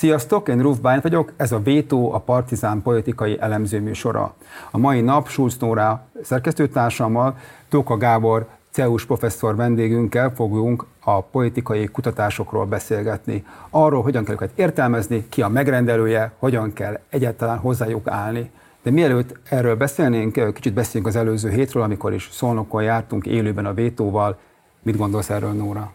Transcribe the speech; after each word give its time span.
Sziasztok, 0.00 0.48
én 0.48 0.62
Ruf 0.62 0.78
Bányt 0.78 1.02
vagyok, 1.02 1.32
ez 1.36 1.52
a 1.52 1.62
Vétó, 1.62 2.12
a 2.12 2.18
Partizán 2.18 2.82
politikai 2.82 3.36
elemző 3.40 3.80
műsora. 3.80 4.34
A 4.70 4.78
mai 4.78 5.00
nap 5.00 5.28
Schulz 5.28 5.56
Nóra 5.58 6.06
szerkesztőtársammal, 6.22 7.36
Tóka 7.68 7.96
Gábor 7.96 8.46
CEUS 8.70 9.06
professzor 9.06 9.56
vendégünkkel 9.56 10.32
fogunk 10.34 10.86
a 11.00 11.22
politikai 11.22 11.86
kutatásokról 11.86 12.66
beszélgetni. 12.66 13.44
Arról, 13.70 14.02
hogyan 14.02 14.24
kell 14.24 14.34
őket 14.34 14.50
értelmezni, 14.54 15.26
ki 15.28 15.42
a 15.42 15.48
megrendelője, 15.48 16.32
hogyan 16.38 16.72
kell 16.72 17.00
egyáltalán 17.08 17.58
hozzájuk 17.58 18.08
állni. 18.08 18.50
De 18.82 18.90
mielőtt 18.90 19.38
erről 19.48 19.76
beszélnénk, 19.76 20.52
kicsit 20.54 20.74
beszéljünk 20.74 21.14
az 21.14 21.20
előző 21.20 21.50
hétről, 21.50 21.82
amikor 21.82 22.12
is 22.12 22.28
Szolnokon 22.32 22.82
jártunk 22.82 23.26
élőben 23.26 23.66
a 23.66 23.74
Vétóval. 23.74 24.38
Mit 24.82 24.96
gondolsz 24.96 25.30
erről, 25.30 25.52
Nóra? 25.52 25.92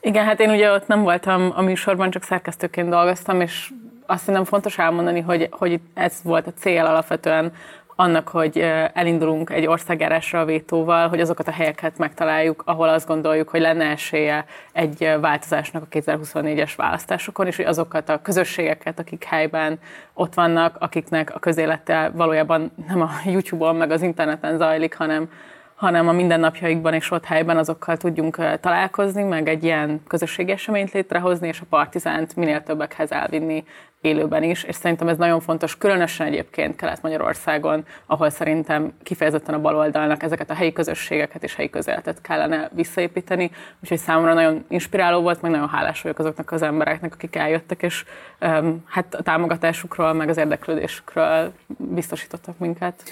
Igen, 0.00 0.24
hát 0.24 0.40
én 0.40 0.50
ugye 0.50 0.72
ott 0.72 0.86
nem 0.86 1.02
voltam 1.02 1.52
a 1.54 1.62
műsorban, 1.62 2.10
csak 2.10 2.22
szerkesztőként 2.22 2.88
dolgoztam, 2.88 3.40
és 3.40 3.70
azt 4.06 4.26
hiszem 4.26 4.44
fontos 4.44 4.78
elmondani, 4.78 5.20
hogy, 5.20 5.48
hogy 5.50 5.80
ez 5.94 6.20
volt 6.22 6.46
a 6.46 6.52
cél 6.52 6.84
alapvetően 6.84 7.52
annak, 8.00 8.28
hogy 8.28 8.58
elindulunk 8.92 9.50
egy 9.50 9.66
országjárásra 9.66 10.40
a 10.40 10.44
vétóval, 10.44 11.08
hogy 11.08 11.20
azokat 11.20 11.48
a 11.48 11.52
helyeket 11.52 11.98
megtaláljuk, 11.98 12.62
ahol 12.66 12.88
azt 12.88 13.06
gondoljuk, 13.06 13.48
hogy 13.48 13.60
lenne 13.60 13.84
esélye 13.84 14.44
egy 14.72 15.16
változásnak 15.20 15.82
a 15.82 15.98
2024-es 15.98 16.72
választásokon, 16.76 17.46
és 17.46 17.56
hogy 17.56 17.64
azokat 17.64 18.08
a 18.08 18.22
közösségeket, 18.22 18.98
akik 18.98 19.24
helyben 19.24 19.78
ott 20.14 20.34
vannak, 20.34 20.76
akiknek 20.78 21.34
a 21.34 21.38
közélete 21.38 22.10
valójában 22.14 22.72
nem 22.88 23.00
a 23.00 23.10
YouTube-on 23.24 23.76
meg 23.76 23.90
az 23.90 24.02
interneten 24.02 24.56
zajlik, 24.56 24.96
hanem 24.96 25.28
hanem 25.78 26.08
a 26.08 26.12
mindennapjaikban 26.12 26.94
és 26.94 27.10
ott 27.10 27.24
helyben 27.24 27.56
azokkal 27.56 27.96
tudjunk 27.96 28.58
találkozni, 28.60 29.22
meg 29.22 29.48
egy 29.48 29.64
ilyen 29.64 30.00
közösségi 30.06 30.50
eseményt 30.50 30.92
létrehozni, 30.92 31.48
és 31.48 31.60
a 31.60 31.66
partizánt 31.68 32.36
minél 32.36 32.62
többekhez 32.62 33.12
elvinni 33.12 33.64
élőben 34.00 34.42
is, 34.42 34.62
és 34.62 34.74
szerintem 34.74 35.08
ez 35.08 35.16
nagyon 35.16 35.40
fontos, 35.40 35.78
különösen 35.78 36.26
egyébként 36.26 36.76
Kelet-Magyarországon, 36.76 37.84
ahol 38.06 38.30
szerintem 38.30 38.92
kifejezetten 39.02 39.54
a 39.54 39.60
baloldalnak 39.60 40.22
ezeket 40.22 40.50
a 40.50 40.54
helyi 40.54 40.72
közösségeket 40.72 41.42
és 41.42 41.54
helyi 41.54 41.70
közéletet 41.70 42.20
kellene 42.20 42.70
visszaépíteni, 42.72 43.50
úgyhogy 43.82 43.98
számomra 43.98 44.34
nagyon 44.34 44.64
inspiráló 44.68 45.20
volt, 45.20 45.42
meg 45.42 45.50
nagyon 45.50 45.68
hálás 45.68 46.02
vagyok 46.02 46.18
azoknak 46.18 46.52
az 46.52 46.62
embereknek, 46.62 47.12
akik 47.14 47.36
eljöttek, 47.36 47.82
és 47.82 48.04
um, 48.40 48.84
hát 48.86 49.14
a 49.14 49.22
támogatásukról, 49.22 50.12
meg 50.12 50.28
az 50.28 50.36
érdeklődésükről 50.36 51.52
biztosítottak 51.76 52.58
minket. 52.58 53.02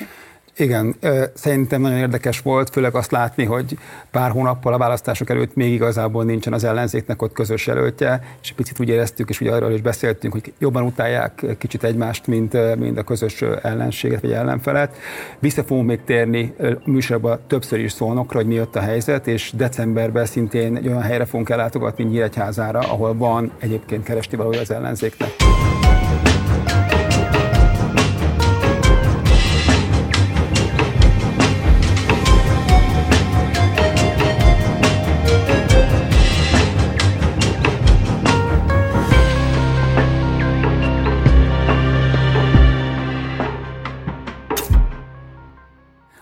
Igen, 0.59 0.97
szerintem 1.35 1.81
nagyon 1.81 1.99
érdekes 1.99 2.41
volt, 2.41 2.71
főleg 2.71 2.95
azt 2.95 3.11
látni, 3.11 3.45
hogy 3.45 3.79
pár 4.11 4.31
hónappal 4.31 4.73
a 4.73 4.79
választások 4.79 5.31
előtt 5.31 5.55
még 5.55 5.73
igazából 5.73 6.25
nincsen 6.25 6.53
az 6.53 6.65
ellenzéknek 6.65 7.23
ott 7.23 7.33
közös 7.33 7.67
jelöltje, 7.67 8.21
és 8.43 8.53
picit 8.53 8.81
úgy 8.81 8.89
éreztük, 8.89 9.29
és 9.29 9.41
ugye 9.41 9.53
arról 9.53 9.73
is 9.73 9.81
beszéltünk, 9.81 10.33
hogy 10.33 10.53
jobban 10.59 10.83
utálják 10.83 11.45
kicsit 11.59 11.85
egymást, 11.85 12.27
mint, 12.27 12.77
mint 12.77 12.99
a 12.99 13.03
közös 13.03 13.43
ellenséget 13.43 14.21
vagy 14.21 14.33
ellenfelet. 14.33 14.97
Vissza 15.39 15.65
fogunk 15.65 15.87
még 15.87 16.01
térni 16.05 16.55
műsorban 16.85 17.39
többször 17.47 17.79
is 17.79 17.93
szólnokra, 17.93 18.39
hogy 18.39 18.47
mi 18.47 18.61
ott 18.61 18.77
a 18.77 18.81
helyzet, 18.81 19.27
és 19.27 19.53
decemberben 19.57 20.27
szintén 20.27 20.77
egy 20.77 20.87
olyan 20.87 21.03
helyre 21.03 21.25
fogunk 21.25 21.49
ellátogatni 21.49 22.05
Nyíregyházára, 22.05 22.79
ahol 22.79 23.17
van 23.17 23.53
egyébként 23.59 24.05
keresni 24.05 24.37
valója 24.37 24.61
az 24.61 24.71
ellenzéknek. 24.71 25.31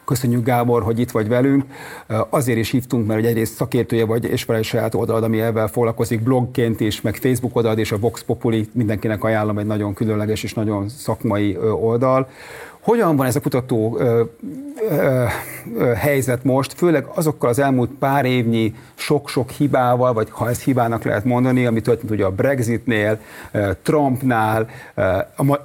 Köszönjük 0.04 0.44
Gábor, 0.44 0.82
hogy 0.82 0.98
itt 0.98 1.10
vagy 1.10 1.28
velünk. 1.28 1.64
Azért 2.30 2.58
is 2.58 2.70
hívtunk, 2.70 3.06
mert 3.06 3.24
egyrészt 3.24 3.54
szakértője 3.54 4.04
vagy, 4.04 4.24
és 4.24 4.44
van 4.44 4.56
egy 4.56 4.64
saját 4.64 4.94
oldalad, 4.94 5.22
ami 5.22 5.40
ebben 5.40 5.68
foglalkozik 5.68 6.22
blogként 6.22 6.80
is, 6.80 7.00
meg 7.00 7.16
Facebook 7.16 7.56
oldalad, 7.56 7.78
és 7.78 7.92
a 7.92 7.98
Vox 7.98 8.22
Populi 8.22 8.68
mindenkinek 8.72 9.24
ajánlom 9.24 9.58
egy 9.58 9.66
nagyon 9.66 9.94
különleges 9.94 10.42
és 10.42 10.54
nagyon 10.54 10.88
szakmai 10.88 11.58
oldal. 11.80 12.28
Hogyan 12.84 13.16
van 13.16 13.26
ez 13.26 13.36
a 13.36 13.40
kutató 13.40 13.96
ö, 13.98 14.22
ö, 14.90 15.24
ö, 15.78 15.92
helyzet 15.92 16.44
most, 16.44 16.72
főleg 16.72 17.06
azokkal 17.14 17.48
az 17.48 17.58
elmúlt 17.58 17.90
pár 17.98 18.24
évnyi 18.24 18.74
sok-sok 18.94 19.50
hibával, 19.50 20.12
vagy 20.12 20.28
ha 20.30 20.48
ez 20.48 20.62
hibának 20.62 21.04
lehet 21.04 21.24
mondani, 21.24 21.66
ami 21.66 21.80
történt 21.80 22.10
ugye 22.10 22.24
a 22.24 22.30
Brexitnél, 22.30 23.18
Trumpnál, 23.82 24.68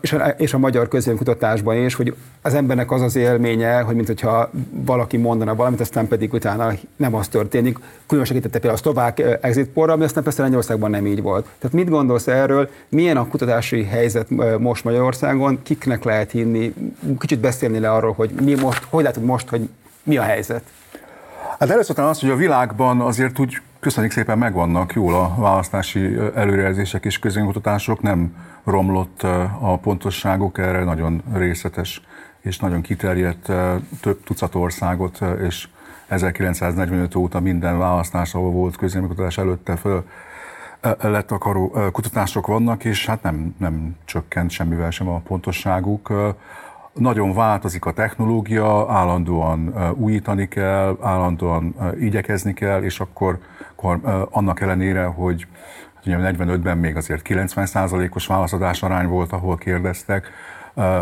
és 0.01 0.13
a, 0.13 0.27
és 0.37 0.53
a 0.53 0.57
magyar 0.57 0.87
közvéleménykutatásban 0.87 1.77
is, 1.77 1.93
hogy 1.93 2.15
az 2.49 2.55
embernek 2.55 2.91
az 2.91 3.01
az 3.01 3.15
élménye, 3.15 3.81
hogy 3.81 3.95
mintha 3.95 4.49
valaki 4.71 5.17
mondana 5.17 5.55
valamit, 5.55 5.79
aztán 5.79 6.07
pedig 6.07 6.33
utána 6.33 6.71
nem 6.95 7.15
az 7.15 7.27
történik. 7.27 7.77
Különösen 8.07 8.35
segítette 8.35 8.59
például 8.59 8.73
a 8.73 8.83
szlovák 8.83 9.23
exit 9.41 9.67
porra, 9.67 9.93
ami 9.93 10.03
aztán 10.03 10.23
persze 10.23 10.41
Lengyelországban 10.41 10.89
nem 10.89 11.05
így 11.05 11.21
volt. 11.21 11.47
Tehát 11.59 11.75
mit 11.75 11.89
gondolsz 11.89 12.27
erről, 12.27 12.69
milyen 12.89 13.17
a 13.17 13.27
kutatási 13.27 13.83
helyzet 13.83 14.29
most 14.59 14.83
Magyarországon, 14.83 15.59
kiknek 15.63 16.03
lehet 16.03 16.31
hinni, 16.31 16.73
kicsit 17.17 17.39
beszélni 17.39 17.79
le 17.79 17.91
arról, 17.91 18.13
hogy 18.13 18.29
mi 18.41 18.55
most, 18.55 18.87
hogy 18.89 19.03
látod 19.03 19.23
most, 19.23 19.49
hogy 19.49 19.69
mi 20.03 20.17
a 20.17 20.21
helyzet? 20.21 20.63
Hát 21.59 21.69
először 21.69 21.99
az, 21.99 22.19
hogy 22.19 22.29
a 22.29 22.35
világban 22.35 23.01
azért 23.01 23.39
úgy 23.39 23.57
köszönjük 23.79 24.11
szépen 24.11 24.37
megvannak 24.37 24.93
jól 24.93 25.13
a 25.13 25.35
választási 25.37 26.17
előrejelzések 26.35 27.05
és 27.05 27.19
közönkutatások, 27.19 28.01
nem 28.01 28.35
romlott 28.63 29.23
a 29.59 29.77
pontosságok, 29.77 30.57
erre 30.57 30.83
nagyon 30.83 31.21
részletes 31.33 32.01
és 32.41 32.59
nagyon 32.59 32.81
kiterjedt 32.81 33.51
több 34.01 34.23
tucat 34.23 34.55
országot, 34.55 35.19
és 35.47 35.67
1945 36.07 37.15
óta 37.15 37.39
minden 37.39 37.77
választás, 37.77 38.33
ahol 38.33 38.51
volt 38.51 38.77
közönkutatás 38.77 39.37
előtte 39.37 39.75
föl, 39.75 40.03
lett 41.01 41.31
akaró 41.31 41.69
kutatások 41.91 42.47
vannak, 42.47 42.83
és 42.83 43.05
hát 43.05 43.23
nem, 43.23 43.55
nem 43.57 43.95
csökkent 44.05 44.49
semmivel 44.49 44.89
sem 44.89 45.07
a 45.07 45.19
pontosságuk. 45.19 46.13
Nagyon 46.93 47.33
változik 47.33 47.85
a 47.85 47.93
technológia, 47.93 48.85
állandóan 48.91 49.73
újítani 49.95 50.47
kell, 50.47 50.97
állandóan 51.01 51.75
igyekezni 51.99 52.53
kell, 52.53 52.83
és 52.83 52.99
akkor, 52.99 53.39
akkor 53.75 54.27
annak 54.31 54.61
ellenére, 54.61 55.03
hogy 55.03 55.47
ugye 56.05 56.17
45-ben 56.19 56.77
még 56.77 56.95
azért 56.95 57.27
90%-os 57.29 58.27
válaszadás 58.27 58.83
arány 58.83 59.07
volt, 59.07 59.31
ahol 59.31 59.57
kérdeztek, 59.57 60.31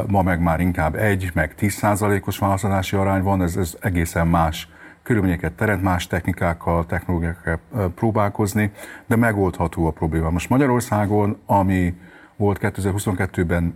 ma 0.08 0.22
meg 0.22 0.42
már 0.42 0.60
inkább 0.60 0.96
egy, 0.96 1.32
meg 1.34 1.54
10%-os 1.60 2.38
válaszadási 2.38 2.96
arány 2.96 3.22
van, 3.22 3.42
ez, 3.42 3.56
ez 3.56 3.78
egészen 3.80 4.28
más 4.28 4.70
körülményeket 5.04 5.54
teremt, 5.54 5.82
más 5.82 6.08
technikákkal, 6.08 6.86
technológiákkal 6.86 7.60
próbálkozni, 7.96 8.72
de 9.06 9.16
megoldható 9.16 9.86
a 9.86 9.92
probléma. 9.92 10.30
Most 10.30 10.50
Magyarországon, 10.50 11.38
ami 11.46 11.94
volt 12.36 12.60
2022-ben 12.62 13.74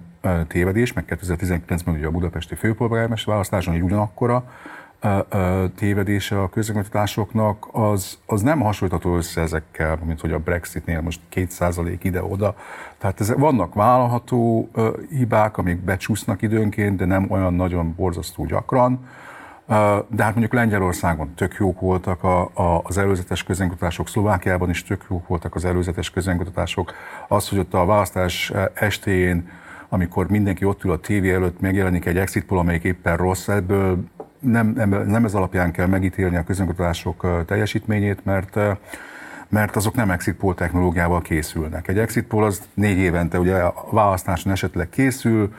tévedés, 0.48 0.94
meg 0.94 1.06
2019-ben 1.08 1.96
ugye 1.96 2.08
a 2.08 2.12
budapesti 2.12 2.56
főpolgármester 2.56 3.34
választáson, 3.34 3.74
hogy 3.74 3.84
ugyanakkora 3.84 4.44
tévedése 5.76 6.42
a 6.42 6.50
közönkutatásoknak, 6.50 7.68
az, 7.72 8.18
az 8.26 8.42
nem 8.42 8.60
hasonlítható 8.60 9.16
össze 9.16 9.42
ezekkel, 9.42 10.00
mint 10.06 10.22
hogy 10.22 10.32
a 10.32 10.40
Brexitnél 10.40 11.02
most 11.02 11.20
2% 11.34 11.98
ide-oda. 12.02 12.56
Tehát 12.98 13.20
ez, 13.20 13.34
vannak 13.38 13.74
vállalható 13.74 14.70
hibák, 15.10 15.58
amik 15.58 15.78
becsúsznak 15.78 16.42
időnként, 16.42 16.98
de 16.98 17.06
nem 17.06 17.28
olyan 17.30 17.54
nagyon 17.54 17.94
borzasztó 17.96 18.46
gyakran. 18.46 19.08
De 20.08 20.24
hát 20.24 20.32
mondjuk 20.32 20.54
Lengyelországon 20.54 21.34
tök 21.36 21.56
jók 21.60 21.80
voltak 21.80 22.24
a, 22.24 22.42
a, 22.42 22.82
az 22.84 22.98
előzetes 22.98 23.44
közönkutatások, 23.44 24.08
Szlovákiában 24.08 24.70
is 24.70 24.84
tök 24.84 25.06
jók 25.10 25.28
voltak 25.28 25.56
az 25.56 25.66
előzetes 25.66 26.10
közönkutatások. 26.10 26.94
Az, 27.28 27.50
hogy 27.50 27.60
ott 27.60 27.74
a 27.74 27.86
választás 27.86 28.52
estéjén 28.74 29.50
amikor 29.94 30.30
mindenki 30.30 30.66
ott 30.66 30.84
ül 30.84 30.92
a 30.92 30.98
tévé 30.98 31.34
előtt, 31.34 31.60
megjelenik 31.60 32.06
egy 32.06 32.18
exit 32.18 32.46
poll, 32.46 32.58
amelyik 32.58 32.84
éppen 32.84 33.18
rossz, 33.18 33.48
ebből 33.48 34.04
nem, 34.42 34.68
nem, 34.68 34.90
nem 34.90 35.26
ez 35.26 35.34
alapján 35.34 35.72
kell 35.72 35.88
megítélni 35.88 36.36
a 36.36 36.44
közönkutatások 36.44 37.46
teljesítményét, 37.46 38.26
mert 38.26 38.58
mert 39.52 39.76
azok 39.76 39.96
nem 39.96 40.12
exit 40.12 40.36
poll 40.36 40.54
technológiával 40.54 41.22
készülnek. 41.22 41.88
Egy 41.88 41.98
exit 41.98 42.26
poll 42.26 42.44
az 42.44 42.62
négy 42.74 42.98
évente 42.98 43.40
ugye 43.40 43.56
a 43.56 43.86
választáson 43.92 44.52
esetleg 44.52 44.90
készül, 44.90 45.54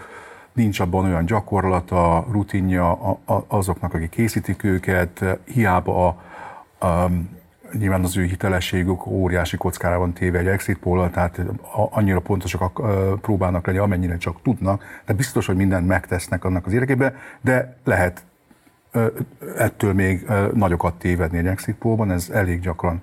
nincs 0.53 0.81
abban 0.81 1.05
olyan 1.05 1.25
gyakorlata, 1.25 2.27
rutinja 2.31 3.19
azoknak, 3.49 3.95
akik 3.95 4.09
készítik 4.09 4.65
őket, 4.65 5.25
hiába 5.45 6.07
a, 6.07 6.87
a 6.87 7.11
nyilván 7.73 8.05
az 8.05 8.17
ő 8.17 8.25
hitelességük 8.25 9.07
óriási 9.07 9.57
kockára 9.57 9.99
van 9.99 10.13
téve 10.13 10.39
egy 10.39 10.47
exit 10.47 10.79
poll 10.79 11.11
tehát 11.11 11.41
annyira 11.91 12.21
pontosak 12.21 12.81
próbálnak 13.21 13.67
lenni, 13.67 13.79
amennyire 13.79 14.17
csak 14.17 14.43
tudnak, 14.43 14.85
de 15.07 15.13
biztos, 15.13 15.47
hogy 15.47 15.57
mindent 15.57 15.87
megtesznek 15.87 16.45
annak 16.45 16.67
az 16.67 16.73
érdekében, 16.73 17.15
de 17.41 17.77
lehet 17.85 18.25
ettől 19.57 19.93
még 19.93 20.27
nagyokat 20.55 20.95
tévedni 20.95 21.39
egy 21.39 21.47
exit 21.47 21.77
ez 22.09 22.31
elég 22.33 22.61
gyakran 22.61 23.03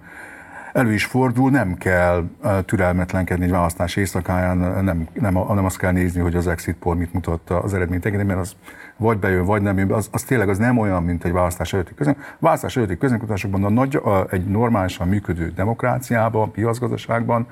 elő 0.74 0.94
is 0.94 1.06
fordul, 1.06 1.50
nem 1.50 1.77
kell 1.77 2.24
türelmetlenkedni 2.65 3.44
egy 3.44 3.51
választás 3.51 3.95
éjszakáján, 3.95 4.57
nem, 4.57 5.07
nem, 5.13 5.33
nem 5.33 5.65
azt 5.65 5.77
kell 5.77 5.91
nézni, 5.91 6.21
hogy 6.21 6.36
az 6.36 6.47
exit 6.47 6.75
poll 6.75 6.95
mit 6.95 7.13
mutat 7.13 7.50
az 7.50 7.74
eredményt, 7.74 8.25
mert 8.25 8.39
az 8.39 8.56
vagy 8.97 9.18
bejön, 9.18 9.45
vagy 9.45 9.62
nem 9.62 9.77
jön, 9.77 9.91
az, 9.91 10.09
az 10.12 10.24
tényleg 10.24 10.50
az 10.50 10.57
nem 10.57 10.77
olyan, 10.77 11.03
mint 11.03 11.24
egy 11.24 11.31
választás 11.31 11.74
előtti 11.74 11.94
közön. 11.94 12.18
Választás 12.39 12.77
előtti 12.77 12.97
közönkutatásokban 12.97 13.63
a 13.63 13.69
nagy, 13.69 13.95
a, 13.95 14.25
egy 14.30 14.45
normálisan 14.45 15.07
működő 15.07 15.51
demokráciában, 15.56 16.51
piacgazdaságban 16.51 17.47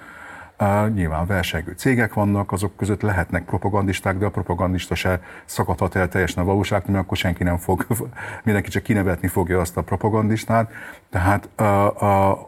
nyilván 0.94 1.26
versengő 1.26 1.74
cégek 1.78 2.14
vannak, 2.14 2.52
azok 2.52 2.76
között 2.76 3.02
lehetnek 3.02 3.46
propagandisták, 3.46 4.18
de 4.18 4.26
a 4.26 4.30
propagandista 4.30 4.96
se 4.96 5.22
szakadhat 5.46 5.96
el 5.96 6.08
teljesen 6.08 6.44
a 6.44 6.46
valóságtól, 6.46 6.92
mert 6.92 7.06
akkor 7.06 7.18
senki 7.18 7.44
nem 7.44 7.58
fog, 7.58 7.86
mindenki 8.44 8.70
csak 8.70 8.84
kinevetni 8.84 9.28
fogja 9.28 9.60
azt 9.60 9.78
a 9.78 9.82
propagandistát. 9.82 10.72
Tehát 11.10 11.50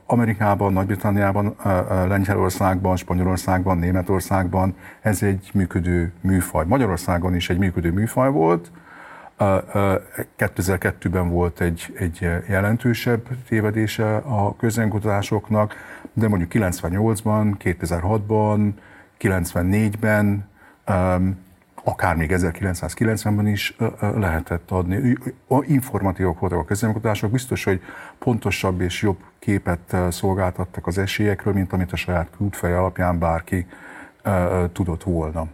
Amerikában, 0.05 0.73
Nagy-Britanniában, 0.73 1.55
Lengyelországban, 2.07 2.95
Spanyolországban, 2.95 3.77
Németországban 3.77 4.75
ez 5.01 5.23
egy 5.23 5.49
működő 5.53 6.13
műfaj. 6.21 6.65
Magyarországon 6.65 7.35
is 7.35 7.49
egy 7.49 7.57
működő 7.57 7.91
műfaj 7.91 8.31
volt, 8.31 8.71
2002-ben 10.37 11.29
volt 11.29 11.61
egy, 11.61 11.95
egy 11.97 12.29
jelentősebb 12.47 13.27
tévedése 13.47 14.15
a 14.15 14.55
közönkutatásoknak, 14.55 15.75
de 16.13 16.27
mondjuk 16.27 16.51
98-ban, 16.53 17.53
2006-ban, 17.63 18.71
94-ben, 19.19 20.47
akár 21.83 22.15
még 22.15 22.31
1990-ben 22.33 23.47
is 23.47 23.75
lehetett 23.99 24.71
adni. 24.71 25.17
Informatívok 25.61 26.39
voltak 26.39 26.59
a 26.59 26.65
közönkutatások, 26.65 27.31
biztos, 27.31 27.63
hogy 27.63 27.81
pontosabb 28.17 28.81
és 28.81 29.01
jobb 29.01 29.17
képet 29.39 29.95
szolgáltattak 30.09 30.87
az 30.87 30.97
esélyekről, 30.97 31.53
mint 31.53 31.73
amit 31.73 31.91
a 31.91 31.95
saját 31.95 32.29
kültfej 32.37 32.73
alapján 32.73 33.19
bárki 33.19 33.65
tudott 34.71 35.03
volna. 35.03 35.47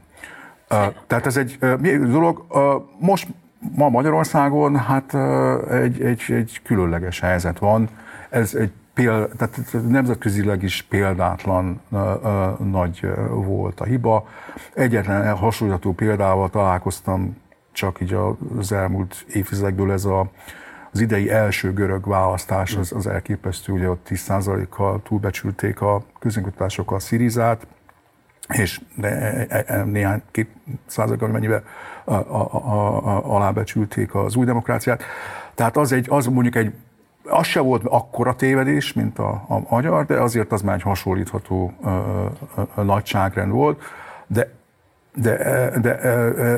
Tehát 1.08 1.26
ez 1.26 1.38
egy 1.38 1.58
dolog. 2.10 2.46
Most 3.00 3.28
ma 3.76 3.90
Magyarországon 3.90 4.78
hát 4.78 5.14
egy, 5.72 6.02
egy, 6.02 6.24
egy 6.28 6.62
különleges 6.64 7.20
helyzet 7.20 7.60
van. 7.60 7.90
Ez 8.30 8.56
egy 8.56 8.72
péld, 8.94 9.30
tehát 9.38 9.60
nemzetközileg 9.88 10.64
is 10.64 10.86
példátlan 10.90 11.82
uh, 11.90 12.00
uh, 12.00 12.60
nagy 12.60 13.08
volt 13.30 13.80
a 13.80 13.84
hiba. 13.84 14.28
Egyetlen 14.74 15.36
hasonlító 15.36 15.94
példával 15.94 16.50
találkoztam 16.50 17.38
csak 17.72 18.02
így 18.02 18.18
az 18.58 18.72
elmúlt 18.72 19.26
évtizedekből 19.34 19.92
ez 19.92 20.06
a, 20.06 20.30
az 20.92 21.00
idei 21.00 21.30
első 21.30 21.74
görög 21.74 22.08
választás, 22.08 22.76
az, 22.76 22.92
az 22.92 23.08
elképesztő, 23.08 23.74
ugye 23.74 23.90
ott 23.90 24.08
10%-kal 24.10 25.02
túlbecsülték 25.04 25.82
a 25.82 26.04
közönkutatásokkal 26.20 27.00
Szirizát, 27.00 27.68
és 28.48 28.82
e, 29.02 29.08
e, 29.08 29.64
e, 29.68 29.84
néhány 29.84 30.22
két 30.32 30.50
százalékkal 30.86 31.30
mennyivel 31.30 31.64
a, 32.06 32.14
a, 32.14 32.50
a, 32.54 33.36
alábecsülték 33.36 34.16
az 34.16 34.36
új 34.36 34.46
demokráciát. 34.46 35.04
Tehát 35.54 35.78
az, 35.78 35.92
egy, 35.92 36.06
az 36.10 36.26
mondjuk 36.26 36.56
egy 36.56 36.74
az 37.28 37.46
se 37.46 37.60
volt 37.60 37.84
akkora 37.86 38.36
tévedés, 38.36 38.94
mint 38.94 39.20
a, 39.20 39.46
a 39.48 39.60
magyar, 39.70 40.06
de 40.06 40.22
azért 40.22 40.52
az 40.52 40.62
már 40.62 40.76
egy 40.76 40.82
hasonlítható 40.82 41.74
ö, 41.84 41.90
ö, 42.76 42.84
nagyságrend 42.84 43.52
volt, 43.52 43.82
de 44.28 44.50
de, 45.16 45.38
de, 45.82 46.00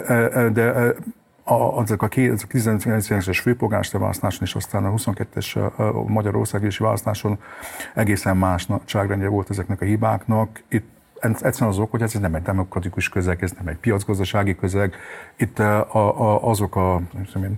de, 0.07 0.49
de 0.49 0.93
a, 1.43 1.77
azok 1.77 2.01
a, 2.01 2.07
két, 2.07 2.31
azok 2.31 2.49
a 2.53 2.57
19-es 2.57 3.39
főpolgármester 3.41 3.99
választáson 3.99 4.43
és 4.43 4.55
aztán 4.55 4.85
a 4.85 4.91
22-es 4.91 6.07
Magyarországi 6.07 6.67
választáson 6.77 7.39
egészen 7.93 8.37
más 8.37 8.65
nagyságrendje 8.65 9.27
volt 9.27 9.49
ezeknek 9.49 9.81
a 9.81 9.85
hibáknak. 9.85 10.63
Itt 10.67 10.89
egyszerűen 11.21 11.71
az 11.71 11.79
ok, 11.79 11.91
hogy 11.91 12.01
ez 12.01 12.13
nem 12.13 12.35
egy 12.35 12.41
demokratikus 12.41 13.09
közeg, 13.09 13.43
ez 13.43 13.51
nem 13.51 13.67
egy 13.67 13.77
piacgazdasági 13.77 14.55
közeg. 14.55 14.95
Itt 15.35 15.59
a, 15.59 15.95
a, 15.95 16.49
azok 16.49 16.75
a 16.75 17.01
én, 17.35 17.57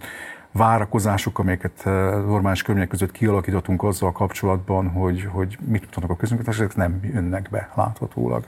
várakozások, 0.51 1.39
amelyeket 1.39 1.81
normális 2.25 2.59
körülmények 2.59 2.89
között 2.89 3.11
kialakítottunk 3.11 3.83
azzal 3.83 4.11
kapcsolatban, 4.11 4.87
hogy, 4.87 5.27
hogy 5.31 5.57
mit 5.65 5.87
tudnak 5.89 6.11
a 6.11 6.15
közönkutatások, 6.15 6.75
nem 6.75 6.99
jönnek 7.01 7.49
be 7.49 7.69
láthatólag. 7.75 8.43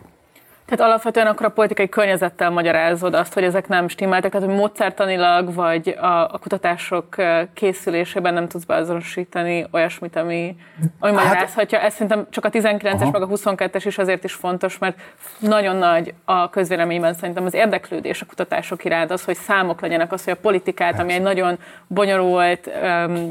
Tehát 0.71 0.89
alapvetően 0.91 1.27
akkor 1.27 1.45
a 1.45 1.49
politikai 1.49 1.89
környezettel 1.89 2.49
magyarázod 2.49 3.13
azt, 3.13 3.33
hogy 3.33 3.43
ezek 3.43 3.67
nem 3.67 3.87
stimmeltek, 3.87 4.31
tehát 4.31 4.47
hogy 4.47 4.55
módszertanilag 4.55 5.53
vagy 5.53 5.97
a, 6.01 6.33
a 6.33 6.37
kutatások 6.41 7.15
készülésében 7.53 8.33
nem 8.33 8.47
tudsz 8.47 8.63
beazonosítani 8.63 9.67
olyasmit, 9.71 10.15
ami, 10.15 10.55
ami 10.99 11.15
hát, 11.15 11.23
magyarázhatja. 11.23 11.79
Ez 11.79 11.93
szerintem 11.93 12.27
csak 12.29 12.45
a 12.45 12.49
19-es, 12.49 13.11
meg 13.11 13.21
a 13.21 13.27
22-es 13.27 13.83
is 13.85 13.97
azért 13.97 14.23
is 14.23 14.33
fontos, 14.33 14.77
mert 14.77 14.99
nagyon 15.39 15.75
nagy 15.75 16.13
a 16.25 16.49
közvéleményben 16.49 17.13
szerintem 17.13 17.45
az 17.45 17.53
érdeklődés 17.53 18.21
a 18.21 18.25
kutatások 18.25 18.85
iránt, 18.85 19.11
az, 19.11 19.23
hogy 19.23 19.35
számok 19.35 19.81
legyenek, 19.81 20.11
az, 20.11 20.23
hogy 20.23 20.33
a 20.33 20.41
politikát, 20.41 20.99
ami 20.99 21.13
egy 21.13 21.21
nagyon 21.21 21.57
bonyolult, 21.87 22.69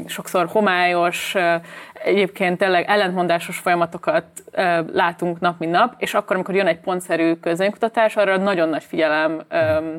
sokszor 0.05 0.47
homályos, 0.51 1.35
egyébként 2.03 2.57
tényleg 2.57 2.85
ellentmondásos 2.87 3.57
folyamatokat 3.57 4.25
látunk 4.93 5.39
nap 5.39 5.59
mint 5.59 5.71
nap, 5.71 5.93
és 5.97 6.13
akkor, 6.13 6.35
amikor 6.35 6.55
jön 6.55 6.67
egy 6.67 6.79
pontszerű 6.79 7.30
közönkutatás, 7.39 8.15
arra 8.15 8.37
nagyon 8.37 8.69
nagy 8.69 8.83
figyelem 8.83 9.41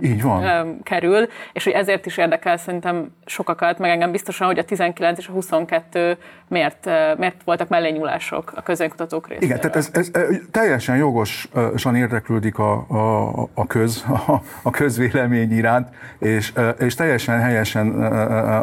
Így 0.00 0.22
van. 0.22 0.78
kerül, 0.82 1.28
és 1.52 1.64
hogy 1.64 1.72
ezért 1.72 2.06
is 2.06 2.16
érdekel 2.16 2.56
szerintem 2.56 3.14
sokakat, 3.24 3.78
meg 3.78 3.90
engem 3.90 4.10
biztosan, 4.10 4.46
hogy 4.46 4.58
a 4.58 4.64
19 4.64 5.18
és 5.18 5.28
a 5.28 5.32
22 5.32 6.16
miért, 6.48 6.90
miért 7.16 7.42
voltak 7.44 7.68
mellényúlások 7.68 8.52
a 8.56 8.62
közönkutatók 8.62 9.28
részéről. 9.28 9.48
Igen, 9.48 9.60
tehát 9.60 9.76
ez, 9.76 9.90
ez 9.92 10.10
teljesen 10.50 10.96
jogosan 10.96 11.96
érdeklődik 11.96 12.58
a, 12.58 12.72
a, 12.88 13.48
a, 13.54 13.66
köz, 13.66 14.04
a, 14.26 14.42
a 14.62 14.70
közvélemény 14.70 15.52
iránt, 15.52 15.88
és, 16.18 16.52
és 16.78 16.94
teljesen 16.94 17.40
helyesen 17.40 18.02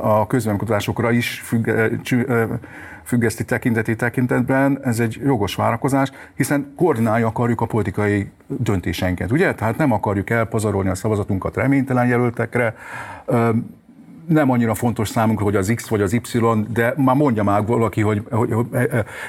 a 0.01 0.27
közönkutatásokra 0.27 1.11
is 1.11 1.39
függ, 1.45 1.69
függeszti 3.09 3.45
tekinteti 3.45 3.95
tekintetben, 3.95 4.79
ez 4.83 4.99
egy 4.99 5.19
jogos 5.23 5.55
várakozás, 5.55 6.11
hiszen 6.35 6.73
koordinálja 6.75 7.27
akarjuk 7.27 7.61
a 7.61 7.65
politikai 7.65 8.29
döntéseinket, 8.47 9.31
ugye? 9.31 9.53
Tehát 9.53 9.77
nem 9.77 9.91
akarjuk 9.91 10.29
elpazarolni 10.29 10.89
a 10.89 10.95
szavazatunkat 10.95 11.55
reménytelen 11.55 12.07
jelöltekre, 12.07 12.75
nem 14.29 14.51
annyira 14.51 14.75
fontos 14.75 15.09
számunkra, 15.09 15.43
hogy 15.45 15.55
az 15.55 15.71
X 15.75 15.87
vagy 15.87 16.01
az 16.01 16.13
Y, 16.13 16.39
de 16.67 16.93
már 16.97 17.15
mondja 17.15 17.43
már 17.43 17.65
valaki, 17.65 18.01
hogy, 18.01 18.23
hogy, 18.31 18.51
hogy 18.51 18.65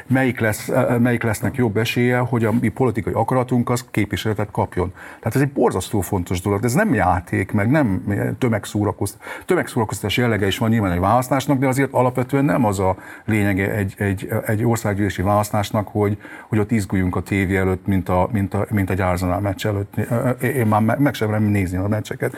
melyik, 0.06 0.40
lesz, 0.40 0.70
melyik 0.98 1.22
lesznek 1.22 1.54
jobb 1.54 1.76
esélye, 1.76 2.18
hogy 2.18 2.44
a 2.44 2.52
mi 2.60 2.68
politikai 2.68 3.12
akaratunk 3.12 3.70
az 3.70 3.84
képviseletet 3.90 4.50
kapjon. 4.50 4.92
Tehát 5.18 5.34
ez 5.34 5.40
egy 5.40 5.52
borzasztó 5.52 6.00
fontos 6.00 6.40
dolog, 6.40 6.60
de 6.60 6.66
ez 6.66 6.74
nem 6.74 6.94
játék, 6.94 7.52
meg 7.52 7.70
nem 7.70 8.04
tömegszórakoztatás. 8.38 9.28
Tömegszórakoztatás 9.44 10.16
jellege 10.16 10.46
is 10.46 10.58
van 10.58 10.70
nyilván 10.70 10.92
egy 10.92 11.00
választásnak, 11.00 11.58
de 11.58 11.66
azért 11.66 11.92
alapvetően 11.92 12.44
nem 12.44 12.64
az 12.64 12.78
a 12.78 12.96
lényege 13.24 13.74
egy, 13.74 13.94
egy, 13.96 14.28
egy 14.46 14.64
országgyűlési 14.64 15.22
választásnak, 15.22 15.88
hogy, 15.88 16.18
hogy 16.48 16.58
ott 16.58 16.70
izguljunk 16.70 17.16
a 17.16 17.20
tévé 17.20 17.56
előtt, 17.56 17.86
mint, 17.86 18.08
a, 18.08 18.28
mint, 18.32 18.54
a, 18.54 18.66
mint 18.70 18.90
egy 18.90 19.00
Arsenal 19.00 19.40
meccs 19.40 19.66
előtt. 19.66 19.94
Én 20.42 20.66
már 20.66 20.98
meg 20.98 21.14
sem 21.14 21.42
nézni 21.42 21.76
a 21.76 21.88
meccseket 21.88 22.36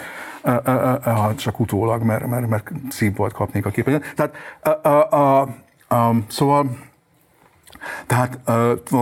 csak 1.36 1.60
utólag, 1.60 2.02
mert, 2.02 2.26
mert, 2.26 2.48
mert 2.48 2.70
színvolt 2.88 3.32
kapnék 3.32 3.66
a 3.66 3.70
képen. 3.70 4.02
Tehát, 4.14 4.34
a, 4.62 4.88
a, 4.88 5.10
a, 5.10 5.40
a, 5.94 6.14
szóval, 6.28 6.78
tehát 8.06 8.38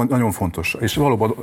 nagyon 0.09 0.31
fontos, 0.31 0.77
és 0.81 0.97
valóban 0.97 1.35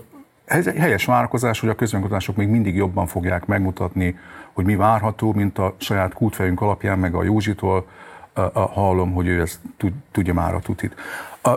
ez 0.46 0.68
egy 0.68 0.78
helyes 0.78 1.06
várakozás, 1.06 1.60
hogy 1.60 1.70
a 1.70 1.76
közönkutatások 1.76 2.36
még 2.36 2.48
mindig 2.48 2.76
jobban 2.76 3.08
fogják 3.08 3.46
megmutatni, 3.46 4.18
hogy 4.54 4.66
mi 4.66 4.76
várható, 4.76 5.34
mint 5.34 5.58
a 5.58 5.76
saját 5.78 6.14
kútfejünk 6.14 6.62
alapján, 6.62 7.00
meg 7.00 7.16
a 7.16 7.24
Józsitól 7.24 7.86
hallom, 8.54 9.14
hogy 9.14 9.28
ő 9.28 9.42
ezt 9.42 9.60
tudja 10.12 10.34
már 10.34 10.54
a 10.54 10.60
tutit. 10.60 10.96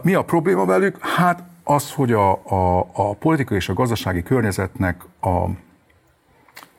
Mi 0.03 0.15
a 0.15 0.25
probléma 0.25 0.65
velük? 0.65 0.99
Hát 1.01 1.43
az, 1.65 1.93
hogy 1.93 2.13
a, 2.13 2.31
a, 2.31 2.79
a 2.93 3.15
politikai 3.15 3.57
és 3.57 3.69
a 3.69 3.75
gazdasági 3.75 4.23
környezetnek 4.23 5.05
a 5.21 5.47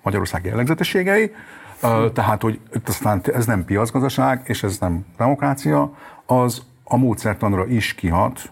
Magyarország 0.02 0.46
jellegzetességei, 0.46 1.32
tehát, 2.14 2.42
hogy 2.42 2.60
aztán 2.86 3.22
ez 3.34 3.46
nem 3.46 3.66
piacgazdaság, 3.66 4.42
és 4.44 4.64
ez 4.64 4.78
nem 4.80 5.06
demokrácia, 5.18 5.94
az 6.26 6.62
a 6.84 6.98
módszertanra 6.98 7.66
is 7.68 7.94
kihat, 7.94 8.52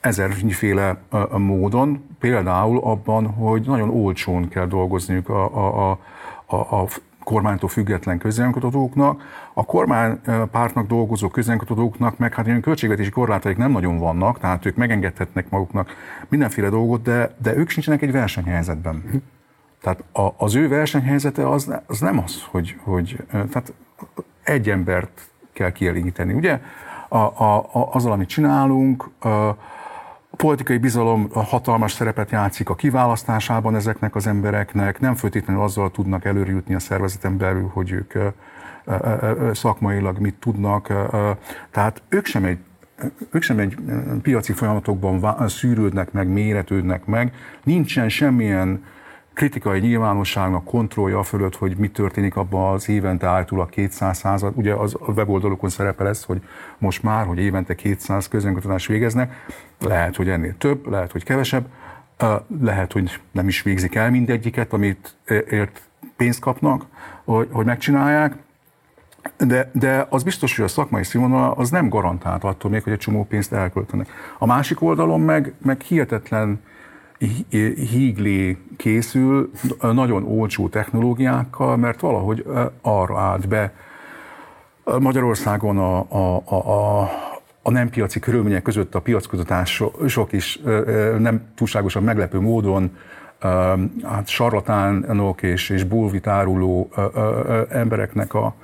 ezerféle 0.00 1.02
módon, 1.36 2.04
például 2.18 2.78
abban, 2.78 3.26
hogy 3.26 3.62
nagyon 3.66 3.90
olcsón 3.90 4.48
kell 4.48 4.66
dolgozniuk 4.66 5.28
a, 5.28 5.88
a, 5.90 5.98
a, 6.46 6.56
a 6.56 6.86
kormánytól 7.24 7.68
független 7.68 8.18
közönkutatóknak, 8.18 9.22
a 9.54 9.64
kormánypártnak 9.64 10.86
dolgozó 10.86 11.28
közönkutatóknak 11.28 12.18
meg 12.18 12.34
hát 12.34 12.46
ilyen 12.46 12.60
költségvetési 12.60 13.10
korlátaik 13.10 13.56
nem 13.56 13.70
nagyon 13.70 13.98
vannak, 13.98 14.38
tehát 14.38 14.66
ők 14.66 14.76
megengedhetnek 14.76 15.50
maguknak 15.50 15.94
mindenféle 16.28 16.68
dolgot, 16.68 17.02
de, 17.02 17.34
de 17.42 17.56
ők 17.56 17.68
sincsenek 17.68 18.02
egy 18.02 18.12
versenyhelyzetben. 18.12 19.22
Tehát 19.80 20.04
a, 20.12 20.28
az 20.36 20.54
ő 20.54 20.68
versenyhelyzete 20.68 21.48
az, 21.48 21.74
az 21.86 22.00
nem 22.00 22.18
az, 22.18 22.44
hogy, 22.50 22.76
hogy 22.82 23.16
tehát 23.30 23.72
egy 24.42 24.70
embert 24.70 25.30
kell 25.52 25.72
kielégíteni. 25.72 26.32
Ugye 26.32 26.60
a, 27.08 27.16
a, 27.16 27.56
a, 27.56 27.88
azzal, 27.92 28.12
amit 28.12 28.28
csinálunk, 28.28 29.10
a, 29.18 29.56
A 30.32 30.36
politikai 30.36 30.78
bizalom 30.78 31.28
hatalmas 31.32 31.92
szerepet 31.92 32.30
játszik 32.30 32.68
a 32.68 32.74
kiválasztásában 32.74 33.74
ezeknek 33.74 34.14
az 34.14 34.26
embereknek, 34.26 35.00
nem 35.00 35.14
feltétlenül 35.14 35.62
azzal 35.62 35.90
tudnak 35.90 36.24
előre 36.24 36.50
jutni 36.50 36.74
a 36.74 36.78
szervezeten 36.78 37.36
belül, 37.36 37.70
hogy 37.72 37.90
ők 37.90 38.14
szakmailag 39.52 40.18
mit 40.18 40.34
tudnak. 40.34 40.92
Tehát 41.70 42.02
ők 42.08 42.26
sem 42.26 42.44
egy 42.44 42.58
ők 43.30 43.42
sem 43.42 43.58
egy 43.58 43.76
piaci 44.22 44.52
folyamatokban 44.52 45.48
szűrődnek 45.48 46.12
meg, 46.12 46.28
méretődnek 46.28 47.04
meg, 47.04 47.34
nincsen 47.64 48.08
semmilyen 48.08 48.84
kritikai 49.40 49.80
nyilvánosságnak 49.80 50.64
kontrollja 50.64 51.22
fölött, 51.22 51.56
hogy 51.56 51.76
mi 51.76 51.88
történik 51.88 52.36
abban 52.36 52.72
az 52.74 52.88
évente 52.88 53.26
által 53.26 53.60
a 53.60 53.66
200 53.66 54.18
század. 54.18 54.52
Ugye 54.56 54.74
az 54.74 54.96
a 55.00 55.12
weboldalokon 55.12 55.70
szerepel 55.70 56.08
ez, 56.08 56.24
hogy 56.24 56.42
most 56.78 57.02
már, 57.02 57.26
hogy 57.26 57.38
évente 57.38 57.74
200 57.74 58.28
közönkutatást 58.28 58.86
végeznek, 58.86 59.46
lehet, 59.78 60.16
hogy 60.16 60.28
ennél 60.28 60.54
több, 60.58 60.86
lehet, 60.90 61.12
hogy 61.12 61.24
kevesebb, 61.24 61.66
lehet, 62.60 62.92
hogy 62.92 63.20
nem 63.32 63.48
is 63.48 63.62
végzik 63.62 63.94
el 63.94 64.10
mindegyiket, 64.10 64.72
amit 64.72 65.16
ért 65.50 65.82
pénzt 66.16 66.40
kapnak, 66.40 66.84
hogy, 67.24 67.48
hogy 67.50 67.66
megcsinálják, 67.66 68.36
de, 69.38 69.70
de 69.72 70.06
az 70.10 70.22
biztos, 70.22 70.56
hogy 70.56 70.64
a 70.64 70.68
szakmai 70.68 71.04
színvonal 71.04 71.52
az 71.56 71.70
nem 71.70 71.88
garantált 71.88 72.44
attól 72.44 72.70
még, 72.70 72.82
hogy 72.82 72.92
egy 72.92 72.98
csomó 72.98 73.24
pénzt 73.24 73.52
elköltenek. 73.52 74.08
A 74.38 74.46
másik 74.46 74.82
oldalon 74.82 75.20
meg, 75.20 75.52
meg 75.62 75.80
hihetetlen 75.80 76.60
híglé 77.90 78.56
készül 78.76 79.50
nagyon 79.80 80.24
olcsó 80.24 80.68
technológiákkal, 80.68 81.76
mert 81.76 82.00
valahogy 82.00 82.44
arra 82.80 83.18
állt 83.18 83.48
be. 83.48 83.72
Magyarországon 84.98 85.78
a, 85.78 85.98
a, 86.08 86.42
a, 86.44 86.54
a, 86.54 87.10
a 87.62 87.70
nem 87.70 87.90
piaci 87.90 88.20
körülmények 88.20 88.62
között 88.62 88.94
a 88.94 89.00
piackutatások 89.00 90.32
is 90.32 90.60
nem 91.18 91.42
túlságosan 91.54 92.02
meglepő 92.02 92.40
módon 92.40 92.96
hát 94.02 94.28
sarlatánok 94.28 95.42
és, 95.42 95.70
és 95.70 95.84
bulvitáruló 95.84 96.90
embereknek 97.68 98.34
a, 98.34 98.54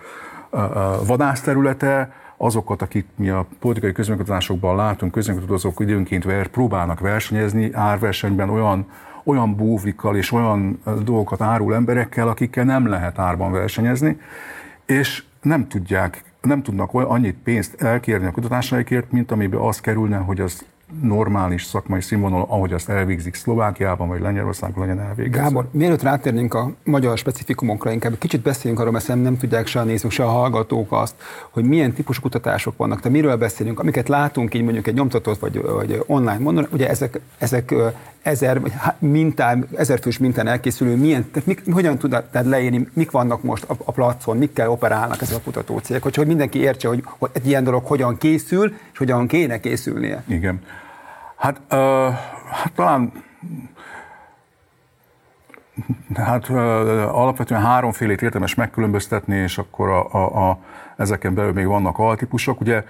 vadászterülete, 1.07 2.13
azokat, 2.37 2.83
akik 2.83 3.07
mi 3.17 3.29
a 3.29 3.47
politikai 3.59 3.93
közönkutatásokban 3.93 4.77
látunk, 4.77 5.13
közönkutatások 5.13 5.81
időnként 5.81 6.25
ver, 6.25 6.47
próbálnak 6.47 7.01
versenyezni 7.01 7.73
árversenyben 7.73 8.51
olyan, 8.51 8.87
olyan 9.25 9.57
búvikkal 9.57 10.17
és 10.17 10.33
olyan 10.33 10.81
dolgokat 11.05 11.41
árul 11.41 11.75
emberekkel, 11.75 12.29
akikkel 12.29 12.65
nem 12.65 12.87
lehet 12.87 13.19
árban 13.19 13.53
versenyezni, 13.53 14.19
és 14.87 15.25
nem 15.43 15.69
tudják, 15.69 16.25
nem 16.41 16.63
tudnak 16.63 16.93
annyit 16.93 17.37
pénzt 17.45 17.83
elkérni 17.83 18.27
a 18.27 18.31
kutatásaikért, 18.31 19.13
mint 19.13 19.31
amiben 19.31 19.61
az 19.61 19.81
kerülne, 19.81 20.17
hogy 20.17 20.41
az 20.41 20.65
normális 21.03 21.65
szakmai 21.65 22.01
színvonal, 22.01 22.47
ahogy 22.49 22.73
azt 22.73 22.89
elvégzik 22.89 23.35
Szlovákiában 23.35 24.09
vagy 24.09 24.21
Lengyelországban 24.21 24.87
legyen 24.87 25.05
elvégezve. 25.05 25.43
Gábor, 25.43 25.69
mielőtt 25.71 26.03
rátérnénk 26.03 26.55
a 26.55 26.73
magyar 26.85 27.19
specifikumokra, 27.19 27.91
inkább 27.91 28.19
kicsit 28.19 28.41
beszéljünk 28.41 28.81
arról, 28.81 28.93
mert 28.93 29.07
nem 29.07 29.37
tudják 29.37 29.67
se 29.67 29.81
a 29.81 29.85
nézők, 29.85 30.11
se 30.11 30.25
a 30.25 30.29
hallgatók 30.29 30.93
azt, 30.93 31.15
hogy 31.51 31.65
milyen 31.65 31.93
típusú 31.93 32.21
kutatások 32.21 32.77
vannak. 32.77 33.01
Tehát 33.01 33.17
miről 33.17 33.37
beszélünk, 33.37 33.81
amiket 33.81 34.09
látunk 34.09 34.55
így 34.55 34.63
mondjuk 34.63 34.87
egy 34.87 34.95
nyomtatott 34.95 35.39
vagy, 35.39 35.63
vagy 35.63 36.03
online 36.07 36.39
mondon, 36.39 36.67
ugye 36.73 36.89
ezek, 36.89 37.21
ezek 37.39 37.75
ezer, 38.27 38.61
mintán, 38.99 39.69
ezer 39.77 39.99
fős 40.01 40.19
mintán 40.19 40.47
elkészülő, 40.47 40.97
milyen, 40.97 41.31
tehát 41.31 41.47
mik, 41.47 41.63
hogyan 41.73 41.99
tudod 41.99 42.25
leírni, 42.31 42.89
mik 42.93 43.11
vannak 43.11 43.43
most 43.43 43.65
a, 43.65 43.75
a 43.85 43.93
placon, 43.93 44.37
mikkel 44.37 44.71
operálnak 44.71 45.23
ezek 45.23 45.37
a 45.37 45.41
kutatócégek, 45.41 46.03
hogy, 46.03 46.15
hogy 46.15 46.27
mindenki 46.27 46.59
értse, 46.59 46.89
hogy, 46.89 47.03
hogy 47.19 47.31
egy 47.33 47.47
ilyen 47.47 47.65
dolog 47.65 47.85
hogyan 47.85 48.19
készül, 48.19 48.75
és 48.93 48.99
hogyan 48.99 49.27
kéne 49.27 49.61
készülnie. 49.61 50.23
Igen. 50.27 50.61
Hát, 51.37 51.61
uh, 51.71 51.79
hát 52.51 52.73
talán 52.75 53.13
Hát 56.15 56.49
uh, 56.49 56.57
alapvetően 57.19 57.61
háromfélét 57.63 58.23
érdemes 58.23 58.55
megkülönböztetni, 58.55 59.37
és 59.37 59.59
akkor 59.59 59.89
a, 59.89 60.13
a, 60.13 60.49
a, 60.49 60.59
ezeken 60.97 61.35
belül 61.35 61.53
még 61.53 61.67
vannak 61.67 61.99
altípusok. 61.99 62.61
Ugye 62.61 62.85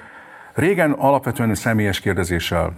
Régen 0.57 0.93
alapvetően 0.93 1.55
személyes 1.55 2.01
kérdezéssel 2.01 2.73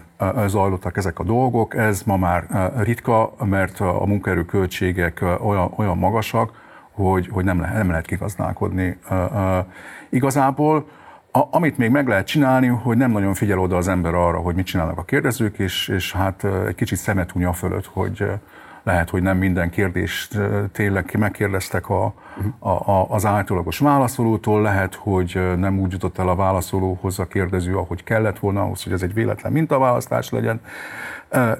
zajlottak 0.46 0.96
ezek 0.96 1.18
a 1.18 1.24
dolgok, 1.24 1.76
ez 1.76 2.02
ma 2.02 2.16
már 2.16 2.46
ritka, 2.76 3.34
mert 3.44 3.80
a 3.80 4.04
munkaerő 4.06 4.44
költségek 4.44 5.24
olyan, 5.40 5.72
olyan 5.76 5.98
magasak, 5.98 6.50
hogy, 6.90 7.28
hogy 7.30 7.44
nem, 7.44 7.60
lehet, 7.60 7.76
nem 7.76 7.90
lehet 7.90 8.06
kigazdálkodni 8.06 8.98
igazából. 10.08 10.88
A, 11.32 11.40
amit 11.50 11.78
még 11.78 11.90
meg 11.90 12.08
lehet 12.08 12.26
csinálni, 12.26 12.66
hogy 12.66 12.96
nem 12.96 13.10
nagyon 13.10 13.34
figyel 13.34 13.58
oda 13.58 13.76
az 13.76 13.88
ember 13.88 14.14
arra, 14.14 14.38
hogy 14.38 14.54
mit 14.54 14.66
csinálnak 14.66 14.98
a 14.98 15.04
kérdezők, 15.04 15.58
és, 15.58 15.88
és 15.88 16.12
hát 16.12 16.44
egy 16.66 16.74
kicsit 16.74 16.98
szemet 16.98 17.30
hunya 17.30 17.52
fölött, 17.52 17.86
hogy 17.86 18.24
lehet, 18.82 19.10
hogy 19.10 19.22
nem 19.22 19.36
minden 19.36 19.70
kérdést 19.70 20.38
tényleg 20.72 21.16
megkérdeztek 21.18 21.88
a, 21.88 22.14
a, 22.58 22.68
a, 22.68 23.06
az 23.10 23.26
általagos 23.26 23.78
válaszolótól, 23.78 24.62
lehet, 24.62 24.94
hogy 24.94 25.40
nem 25.56 25.78
úgy 25.78 25.92
jutott 25.92 26.18
el 26.18 26.28
a 26.28 26.34
válaszolóhoz 26.34 27.18
a 27.18 27.26
kérdező, 27.26 27.76
ahogy 27.76 28.04
kellett 28.04 28.38
volna 28.38 28.62
ahhoz, 28.62 28.82
hogy 28.82 28.92
ez 28.92 29.02
egy 29.02 29.14
véletlen 29.14 29.52
mintaválasztás 29.52 30.30
legyen, 30.30 30.60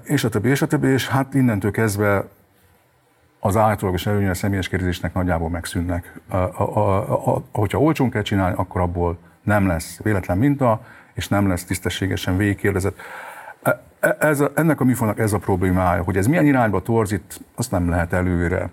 és 0.03 0.25
a 0.25 0.29
többi, 0.29 0.49
és 0.49 0.63
a 0.63 0.67
többi, 0.67 0.89
és 0.89 1.09
hát 1.09 1.35
innentől 1.35 1.71
kezdve 1.71 2.25
az 3.41 3.57
általagos 3.57 4.07
előnyre 4.07 4.31
a 4.31 4.35
személyes 4.35 4.69
kérdésnek 4.69 5.15
nagyjából 5.15 5.49
megszűnnek. 5.49 6.21
A, 6.29 6.37
a, 6.37 6.63
a, 6.77 7.35
a, 7.35 7.43
hogyha 7.53 7.79
olcsón 7.79 8.11
kell 8.11 8.23
csinálni, 8.23 8.55
akkor 8.57 8.81
abból 8.81 9.19
nem 9.43 9.67
lesz 9.67 10.01
véletlen 10.03 10.39
minta, 10.39 10.81
és 11.15 11.29
nem 11.29 11.49
lesz 11.49 11.65
tisztességesen 11.65 12.37
végigkérdezett. 12.37 12.97
E, 14.01 14.17
ez 14.19 14.41
a, 14.41 14.51
ennek 14.55 14.81
a 14.81 14.85
műfajnak 14.85 15.19
ez 15.19 15.33
a 15.33 15.39
problémája, 15.39 16.03
hogy 16.03 16.17
ez 16.17 16.27
milyen 16.27 16.47
irányba 16.47 16.83
torzít, 16.83 17.41
azt 17.55 17.71
nem 17.71 17.89
lehet 17.89 18.13
előre. 18.13 18.71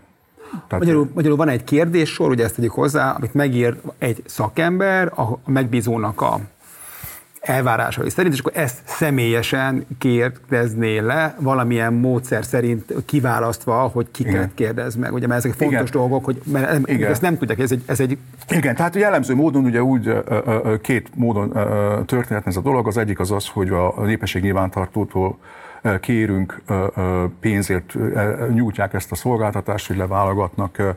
Tehát, 0.67 0.85
magyarul, 0.85 1.09
magyarul 1.13 1.37
van 1.37 1.49
egy 1.49 1.63
kérdéssor, 1.63 2.29
ugye 2.29 2.43
ezt 2.43 2.55
tegyük 2.55 2.71
hozzá, 2.71 3.11
amit 3.11 3.33
megír 3.33 3.75
egy 3.97 4.23
szakember 4.25 5.07
a 5.07 5.39
megbízónak 5.45 6.21
a 6.21 6.39
elvárásai 7.45 8.09
szerint, 8.09 8.33
és 8.33 8.39
akkor 8.39 8.51
ezt 8.55 8.81
személyesen 8.85 9.85
kérdezné 9.97 10.97
le, 10.97 11.35
valamilyen 11.39 11.93
módszer 11.93 12.45
szerint 12.45 12.93
kiválasztva, 13.05 13.75
hogy 13.75 14.07
kiket 14.11 14.33
Igen. 14.33 14.51
kérdez 14.55 14.95
meg. 14.95 15.13
Ugye, 15.13 15.27
mert 15.27 15.45
ezek 15.45 15.57
fontos 15.57 15.79
Igen. 15.79 15.91
dolgok, 15.91 16.25
hogy 16.25 16.41
mert 16.51 16.87
Igen. 16.87 17.11
ezt 17.11 17.21
nem 17.21 17.37
tudják, 17.37 17.59
ez 17.59 17.71
egy, 17.71 17.83
ez 17.85 17.99
egy... 17.99 18.17
Igen, 18.49 18.75
tehát 18.75 18.95
jellemző 18.95 19.35
módon 19.35 19.65
ugye 19.65 19.83
úgy 19.83 20.13
két 20.81 21.09
módon 21.15 21.49
történhetne 22.05 22.51
ez 22.51 22.57
a 22.57 22.61
dolog. 22.61 22.87
Az 22.87 22.97
egyik 22.97 23.19
az 23.19 23.31
az, 23.31 23.47
hogy 23.47 23.69
a 23.69 24.03
népesség 24.05 24.41
nyilvántartótól 24.41 25.37
kérünk 25.99 26.61
pénzért, 27.39 27.95
nyújtják 28.53 28.93
ezt 28.93 29.11
a 29.11 29.15
szolgáltatást, 29.15 29.87
hogy 29.87 29.97
leválogatnak 29.97 30.95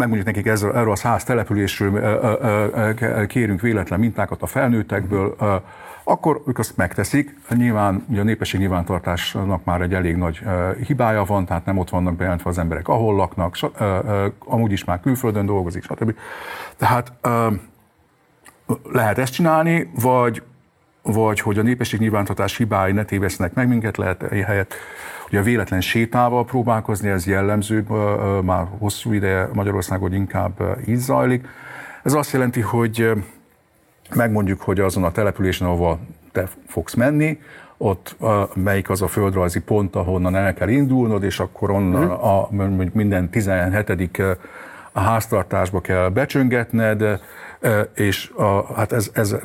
megmondjuk 0.00 0.34
nekik 0.34 0.46
ezzel, 0.46 0.76
erről 0.76 0.92
a 0.92 0.96
száz 0.96 1.24
településről 1.24 3.26
kérünk 3.26 3.60
véletlen 3.60 4.00
mintákat 4.00 4.42
a 4.42 4.46
felnőttekből, 4.46 5.36
akkor 6.04 6.42
ők 6.46 6.58
azt 6.58 6.76
megteszik. 6.76 7.38
Nyilván 7.50 8.04
ugye 8.08 8.20
a 8.20 8.24
népesség 8.24 8.60
nyilvántartásnak 8.60 9.64
már 9.64 9.80
egy 9.80 9.94
elég 9.94 10.16
nagy 10.16 10.40
hibája 10.86 11.24
van, 11.24 11.44
tehát 11.44 11.64
nem 11.64 11.78
ott 11.78 11.90
vannak 11.90 12.16
bejelentve 12.16 12.50
az 12.50 12.58
emberek, 12.58 12.88
ahol 12.88 13.14
laknak, 13.14 13.56
amúgy 14.38 14.72
is 14.72 14.84
már 14.84 15.00
külföldön 15.00 15.46
dolgozik, 15.46 15.82
stb. 15.82 16.14
Tehát 16.76 17.12
lehet 18.92 19.18
ezt 19.18 19.32
csinálni, 19.32 19.90
vagy, 20.00 20.42
vagy 21.02 21.40
hogy 21.40 21.58
a 21.58 21.62
népesség 21.62 22.00
nyilvántartás 22.00 22.56
hibái 22.56 22.92
ne 22.92 23.04
tévesznek 23.04 23.54
meg 23.54 23.68
minket, 23.68 23.96
lehet 23.96 24.24
helyett 24.46 24.74
Ugye 25.30 25.38
a 25.38 25.42
véletlen 25.42 25.80
sétával 25.80 26.44
próbálkozni, 26.44 27.08
ez 27.08 27.26
jellemző, 27.26 27.84
már 28.42 28.66
hosszú 28.78 29.12
ideje 29.12 29.48
Magyarországon 29.52 30.14
inkább 30.14 30.78
így 30.86 30.96
zajlik. 30.96 31.48
Ez 32.02 32.12
azt 32.12 32.32
jelenti, 32.32 32.60
hogy 32.60 33.10
megmondjuk, 34.14 34.60
hogy 34.60 34.80
azon 34.80 35.04
a 35.04 35.10
településen, 35.10 35.66
ahova 35.66 35.98
te 36.32 36.48
fogsz 36.66 36.94
menni, 36.94 37.40
ott 37.76 38.16
melyik 38.54 38.90
az 38.90 39.02
a 39.02 39.08
földrajzi 39.08 39.60
pont, 39.60 39.96
ahonnan 39.96 40.36
el 40.36 40.54
kell 40.54 40.68
indulnod, 40.68 41.22
és 41.22 41.40
akkor 41.40 41.70
onnan 41.70 42.04
mhm. 42.04 42.12
a, 42.12 42.48
minden 42.92 43.30
17. 43.30 44.22
a 44.92 45.00
háztartásba 45.00 45.80
kell 45.80 46.08
becsöngetned, 46.08 47.20
és, 47.94 48.30
a, 48.36 48.74
hát 48.74 48.92
ez, 48.92 49.10
ez, 49.12 49.36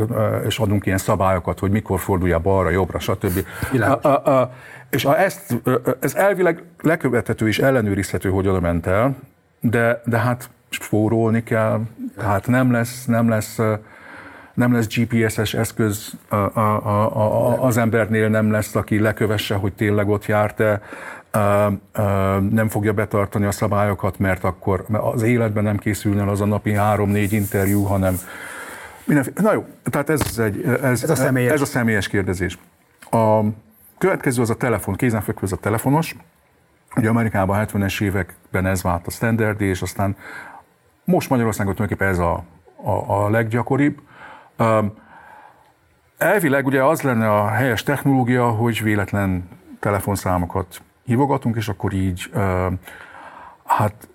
és 0.46 0.60
adunk 0.60 0.86
ilyen 0.86 0.98
szabályokat, 0.98 1.60
hogy 1.60 1.72
mikor 1.72 2.00
forduljál 2.00 2.40
balra, 2.40 2.70
jobbra, 2.70 3.00
stb. 3.00 3.46
A, 3.80 4.08
a, 4.08 4.40
a, 4.40 4.54
és 4.90 5.04
ha 5.04 5.18
ezt, 5.18 5.62
ez 6.00 6.16
elvileg 6.16 6.64
lekövethető 6.82 7.48
és 7.48 7.60
ellenőrizhető, 7.60 8.30
hogy 8.30 8.48
oda 8.48 8.60
ment 8.60 8.88
el, 8.88 9.16
de, 9.60 10.02
de 10.06 10.18
hát 10.18 10.50
spórolni 10.70 11.44
kell, 11.44 11.82
tehát 12.18 12.48
nem 12.48 12.72
lesz, 12.72 13.06
nem 13.06 13.30
lesz, 13.30 13.60
nem 14.54 14.74
lesz 14.74 14.88
GPS-es 14.96 15.54
eszköz 15.54 16.14
a, 16.30 16.36
a, 16.36 16.86
a, 17.16 17.64
az 17.64 17.78
embernél, 17.78 18.30
nem 18.30 18.52
lesz, 18.52 18.76
aki 18.76 19.00
lekövesse, 19.00 19.56
hogy 19.56 19.74
tényleg 19.74 20.10
ott 20.10 20.26
járt-e, 20.26 20.82
nem 22.50 22.68
fogja 22.70 22.94
betartani 22.94 23.46
a 23.46 23.52
szabályokat, 23.52 24.20
mert 24.20 24.44
akkor 24.44 24.86
az 24.90 25.22
életben 25.22 25.64
nem 25.64 25.78
készülne 25.78 26.30
az 26.30 26.42
a 26.42 26.46
napi 26.46 26.74
három-négy 26.74 27.34
interjú, 27.34 27.84
hanem 27.84 28.20
mindenféle. 29.04 29.42
Na 29.42 29.54
jó, 29.54 29.66
tehát 29.84 30.10
ez, 30.10 30.38
egy, 30.38 30.64
ez, 30.64 31.04
ez, 31.04 31.10
a 31.10 31.16
személyes. 31.16 31.54
ez 31.54 31.62
a 31.62 31.66
személyes 31.66 32.08
kérdezés. 32.08 32.58
A, 33.12 33.40
következő 33.98 34.42
az 34.42 34.50
a 34.50 34.56
telefon, 34.56 34.96
kézenfekvő 34.96 35.46
az 35.46 35.52
a 35.52 35.58
telefonos. 35.58 36.16
Ugye 36.96 37.10
Amerikában 37.10 37.60
a 37.60 37.66
70-es 37.66 38.02
években 38.02 38.66
ez 38.66 38.82
vált 38.82 39.08
a 39.08 39.12
standard, 39.12 39.62
és 39.62 39.82
aztán 39.82 40.16
most 41.04 41.30
Magyarországon 41.30 41.76
tulajdonképpen 41.76 42.14
ez 42.14 42.20
a, 42.20 42.44
a, 42.84 43.24
a 43.24 43.30
leggyakoribb. 43.30 44.02
Elvileg 46.18 46.66
ugye 46.66 46.84
az 46.84 47.02
lenne 47.02 47.32
a 47.32 47.48
helyes 47.48 47.84
technológia, 47.84 48.50
hogy 48.50 48.84
véletlen 48.84 49.50
telefonszámokat 49.80 50.82
hívogatunk, 51.06 51.56
és 51.56 51.68
akkor 51.68 51.94
így 51.94 52.30
hát 53.66 54.08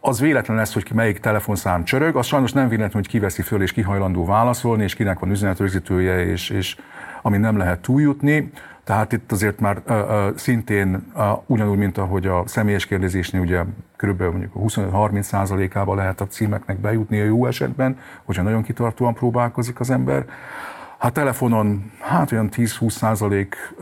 az 0.00 0.20
véletlen 0.20 0.56
lesz, 0.56 0.72
hogy 0.72 0.82
ki 0.82 0.94
melyik 0.94 1.18
telefonszám 1.18 1.84
csörög, 1.84 2.16
az 2.16 2.26
sajnos 2.26 2.52
nem 2.52 2.68
véletlen, 2.68 2.92
hogy 2.92 3.08
kiveszi 3.08 3.42
föl 3.42 3.62
és 3.62 3.72
kihajlandó 3.72 4.24
válaszolni, 4.24 4.82
és 4.82 4.94
kinek 4.94 5.18
van 5.18 5.30
üzenetrögzítője, 5.30 6.24
és, 6.24 6.50
és 6.50 6.76
ami 7.22 7.36
nem 7.36 7.56
lehet 7.56 7.80
túljutni. 7.80 8.50
Tehát 8.84 9.12
itt 9.12 9.32
azért 9.32 9.60
már 9.60 9.82
uh, 9.86 9.96
uh, 9.96 10.36
szintén 10.36 11.12
uh, 11.14 11.22
ugyanúgy, 11.46 11.78
mint 11.78 11.98
ahogy 11.98 12.26
a 12.26 12.42
személyes 12.46 12.86
kérdezésnél 12.86 13.40
ugye 13.40 13.62
kb. 13.96 14.22
mondjuk 14.22 14.52
25-30 14.58 15.22
százalékába 15.22 15.94
lehet 15.94 16.20
a 16.20 16.26
címeknek 16.26 16.78
bejutni 16.78 17.20
a 17.20 17.24
jó 17.24 17.46
esetben, 17.46 17.98
hogyha 18.24 18.42
nagyon 18.42 18.62
kitartóan 18.62 19.14
próbálkozik 19.14 19.80
az 19.80 19.90
ember. 19.90 20.24
Hát 20.98 21.12
telefonon 21.12 21.92
hát 22.00 22.32
olyan 22.32 22.48
10-20 22.52 22.90
százalék 22.90 23.74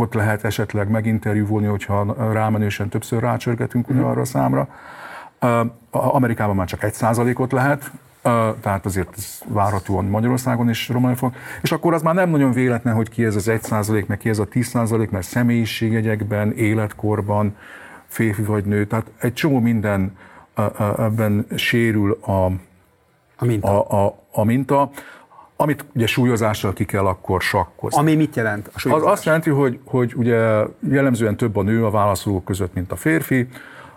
ott 0.00 0.14
lehet 0.14 0.44
esetleg 0.44 0.88
meginterjúvolni, 0.88 1.66
hogyha 1.66 2.14
rámenősen 2.32 2.88
többször 2.88 3.20
rácsörgetünk 3.20 3.92
mm. 3.92 4.04
arra 4.04 4.20
a 4.20 4.24
számra. 4.24 4.68
Amerikában 5.90 6.56
már 6.56 6.66
csak 6.66 6.82
egy 6.82 6.92
százalékot 6.92 7.52
lehet, 7.52 7.90
tehát 8.60 8.84
azért 8.84 9.08
ez 9.16 9.40
várhatóan 9.46 10.04
Magyarországon 10.04 10.68
is 10.68 10.88
romolni 10.88 11.16
fog. 11.16 11.34
És 11.62 11.72
akkor 11.72 11.94
az 11.94 12.02
már 12.02 12.14
nem 12.14 12.30
nagyon 12.30 12.52
véletlen, 12.52 12.94
hogy 12.94 13.08
ki 13.08 13.24
ez 13.24 13.36
az 13.36 13.48
egy 13.48 13.62
százalék, 13.62 14.06
meg 14.06 14.18
ki 14.18 14.28
ez 14.28 14.38
a 14.38 14.44
tíz 14.44 14.66
százalék, 14.66 15.10
mert 15.10 15.26
személyiségjegyekben, 15.26 16.52
életkorban, 16.52 17.56
férfi 18.06 18.42
vagy 18.42 18.64
nő, 18.64 18.86
tehát 18.86 19.06
egy 19.18 19.32
csomó 19.32 19.60
minden 19.60 20.16
ebben 20.98 21.46
sérül 21.54 22.18
a, 22.20 22.44
a 23.36 23.44
minta. 23.44 23.86
A, 23.86 24.04
a, 24.04 24.18
a 24.32 24.44
minta 24.44 24.90
amit 25.56 25.84
ugye 25.94 26.06
súlyozással 26.06 26.72
ki 26.72 26.84
kell 26.84 27.06
akkor 27.06 27.42
sakkozni. 27.42 27.98
Ami 28.00 28.14
mit 28.14 28.36
jelent 28.36 28.70
a 28.74 28.78
súlyozás? 28.78 29.06
Az 29.06 29.12
azt 29.12 29.24
jelenti, 29.24 29.50
hogy, 29.50 29.78
hogy 29.84 30.12
ugye 30.16 30.62
jellemzően 30.90 31.36
több 31.36 31.56
a 31.56 31.62
nő 31.62 31.84
a 31.84 31.90
válaszolók 31.90 32.44
között, 32.44 32.74
mint 32.74 32.92
a 32.92 32.96
férfi, 32.96 33.48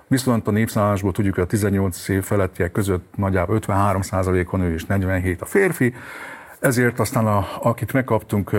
viszont 0.07 0.47
a 0.47 0.51
népszámlásból 0.51 1.11
tudjuk, 1.11 1.35
hogy 1.35 1.43
a 1.43 1.47
18 1.47 2.07
év 2.09 2.23
felettiek 2.23 2.71
között 2.71 3.05
nagyjából 3.15 3.59
53% 3.67 4.47
a 4.49 4.57
nő 4.57 4.73
és 4.73 4.85
47 4.85 5.41
a 5.41 5.45
férfi, 5.45 5.93
ezért 6.59 6.99
aztán, 6.99 7.27
a, 7.27 7.47
akit 7.61 7.93
megkaptunk 7.93 8.51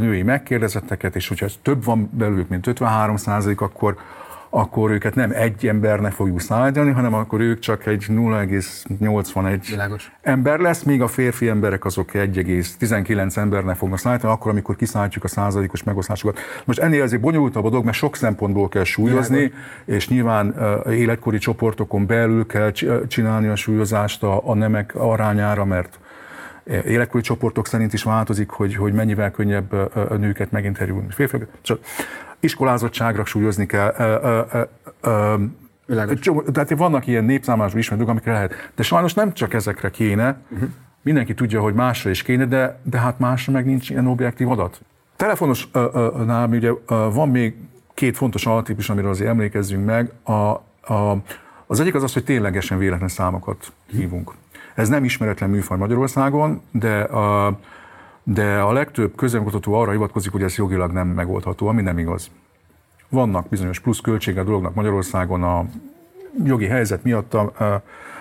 női 0.00 0.22
megkérdezetteket, 0.22 1.16
és 1.16 1.28
hogyha 1.28 1.46
több 1.62 1.84
van 1.84 2.10
belőlük, 2.12 2.48
mint 2.48 2.66
53% 2.68 3.56
akkor 3.56 3.96
akkor 4.50 4.90
őket 4.90 5.14
nem 5.14 5.30
egy 5.34 5.66
embernek 5.66 6.12
fogjuk 6.12 6.40
szállítani, 6.40 6.90
hanem 6.90 7.14
akkor 7.14 7.40
ők 7.40 7.58
csak 7.58 7.86
egy 7.86 8.06
0,81 8.08 9.58
Világos. 9.70 10.12
ember 10.22 10.58
lesz, 10.58 10.82
míg 10.82 11.02
a 11.02 11.06
férfi 11.06 11.48
emberek 11.48 11.84
azok 11.84 12.10
1,19 12.12 13.36
embernek 13.36 13.76
fognak 13.76 13.98
szállítani, 13.98 14.32
akkor, 14.32 14.50
amikor 14.50 14.76
kiszállítjuk 14.76 15.24
a 15.24 15.28
százalékos 15.28 15.82
megosztásokat. 15.82 16.38
Most 16.64 16.78
ennél 16.78 17.02
azért 17.02 17.22
bonyolultabb 17.22 17.64
a 17.64 17.68
dolog, 17.68 17.84
mert 17.84 17.96
sok 17.96 18.16
szempontból 18.16 18.68
kell 18.68 18.84
súlyozni, 18.84 19.36
Világos. 19.36 19.58
és 19.84 20.08
nyilván 20.08 20.54
életkori 20.90 21.38
csoportokon 21.38 22.06
belül 22.06 22.46
kell 22.46 22.70
csinálni 23.08 23.48
a 23.48 23.56
súlyozást 23.56 24.22
a, 24.22 24.48
a 24.48 24.54
nemek 24.54 24.94
arányára, 24.94 25.64
mert 25.64 25.98
életkori 26.84 27.22
csoportok 27.22 27.66
szerint 27.66 27.92
is 27.92 28.02
változik, 28.02 28.50
hogy, 28.50 28.74
hogy 28.74 28.92
mennyivel 28.92 29.30
könnyebb 29.30 29.72
a 29.72 30.14
nőket 30.14 30.50
meginterjúlni. 30.50 31.06
Férfiak. 31.10 31.48
Csak 31.62 31.80
iskolázottságra 32.40 33.24
súlyozni 33.24 33.66
kell. 33.66 33.94
Ö, 33.98 34.40
ö, 34.52 34.60
ö, 35.00 35.34
tehát 36.52 36.70
vannak 36.70 37.06
ilyen 37.06 37.24
népszámlású 37.24 37.78
ismerők, 37.78 38.08
amikre 38.08 38.32
lehet. 38.32 38.70
De 38.74 38.82
sajnos 38.82 39.14
nem 39.14 39.32
csak 39.32 39.54
ezekre 39.54 39.90
kéne, 39.90 40.40
uh-huh. 40.50 40.68
mindenki 41.02 41.34
tudja, 41.34 41.60
hogy 41.60 41.74
másra 41.74 42.10
is 42.10 42.22
kéne, 42.22 42.46
de, 42.46 42.80
de 42.82 42.98
hát 42.98 43.18
másra 43.18 43.52
meg 43.52 43.64
nincs 43.64 43.90
ilyen 43.90 44.06
objektív 44.06 44.50
adat. 44.50 44.80
Telefonosnál 45.16 46.48
ugye 46.48 46.72
van 46.88 47.28
még 47.28 47.54
két 47.94 48.16
fontos 48.16 48.46
altípus, 48.46 48.90
amiről 48.90 49.10
azért 49.10 49.30
emlékezzünk 49.30 49.84
meg. 49.84 50.12
A, 50.22 50.32
a, 50.32 51.22
az 51.66 51.80
egyik 51.80 51.94
az 51.94 52.02
az, 52.02 52.12
hogy 52.12 52.24
ténylegesen 52.24 52.78
véletlen 52.78 53.08
számokat 53.08 53.72
hívunk. 53.86 54.34
Ez 54.74 54.88
nem 54.88 55.04
ismeretlen 55.04 55.50
műfaj 55.50 55.78
Magyarországon, 55.78 56.60
de 56.70 57.00
a, 57.00 57.58
de 58.32 58.58
a 58.58 58.72
legtöbb 58.72 59.16
közönkutató 59.16 59.72
arra 59.72 59.90
hivatkozik, 59.90 60.32
hogy 60.32 60.42
ez 60.42 60.54
jogilag 60.54 60.92
nem 60.92 61.08
megoldható, 61.08 61.66
ami 61.66 61.82
nem 61.82 61.98
igaz. 61.98 62.30
Vannak 63.08 63.48
bizonyos 63.48 63.80
plusz 63.80 64.00
költsége 64.00 64.40
a 64.40 64.44
dolognak 64.44 64.74
Magyarországon 64.74 65.42
a 65.42 65.64
jogi 66.44 66.66
helyzet 66.66 67.02
miatt, 67.02 67.36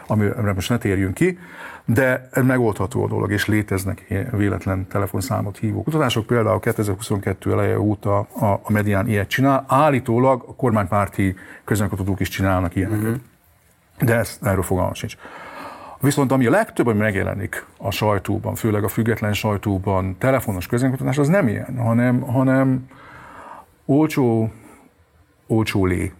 amire 0.08 0.54
most 0.54 0.70
ne 0.70 0.78
térjünk 0.78 1.14
ki, 1.14 1.40
de 1.86 2.30
megoldható 2.34 3.04
a 3.04 3.08
dolog, 3.08 3.32
és 3.32 3.46
léteznek 3.46 4.14
véletlen 4.32 4.88
telefonszámot 4.88 5.58
hívó 5.58 5.84
kutatások. 5.84 6.26
Például 6.26 6.60
2022 6.60 7.52
eleje 7.52 7.80
óta 7.80 8.20
a, 8.20 8.46
a 8.46 8.72
Medián 8.72 9.08
ilyet 9.08 9.28
csinál. 9.28 9.66
Állítólag 9.68 10.44
a 10.48 10.56
kormánypárti 10.56 11.36
közönkutatók 11.64 12.20
is 12.20 12.30
csinálnak 12.30 12.76
ilyeneket. 12.76 13.04
Uh-huh. 13.04 13.20
De 14.00 14.16
ez, 14.16 14.40
erről 14.42 14.64
fogalmam 14.64 14.94
sincs. 14.94 15.18
Viszont 16.00 16.32
ami 16.32 16.46
a 16.46 16.50
legtöbb, 16.50 16.88
ami 16.88 16.98
megjelenik 16.98 17.66
a 17.78 17.92
sajtóban, 17.92 18.56
főleg 18.56 18.84
a 18.84 18.88
független 18.88 19.34
sajtóban, 19.34 20.16
telefonos 20.18 20.68
közönkutatás, 20.68 21.18
az 21.18 21.28
nem 21.28 21.48
ilyen, 21.48 21.78
hanem, 21.78 22.20
hanem 22.20 22.90
olcsó, 23.86 24.52
olcsó 25.48 25.86
lé. 25.86 26.14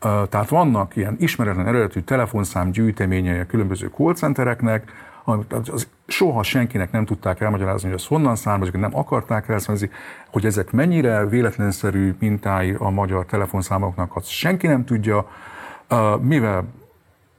Tehát 0.00 0.48
vannak 0.48 0.96
ilyen 0.96 1.16
ismeretlen 1.18 1.66
eredetű 1.66 2.00
telefonszám 2.00 2.70
gyűjteményei 2.70 3.38
a 3.38 3.46
különböző 3.46 3.90
callcentereknek, 3.96 4.92
amit 5.24 5.52
az 5.52 5.88
soha 6.06 6.42
senkinek 6.42 6.90
nem 6.90 7.04
tudták 7.04 7.40
elmagyarázni, 7.40 7.88
hogy 7.88 7.98
az 7.98 8.06
honnan 8.06 8.36
származik, 8.36 8.74
nem 8.74 8.96
akarták 8.96 9.48
elszönni, 9.48 9.90
hogy 10.30 10.44
ezek 10.44 10.70
mennyire 10.70 11.26
véletlenszerű 11.26 12.14
mintái 12.18 12.74
a 12.78 12.90
magyar 12.90 13.26
telefonszámoknak, 13.26 14.16
azt 14.16 14.28
senki 14.28 14.66
nem 14.66 14.84
tudja, 14.84 15.28
mivel 16.20 16.64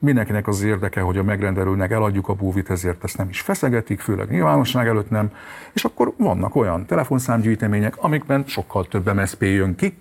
Mindenkinek 0.02 0.48
az 0.48 0.64
érdeke, 0.64 1.02
hogy 1.02 1.18
a 1.18 1.24
megrendelőnek 1.24 1.92
eladjuk 1.92 2.28
a 2.28 2.34
búvit, 2.34 2.70
ezért 2.70 3.04
ezt 3.04 3.18
nem 3.18 3.30
is 3.30 3.42
feszegetik, 3.42 4.00
főleg 4.00 4.30
nyilvánosság 4.30 4.88
előtt 4.88 5.10
nem. 5.10 5.32
És 5.74 5.84
akkor 5.84 6.14
vannak 6.18 6.56
olyan 6.56 6.86
telefonszámgyűjtemények, 6.86 7.94
amikben 7.98 8.44
sokkal 8.48 8.88
több 8.88 9.14
MSP 9.14 9.42
jön 9.42 9.76
ki, 9.76 9.98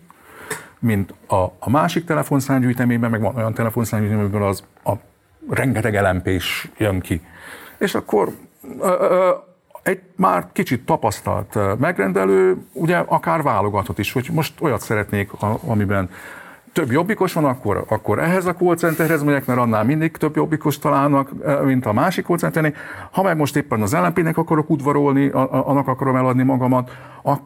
mint 0.78 1.14
a, 1.26 1.44
a 1.58 1.70
másik 1.70 2.04
telefonszámgyűjteményben, 2.04 3.10
meg 3.10 3.20
van 3.20 3.36
olyan 3.36 3.54
telefonszámgyűjteményben 3.54 4.42
az 4.42 4.64
a 4.84 4.92
rengeteg 5.50 5.94
lmp 5.94 6.42
jön 6.76 7.00
ki. 7.00 7.20
És 7.78 7.94
akkor 7.94 8.28
ö, 8.80 8.96
ö, 9.00 9.30
egy 9.82 10.00
már 10.16 10.46
kicsit 10.52 10.84
tapasztalt 10.84 11.78
megrendelő, 11.78 12.56
ugye 12.72 12.96
akár 12.96 13.42
válogatott 13.42 13.98
is, 13.98 14.12
hogy 14.12 14.28
most 14.32 14.60
olyat 14.60 14.80
szeretnék, 14.80 15.30
amiben 15.66 16.10
több 16.78 16.92
jobbikos 16.92 17.32
van, 17.32 17.44
akkor, 17.44 17.84
akkor 17.88 18.18
ehhez 18.18 18.46
a 18.46 18.54
call 18.54 18.76
centerhez 18.76 19.22
megyek, 19.22 19.46
mert 19.46 19.58
annál 19.58 19.84
mindig 19.84 20.16
több 20.16 20.36
jobbikos 20.36 20.78
találnak, 20.78 21.30
eh, 21.44 21.60
mint 21.60 21.86
a 21.86 21.92
másik 21.92 22.26
call 22.26 22.36
centernél. 22.36 22.72
Ha 23.10 23.22
meg 23.22 23.36
most 23.36 23.56
éppen 23.56 23.82
az 23.82 23.92
LNP-nek 23.92 24.36
akarok 24.36 24.70
udvarolni, 24.70 25.28
annak 25.28 25.88
akarom 25.88 26.16
eladni 26.16 26.42
magamat, 26.42 26.90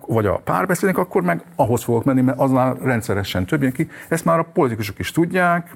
vagy 0.07 0.27
a 0.27 0.41
párbeszédnek, 0.45 0.99
akkor 0.99 1.23
meg 1.23 1.43
ahhoz 1.57 1.83
fogok 1.83 2.05
menni, 2.05 2.21
mert 2.21 2.39
aznál 2.39 2.77
rendszeresen 2.83 3.45
több 3.45 3.73
ki. 3.73 3.91
Ezt 4.09 4.25
már 4.25 4.39
a 4.39 4.47
politikusok 4.53 4.99
is 4.99 5.11
tudják, 5.11 5.71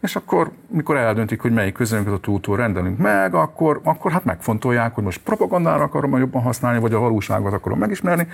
és 0.00 0.16
akkor, 0.16 0.50
mikor 0.68 0.96
eldöntik, 0.96 1.40
hogy 1.40 1.52
melyik 1.52 1.74
közönkutató 1.74 2.54
rendelünk 2.54 2.98
meg, 2.98 3.34
akkor, 3.34 3.80
akkor 3.84 4.12
hát 4.12 4.24
megfontolják, 4.24 4.94
hogy 4.94 5.04
most 5.04 5.20
propagandára 5.22 5.82
akarom 5.82 6.18
jobban 6.18 6.42
használni, 6.42 6.80
vagy 6.80 6.92
a 6.92 6.98
valóságot 6.98 7.52
akarom 7.52 7.78
megismerni, 7.78 8.26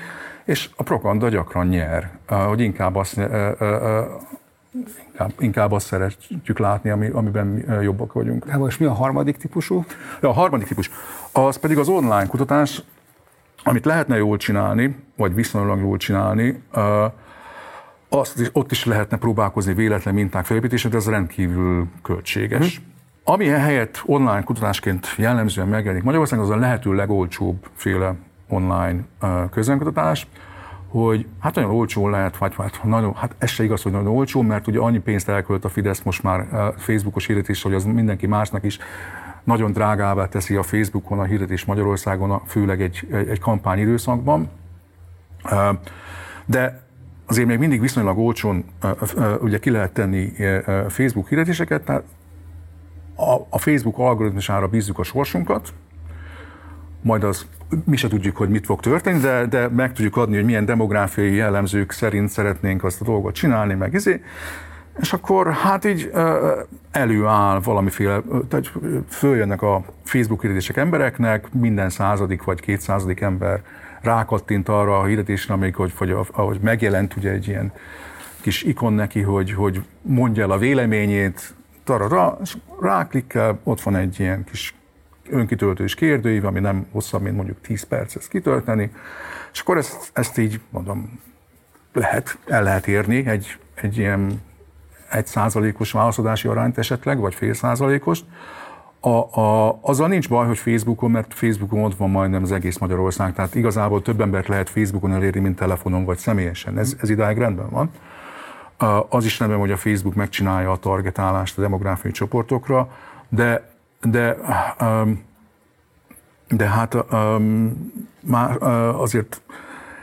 és 0.44 0.70
a 0.76 0.82
propaganda 0.82 1.28
gyakran 1.28 1.66
nyer, 1.66 2.10
eh, 2.26 2.38
hogy 2.46 2.60
inkább 2.60 2.96
azt 2.96 3.18
eh, 3.18 3.52
inkább, 5.06 5.32
inkább 5.38 5.72
azt 5.72 5.86
szeretjük 5.86 6.58
látni, 6.58 6.90
ami, 6.90 7.08
amiben 7.08 7.80
jobbak 7.82 8.12
vagyunk. 8.12 8.44
De 8.44 8.56
most 8.56 8.80
mi 8.80 8.86
a 8.86 8.92
harmadik 8.92 9.36
típusú? 9.36 9.84
Ja, 10.20 10.28
a 10.28 10.32
harmadik 10.32 10.66
típus, 10.66 10.90
az 11.32 11.56
pedig 11.56 11.78
az 11.78 11.88
online 11.88 12.26
kutatás, 12.26 12.82
amit 13.64 13.84
lehetne 13.84 14.16
jól 14.16 14.36
csinálni, 14.36 14.96
vagy 15.16 15.34
viszonylag 15.34 15.80
jól 15.80 15.96
csinálni, 15.96 16.62
azt 18.08 18.40
is, 18.40 18.48
ott 18.52 18.70
is 18.70 18.84
lehetne 18.84 19.16
próbálkozni 19.16 19.74
véletlen 19.74 20.14
minták 20.14 20.44
felépítése, 20.44 20.88
de 20.88 20.96
ez 20.96 21.08
rendkívül 21.08 21.86
költséges. 22.02 22.76
Hm. 22.76 22.82
Ami 23.24 23.46
helyett 23.46 24.02
online 24.06 24.42
kutatásként 24.42 25.14
jellemzően 25.16 25.68
megjelenik 25.68 26.04
Magyarországon, 26.04 26.44
az 26.44 26.50
a 26.50 26.56
lehető 26.56 26.94
legolcsóbb 26.94 27.68
féle 27.74 28.14
online 28.48 29.00
közönkutatás, 29.50 30.26
hogy 30.90 31.26
hát 31.38 31.54
nagyon 31.54 31.70
olcsó 31.70 32.08
lehet, 32.08 32.36
vagy 32.36 32.54
hát, 32.56 32.84
nagyon, 32.84 33.14
hát 33.14 33.34
ez 33.38 33.50
se 33.50 33.64
igaz, 33.64 33.82
hogy 33.82 33.92
nagyon 33.92 34.06
olcsó, 34.06 34.42
mert 34.42 34.66
ugye 34.66 34.78
annyi 34.78 34.98
pénzt 34.98 35.28
elkölt 35.28 35.64
a 35.64 35.68
Fidesz 35.68 36.02
most 36.02 36.22
már 36.22 36.54
a 36.54 36.74
Facebookos 36.76 37.26
hirdetés, 37.26 37.62
hogy 37.62 37.74
az 37.74 37.84
mindenki 37.84 38.26
másnak 38.26 38.64
is 38.64 38.78
nagyon 39.44 39.72
drágává 39.72 40.26
teszi 40.26 40.56
a 40.56 40.62
Facebookon 40.62 41.18
a 41.18 41.24
hirdetés 41.24 41.64
Magyarországon, 41.64 42.42
főleg 42.46 42.82
egy, 42.82 43.06
egy, 43.10 43.28
egy 43.28 43.38
kampányidőszakban. 43.38 44.48
De 46.46 46.82
azért 47.26 47.46
még 47.46 47.58
mindig 47.58 47.80
viszonylag 47.80 48.18
olcsón 48.18 48.64
ugye 49.40 49.58
ki 49.58 49.70
lehet 49.70 49.92
tenni 49.92 50.32
Facebook 50.88 51.28
hirdetéseket, 51.28 51.82
tehát 51.84 52.02
a 53.48 53.58
Facebook 53.58 53.98
algoritmusára 53.98 54.68
bízzuk 54.68 54.98
a 54.98 55.02
sorsunkat, 55.02 55.72
majd 57.02 57.24
az 57.24 57.46
mi 57.84 57.96
se 57.96 58.08
tudjuk, 58.08 58.36
hogy 58.36 58.48
mit 58.48 58.64
fog 58.64 58.80
történni, 58.80 59.20
de, 59.20 59.46
de 59.46 59.68
meg 59.68 59.92
tudjuk 59.92 60.16
adni, 60.16 60.34
hogy 60.36 60.44
milyen 60.44 60.64
demográfiai 60.64 61.34
jellemzők 61.34 61.92
szerint 61.92 62.28
szeretnénk 62.28 62.84
azt 62.84 63.00
a 63.00 63.04
dolgot 63.04 63.34
csinálni, 63.34 63.74
meg 63.74 63.92
izé. 63.92 64.22
És 65.00 65.12
akkor 65.12 65.52
hát 65.52 65.84
így 65.84 66.12
előáll 66.90 67.60
valamiféle, 67.60 68.20
tehát 68.48 68.72
följönnek 69.08 69.62
a 69.62 69.84
Facebook 70.04 70.40
hirdetések 70.40 70.76
embereknek, 70.76 71.52
minden 71.52 71.90
századik 71.90 72.42
vagy 72.42 72.60
kétszázadik 72.60 73.20
ember 73.20 73.62
rákattint 74.00 74.68
arra 74.68 74.98
a 74.98 75.04
hirdetésre, 75.04 75.54
amelyik, 75.54 75.74
hogy, 75.74 75.92
hogy, 75.96 76.16
ahogy 76.32 76.58
megjelent 76.62 77.16
ugye 77.16 77.30
egy 77.30 77.48
ilyen 77.48 77.72
kis 78.40 78.62
ikon 78.62 78.92
neki, 78.92 79.20
hogy, 79.20 79.52
hogy 79.52 79.82
mondja 80.02 80.42
el 80.42 80.50
a 80.50 80.58
véleményét, 80.58 81.54
tarara, 81.84 82.38
és 82.42 82.56
ráklikkel, 82.80 83.60
ott 83.62 83.80
van 83.80 83.96
egy 83.96 84.20
ilyen 84.20 84.44
kis 84.44 84.74
önkitöltős 85.30 85.94
kérdőív, 85.94 86.44
ami 86.44 86.60
nem 86.60 86.86
hosszabb, 86.92 87.22
mint 87.22 87.36
mondjuk 87.36 87.60
10 87.60 87.82
perc 87.82 88.14
ezt 88.14 88.28
kitölteni, 88.28 88.90
és 89.52 89.60
akkor 89.60 89.76
ezt, 89.76 90.10
ezt 90.12 90.38
így 90.38 90.60
mondom, 90.70 91.20
lehet, 91.92 92.38
el 92.46 92.62
lehet 92.62 92.86
érni 92.86 93.26
egy, 93.26 93.58
egy 93.74 93.98
ilyen 93.98 94.42
egy 95.10 95.26
százalékos 95.26 95.92
válaszadási 95.92 96.48
arányt 96.48 96.78
esetleg, 96.78 97.18
vagy 97.18 97.34
fél 97.34 97.54
százalékos. 97.54 98.20
A, 99.00 99.40
a, 99.40 99.78
azzal 99.82 100.08
nincs 100.08 100.28
baj, 100.28 100.46
hogy 100.46 100.58
Facebookon, 100.58 101.10
mert 101.10 101.34
Facebookon 101.34 101.82
ott 101.82 101.96
van 101.96 102.10
majdnem 102.10 102.42
az 102.42 102.52
egész 102.52 102.78
Magyarország, 102.78 103.32
tehát 103.32 103.54
igazából 103.54 104.02
több 104.02 104.20
embert 104.20 104.48
lehet 104.48 104.70
Facebookon 104.70 105.12
elérni, 105.12 105.40
mint 105.40 105.56
telefonon 105.56 106.04
vagy 106.04 106.18
személyesen. 106.18 106.78
Ez, 106.78 106.96
ez 107.00 107.10
idáig 107.10 107.38
rendben 107.38 107.70
van. 107.70 107.90
Az 109.08 109.24
is 109.24 109.38
rendben, 109.38 109.60
hogy 109.60 109.70
a 109.70 109.76
Facebook 109.76 110.14
megcsinálja 110.14 110.70
a 110.70 110.76
targetálást 110.76 111.58
a 111.58 111.60
demográfiai 111.60 112.12
csoportokra, 112.12 112.88
de, 113.28 113.69
de, 114.02 114.36
de 116.48 116.68
hát 116.68 116.96
már 118.20 118.62
azért 118.96 119.40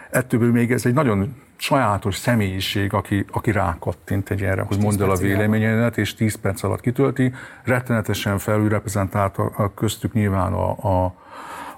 ettől 0.09 0.51
még 0.51 0.71
ez 0.71 0.85
egy 0.85 0.93
nagyon 0.93 1.35
sajátos 1.57 2.15
személyiség, 2.15 2.93
aki, 2.93 3.25
aki 3.31 3.51
rákattint 3.51 4.29
egy 4.29 4.43
erre, 4.43 4.61
hogy 4.61 4.79
mondd 4.79 5.01
el 5.01 5.09
a 5.09 5.15
véleményedet, 5.15 5.97
és 5.97 6.15
10 6.15 6.35
perc 6.35 6.63
alatt 6.63 6.81
kitölti. 6.81 7.33
Rettenetesen 7.63 8.37
felülreprezentált 8.37 9.37
a, 9.37 9.51
a 9.55 9.73
köztük 9.73 10.13
nyilván 10.13 10.53
a, 10.53 10.69
a, 10.71 11.13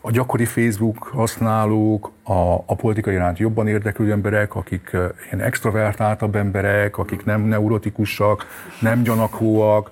a 0.02 0.12
gyakori 0.12 0.46
Facebook 0.46 0.98
használók, 0.98 2.12
a, 2.24 2.54
a 2.66 2.76
politika 2.76 3.12
iránt 3.12 3.38
jobban 3.38 3.68
érdeklődő 3.68 4.12
emberek, 4.12 4.56
akik 4.56 4.90
ilyen 5.26 5.46
extrovertáltabb 5.46 6.36
emberek, 6.36 6.98
akik 6.98 7.26
nem 7.26 7.42
neurotikusak, 7.42 8.46
nem 8.82 9.04
gyanakóak, 9.04 9.92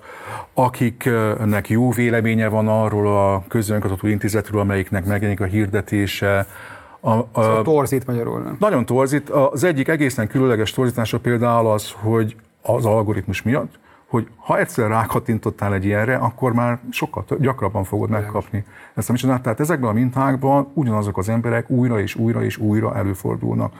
akiknek 0.54 1.68
jó 1.68 1.90
véleménye 1.90 2.48
van 2.48 2.68
arról 2.68 3.32
a 3.32 3.44
közönkutató 3.48 4.06
intézetről, 4.06 4.60
amelyiknek 4.60 5.04
megjelenik 5.04 5.40
a 5.40 5.44
hirdetése, 5.44 6.46
a, 7.00 7.10
a, 7.10 7.26
szóval 7.32 7.62
torzít 7.62 8.06
magyarul, 8.06 8.40
nem? 8.40 8.56
Nagyon 8.60 8.84
torzít. 8.84 9.30
Az 9.30 9.64
egyik 9.64 9.88
egészen 9.88 10.28
különleges 10.28 10.70
torzítása 10.70 11.18
például 11.18 11.70
az, 11.70 11.92
hogy 11.96 12.36
az 12.62 12.84
algoritmus 12.84 13.42
miatt, 13.42 13.78
hogy 14.08 14.28
ha 14.36 14.58
egyszer 14.58 14.88
rákattintottál 14.88 15.74
egy 15.74 15.84
ilyenre, 15.84 16.16
akkor 16.16 16.52
már 16.52 16.78
sokkal 16.90 17.24
gyakrabban 17.38 17.84
fogod 17.84 18.10
megkapni 18.10 18.64
ezt 18.94 19.08
a 19.08 19.12
micsoda. 19.12 19.40
Tehát 19.40 19.60
ezekben 19.60 19.90
a 19.90 19.92
mintákban 19.92 20.70
ugyanazok 20.74 21.18
az 21.18 21.28
emberek 21.28 21.70
újra 21.70 22.00
és 22.00 22.14
újra 22.14 22.44
és 22.44 22.56
újra 22.56 22.96
előfordulnak. 22.96 23.72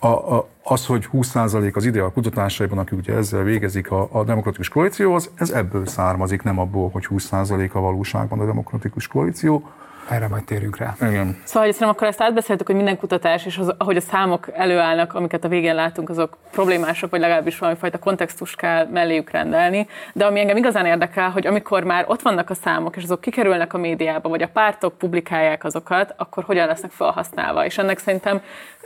A, 0.00 0.06
a, 0.06 0.48
az, 0.62 0.86
hogy 0.86 1.08
20% 1.12 1.74
az 1.74 1.84
ide 1.84 2.02
a 2.02 2.12
kutatásaiban, 2.12 2.78
akik 2.78 2.98
ugye 2.98 3.14
ezzel 3.14 3.42
végezik 3.42 3.90
a, 3.90 4.08
a 4.12 4.24
demokratikus 4.24 4.68
koalícióhoz, 4.68 5.30
ez 5.34 5.50
ebből 5.50 5.86
származik, 5.86 6.42
nem 6.42 6.58
abból, 6.58 6.90
hogy 6.90 7.06
20% 7.10 7.72
a 7.72 7.80
valóságban 7.80 8.40
a 8.40 8.44
demokratikus 8.44 9.06
koalíció. 9.06 9.70
Erre 10.08 10.28
majd 10.28 10.44
térünk 10.44 10.76
rá. 10.76 10.94
Igen. 11.00 11.40
Szóval, 11.44 11.68
hogy 11.68 11.88
akkor 11.88 12.06
ezt 12.06 12.20
átbeszéltük, 12.20 12.66
hogy 12.66 12.76
minden 12.76 12.96
kutatás, 12.96 13.46
és 13.46 13.58
az, 13.58 13.74
ahogy 13.78 13.96
a 13.96 14.00
számok 14.00 14.48
előállnak, 14.52 15.14
amiket 15.14 15.44
a 15.44 15.48
végén 15.48 15.74
látunk, 15.74 16.08
azok 16.08 16.36
problémások, 16.50 17.10
vagy 17.10 17.20
legalábbis 17.20 17.58
valamifajta 17.58 17.98
kontextus 17.98 18.54
kell 18.54 18.86
melléjük 18.86 19.30
rendelni. 19.30 19.86
De 20.12 20.24
ami 20.24 20.40
engem 20.40 20.56
igazán 20.56 20.86
érdekel, 20.86 21.30
hogy 21.30 21.46
amikor 21.46 21.84
már 21.84 22.04
ott 22.08 22.22
vannak 22.22 22.50
a 22.50 22.54
számok, 22.54 22.96
és 22.96 23.02
azok 23.02 23.20
kikerülnek 23.20 23.74
a 23.74 23.78
médiába, 23.78 24.28
vagy 24.28 24.42
a 24.42 24.48
pártok 24.48 24.98
publikálják 24.98 25.64
azokat, 25.64 26.14
akkor 26.16 26.44
hogyan 26.44 26.66
lesznek 26.66 26.90
felhasználva. 26.90 27.64
És 27.64 27.78
ennek 27.78 27.98
szerintem 27.98 28.40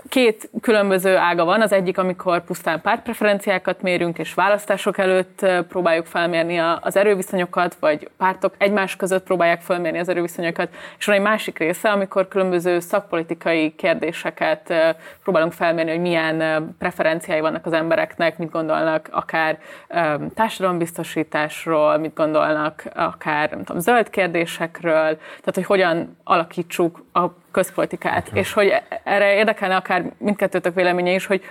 két 0.08 0.50
különböző 0.60 1.16
ága 1.16 1.44
van. 1.44 1.60
Az 1.60 1.72
egyik, 1.72 1.98
amikor 1.98 2.44
pusztán 2.44 2.80
pártpreferenciákat 2.80 3.82
mérünk, 3.82 4.18
és 4.18 4.34
választások 4.34 4.98
előtt 4.98 5.46
próbáljuk 5.68 6.06
felmérni 6.06 6.58
az 6.80 6.96
erőviszonyokat, 6.96 7.74
vagy 7.80 8.10
pártok 8.16 8.54
egymás 8.58 8.96
között 8.96 9.24
próbálják 9.24 9.60
felmérni 9.60 9.98
az 9.98 10.08
erőviszonyokat. 10.08 10.68
És 10.98 11.06
van 11.06 11.14
egy 11.14 11.22
másik 11.22 11.58
része, 11.58 11.90
amikor 11.90 12.28
különböző 12.28 12.80
szakpolitikai 12.80 13.74
kérdéseket 13.74 14.74
próbálunk 15.22 15.52
felmérni, 15.52 15.90
hogy 15.90 16.00
milyen 16.00 16.68
preferenciái 16.78 17.40
vannak 17.40 17.66
az 17.66 17.72
embereknek, 17.72 18.38
mit 18.38 18.50
gondolnak 18.50 19.08
akár 19.10 19.58
társadalombiztosításról, 20.34 21.96
mit 21.96 22.14
gondolnak 22.14 22.84
akár 22.94 23.50
nem 23.50 23.64
tudom, 23.64 23.80
zöld 23.80 24.10
kérdésekről, 24.10 25.16
tehát 25.16 25.54
hogy 25.54 25.64
hogyan 25.64 26.16
alakítsuk 26.24 27.04
a 27.12 27.26
közpolitikát, 27.52 28.28
okay. 28.28 28.40
és 28.40 28.52
hogy 28.52 28.72
erre 29.04 29.34
érdekelne 29.34 29.76
akár 29.76 30.12
mindkettőtök 30.18 30.74
véleménye 30.74 31.12
is, 31.12 31.26
hogy 31.26 31.42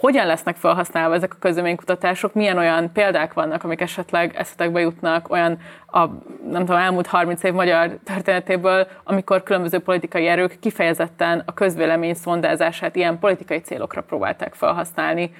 hogyan 0.00 0.26
lesznek 0.26 0.56
felhasználva 0.56 1.14
ezek 1.14 1.32
a 1.34 1.38
közleménykutatások, 1.40 2.34
milyen 2.34 2.58
olyan 2.58 2.92
példák 2.92 3.32
vannak, 3.32 3.64
amik 3.64 3.80
esetleg 3.80 4.36
eszetekbe 4.36 4.80
jutnak, 4.80 5.30
olyan 5.30 5.58
a 5.86 6.06
nem 6.50 6.64
tudom, 6.64 6.76
elmúlt 6.76 7.06
30 7.06 7.42
év 7.42 7.52
magyar 7.52 7.98
történetéből, 8.04 8.86
amikor 9.04 9.42
különböző 9.42 9.78
politikai 9.78 10.26
erők 10.26 10.58
kifejezetten 10.60 11.42
a 11.46 11.54
közvélemény 11.54 12.14
szondázását 12.14 12.96
ilyen 12.96 13.18
politikai 13.18 13.58
célokra 13.58 14.02
próbálták 14.02 14.54
felhasználni, 14.54 15.30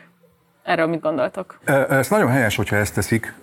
Erről 0.62 0.86
mit 0.86 1.00
gondoltok? 1.00 1.58
Ez 1.88 2.08
nagyon 2.08 2.30
helyes, 2.30 2.56
hogyha 2.56 2.76
ezt 2.76 2.94
teszik. 2.94 3.34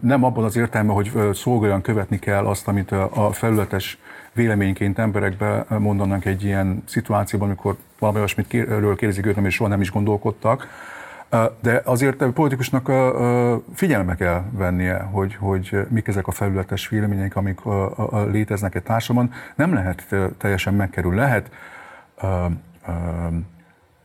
Nem 0.00 0.24
abban 0.24 0.44
az 0.44 0.56
értelme, 0.56 0.92
hogy 0.92 1.12
szolgáljan 1.32 1.82
követni 1.82 2.18
kell 2.18 2.46
azt, 2.46 2.68
amit 2.68 2.90
a 2.92 3.32
felületes 3.32 3.98
véleményként 4.32 4.98
emberekbe 4.98 5.66
mondanak 5.78 6.24
egy 6.24 6.44
ilyen 6.44 6.82
szituációban, 6.86 7.48
amikor 7.48 7.76
valami 7.98 8.18
olyasmit 8.18 8.54
erről 8.54 8.96
kérdezik 8.96 9.26
őt, 9.26 9.36
és 9.36 9.54
soha 9.54 9.70
nem 9.70 9.80
is 9.80 9.90
gondolkodtak. 9.90 10.68
De 11.60 11.80
azért 11.84 12.22
a 12.22 12.32
politikusnak 12.32 12.90
figyelme 13.74 14.14
kell 14.14 14.42
vennie, 14.50 14.98
hogy, 14.98 15.34
hogy 15.34 15.86
mik 15.88 16.08
ezek 16.08 16.26
a 16.26 16.30
felületes 16.30 16.88
vélemények, 16.88 17.36
amik 17.36 17.58
léteznek 18.30 18.74
egy 18.74 18.82
társadalomban. 18.82 19.36
Nem 19.54 19.74
lehet 19.74 20.14
teljesen 20.38 20.74
megkerül. 20.74 21.14
Lehet 21.14 21.50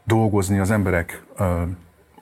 dolgozni 0.04 0.60
az 0.60 0.72
emberek 0.72 1.24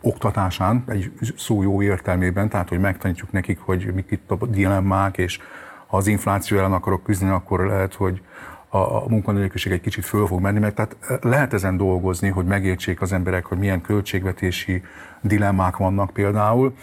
oktatásán, 0.01 0.83
egy 0.87 1.11
szó 1.37 1.61
jó 1.61 1.81
értelmében, 1.81 2.49
tehát 2.49 2.69
hogy 2.69 2.79
megtanítjuk 2.79 3.31
nekik, 3.31 3.59
hogy 3.59 3.91
mik 3.93 4.11
itt 4.11 4.31
a 4.31 4.45
dilemmák, 4.45 5.17
és 5.17 5.39
ha 5.87 5.97
az 5.97 6.07
infláció 6.07 6.57
ellen 6.57 6.73
akarok 6.73 7.03
küzdeni, 7.03 7.31
akkor 7.31 7.65
lehet, 7.65 7.93
hogy 7.93 8.21
a, 8.69 8.77
a 8.77 9.03
munkanélküliség 9.07 9.71
egy 9.71 9.81
kicsit 9.81 10.05
föl 10.05 10.27
fog 10.27 10.41
menni, 10.41 10.59
mert 10.59 10.75
tehát 10.75 10.95
eh, 11.01 11.17
lehet 11.21 11.53
ezen 11.53 11.77
dolgozni, 11.77 12.29
hogy 12.29 12.45
megértsék 12.45 13.01
az 13.01 13.11
emberek, 13.11 13.45
hogy 13.45 13.57
milyen 13.57 13.81
költségvetési 13.81 14.83
dilemmák 15.21 15.77
vannak 15.77 16.09
például, 16.09 16.75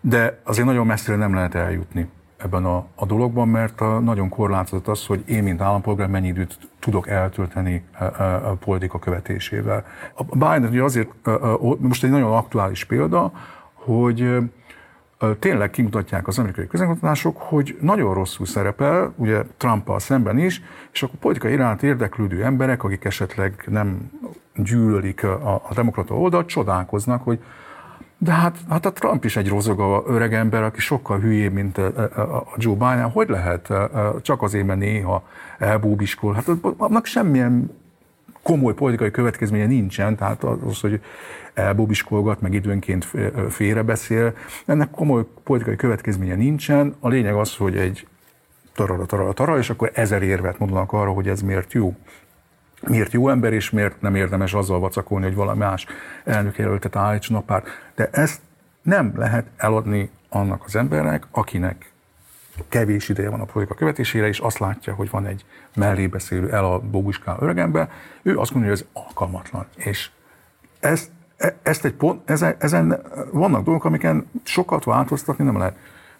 de 0.00 0.40
azért 0.44 0.66
nagyon 0.66 0.86
messzire 0.86 1.16
nem 1.16 1.34
lehet 1.34 1.54
eljutni 1.54 2.08
ebben 2.36 2.64
a, 2.64 2.86
a 2.94 3.06
dologban, 3.06 3.48
mert 3.48 3.80
a, 3.80 3.98
nagyon 3.98 4.28
korlátozott 4.28 4.88
az, 4.88 5.06
hogy 5.06 5.22
én, 5.26 5.42
mint 5.42 5.60
állampolgár 5.60 6.08
mennyi 6.08 6.26
időt 6.26 6.58
tudok 6.78 7.08
eltölteni 7.08 7.84
a, 7.98 8.04
a, 8.04 8.50
a 8.50 8.54
politika 8.54 8.98
követésével. 8.98 9.84
A 10.14 10.24
Biden 10.24 10.68
ugye 10.70 10.82
azért, 10.82 11.26
a, 11.26 11.70
a, 11.70 11.76
most 11.78 12.04
egy 12.04 12.10
nagyon 12.10 12.32
aktuális 12.32 12.84
példa, 12.84 13.32
hogy 13.74 14.38
tényleg 15.38 15.70
kimutatják 15.70 16.26
az 16.28 16.38
amerikai 16.38 16.66
közönkutatások, 16.66 17.36
hogy 17.36 17.76
nagyon 17.80 18.14
rosszul 18.14 18.46
szerepel, 18.46 19.12
ugye 19.16 19.42
Trumpal 19.56 19.98
szemben 19.98 20.38
is, 20.38 20.62
és 20.92 21.02
akkor 21.02 21.18
politikai 21.18 21.52
iránt 21.52 21.82
érdeklődő 21.82 22.44
emberek, 22.44 22.84
akik 22.84 23.04
esetleg 23.04 23.64
nem 23.66 24.10
gyűlölik 24.54 25.24
a, 25.24 25.54
a 25.54 25.74
demokrata 25.74 26.14
oldalt, 26.14 26.46
csodálkoznak, 26.46 27.24
hogy 27.24 27.38
de 28.18 28.32
hát, 28.32 28.56
hát 28.68 28.86
a 28.86 28.92
Trump 28.92 29.24
is 29.24 29.36
egy 29.36 29.48
rozoga 29.48 30.02
öreg 30.06 30.34
ember, 30.34 30.62
aki 30.62 30.80
sokkal 30.80 31.18
hülyébb, 31.18 31.52
mint 31.52 31.78
a 31.78 32.46
Joe 32.56 32.74
Biden. 32.74 33.10
Hogy 33.10 33.28
lehet 33.28 33.72
csak 34.22 34.42
azért, 34.42 34.66
mert 34.66 34.78
néha 34.78 35.22
elbúbiskol? 35.58 36.32
Hát 36.34 36.48
annak 36.76 37.06
semmilyen 37.06 37.70
komoly 38.42 38.74
politikai 38.74 39.10
következménye 39.10 39.66
nincsen, 39.66 40.16
tehát 40.16 40.44
az, 40.44 40.80
hogy 40.80 41.00
elbubiskolgat, 41.54 42.40
meg 42.40 42.52
időnként 42.52 43.08
félrebeszél. 43.48 44.34
Ennek 44.66 44.90
komoly 44.90 45.24
politikai 45.44 45.76
következménye 45.76 46.34
nincsen. 46.34 46.94
A 47.00 47.08
lényeg 47.08 47.34
az, 47.34 47.56
hogy 47.56 47.76
egy 47.76 48.06
tarara, 48.74 49.06
tarara, 49.06 49.32
tarara, 49.32 49.58
és 49.58 49.70
akkor 49.70 49.90
ezer 49.94 50.22
érvet 50.22 50.58
mondanak 50.58 50.92
arra, 50.92 51.10
hogy 51.10 51.28
ez 51.28 51.42
miért 51.42 51.72
jó. 51.72 51.94
miért 52.86 53.12
jó 53.12 53.28
ember, 53.28 53.52
és 53.52 53.70
miért 53.70 54.00
nem 54.00 54.14
érdemes 54.14 54.54
azzal 54.54 54.78
vacakolni, 54.78 55.24
hogy 55.24 55.34
valami 55.34 55.58
más 55.58 55.86
elnökjelöltet 56.24 56.96
állítson 56.96 57.36
a 57.36 57.40
párt. 57.40 57.66
De 57.94 58.08
ezt 58.12 58.40
nem 58.82 59.12
lehet 59.16 59.46
eladni 59.56 60.10
annak 60.28 60.62
az 60.64 60.76
embernek, 60.76 61.26
akinek 61.30 61.92
kevés 62.68 63.08
ideje 63.08 63.30
van 63.30 63.40
a 63.40 63.44
politika 63.44 63.74
követésére, 63.74 64.26
és 64.26 64.38
azt 64.38 64.58
látja, 64.58 64.94
hogy 64.94 65.10
van 65.10 65.26
egy 65.26 65.44
mellébeszélő, 65.74 66.52
el 66.52 66.64
a 66.64 66.78
bobuskál 66.78 67.36
öregember, 67.40 67.90
ő 68.22 68.38
azt 68.38 68.52
mondja, 68.52 68.70
hogy 68.70 68.80
ez 68.80 69.02
alkalmatlan. 69.02 69.66
És 69.76 70.10
ezt, 70.80 71.10
ezt 71.62 71.84
egy 71.84 71.92
pont, 71.92 72.30
ezen, 72.30 72.54
ezen 72.58 73.02
vannak 73.32 73.64
dolgok, 73.64 73.84
amiken 73.84 74.30
sokat 74.42 74.84
változtatni 74.84 75.44
nem 75.44 75.58
lehet. 75.58 75.76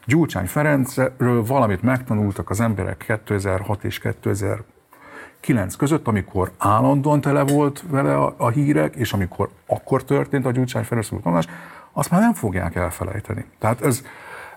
Gyurcsány 0.07 0.47
Ferencről 0.47 1.45
valamit 1.45 1.83
megtanultak 1.83 2.51
az 2.51 2.61
emberek 2.61 3.21
2006 3.25 3.85
és 3.85 3.99
2009 3.99 5.75
között, 5.77 6.07
amikor 6.07 6.51
állandóan 6.59 7.21
tele 7.21 7.43
volt 7.43 7.85
vele 7.89 8.17
a, 8.17 8.35
a 8.37 8.49
hírek, 8.49 8.95
és 8.95 9.13
amikor 9.13 9.49
akkor 9.67 10.05
történt 10.05 10.47
a 10.47 10.51
Gyurcsány 10.51 10.85
Ferenc 10.85 11.09
tanulás, 11.09 11.47
azt 11.93 12.11
már 12.11 12.21
nem 12.21 12.35
fogják 12.35 12.75
elfelejteni. 12.75 13.45
Tehát 13.59 13.85
ez, 13.85 14.03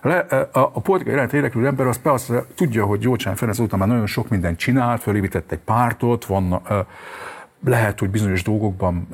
le, 0.00 0.18
a, 0.52 0.70
a 0.72 0.80
politikai 0.80 1.12
irányt 1.12 1.32
érdeklő 1.32 1.66
ember 1.66 1.86
az 1.86 1.98
persze 1.98 2.44
tudja, 2.54 2.84
hogy 2.84 2.98
Gyurcsány 2.98 3.34
Ferenc 3.34 3.58
után 3.58 3.78
már 3.78 3.88
nagyon 3.88 4.06
sok 4.06 4.28
mindent 4.28 4.58
csinált, 4.58 5.02
fölépített 5.02 5.52
egy 5.52 5.58
pártot, 5.58 6.24
van, 6.24 6.62
lehet, 7.66 7.98
hogy 7.98 8.10
bizonyos 8.10 8.42
dolgokban 8.42 9.08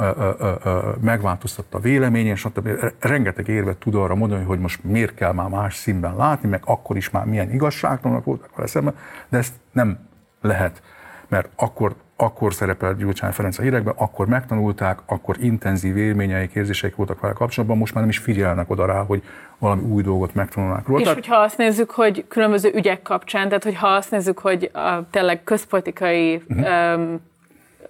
megváltoztatta 1.01 1.79
a 1.79 1.81
véleményen, 1.81 2.37
stb. 2.37 2.69
Rengeteg 3.01 3.49
érvet 3.49 3.77
tud 3.77 3.95
arra 3.95 4.15
mondani, 4.15 4.45
hogy 4.45 4.59
most 4.59 4.85
miért 4.85 5.15
kell 5.15 5.33
már 5.33 5.49
más 5.49 5.75
színben 5.75 6.17
látni, 6.17 6.49
meg 6.49 6.63
akkor 6.65 6.97
is 6.97 7.11
már 7.11 7.25
milyen 7.25 7.51
igazságtalanok 7.51 8.25
voltak 8.25 8.57
vele 8.57 8.69
szemben, 8.69 8.95
de 9.29 9.39
ezt 9.39 9.55
nem 9.73 9.99
lehet, 10.41 10.83
mert 11.29 11.49
akkor 11.57 11.95
akkor 12.17 12.55
szerepelt 12.55 12.99
Gyurcsány 12.99 13.31
Ferenc 13.31 13.59
a 13.59 13.63
hírekben, 13.63 13.95
akkor 13.97 14.27
megtanulták, 14.27 14.99
akkor 15.07 15.37
intenzív 15.41 15.97
élményeik, 15.97 16.55
érzéseik 16.55 16.97
voltak 16.97 17.21
vele 17.21 17.33
kapcsolatban, 17.33 17.79
most 17.79 17.95
már 17.95 18.03
nem 18.03 18.13
is 18.13 18.19
figyelnek 18.19 18.71
oda 18.71 18.87
rá, 18.87 19.03
hogy 19.05 19.23
valami 19.59 19.83
új 19.83 20.03
dolgot 20.03 20.35
megtanulnak 20.35 20.87
róla. 20.87 21.01
És 21.01 21.07
tehát... 21.07 21.21
hogyha 21.21 21.41
azt 21.41 21.57
nézzük, 21.57 21.91
hogy 21.91 22.25
különböző 22.29 22.73
ügyek 22.75 23.03
kapcsán, 23.03 23.49
tehát 23.49 23.65
hogyha 23.65 23.89
azt 23.89 24.11
nézzük, 24.11 24.39
hogy 24.39 24.71
a, 24.73 25.11
tényleg 25.11 25.45
közpolitikai 25.45 26.43
uh-huh. 26.49 26.99
um, 26.99 27.21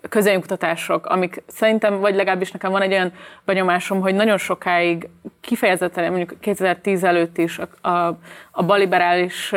közönkutatások, 0.09 1.07
amik 1.07 1.43
szerintem, 1.47 2.01
vagy 2.01 2.15
legalábbis 2.15 2.51
nekem 2.51 2.71
van 2.71 2.83
egy 2.83 2.93
olyan 2.93 3.13
benyomásom, 3.45 4.01
hogy 4.01 4.15
nagyon 4.15 4.39
sokáig 4.39 5.09
kifejezetten, 5.41 6.13
mondjuk 6.13 6.41
2010 6.41 7.05
előtt 7.05 7.39
is 7.39 7.59
a, 7.59 7.89
a, 7.89 8.19
a 8.51 8.65
baliberális 8.65 9.51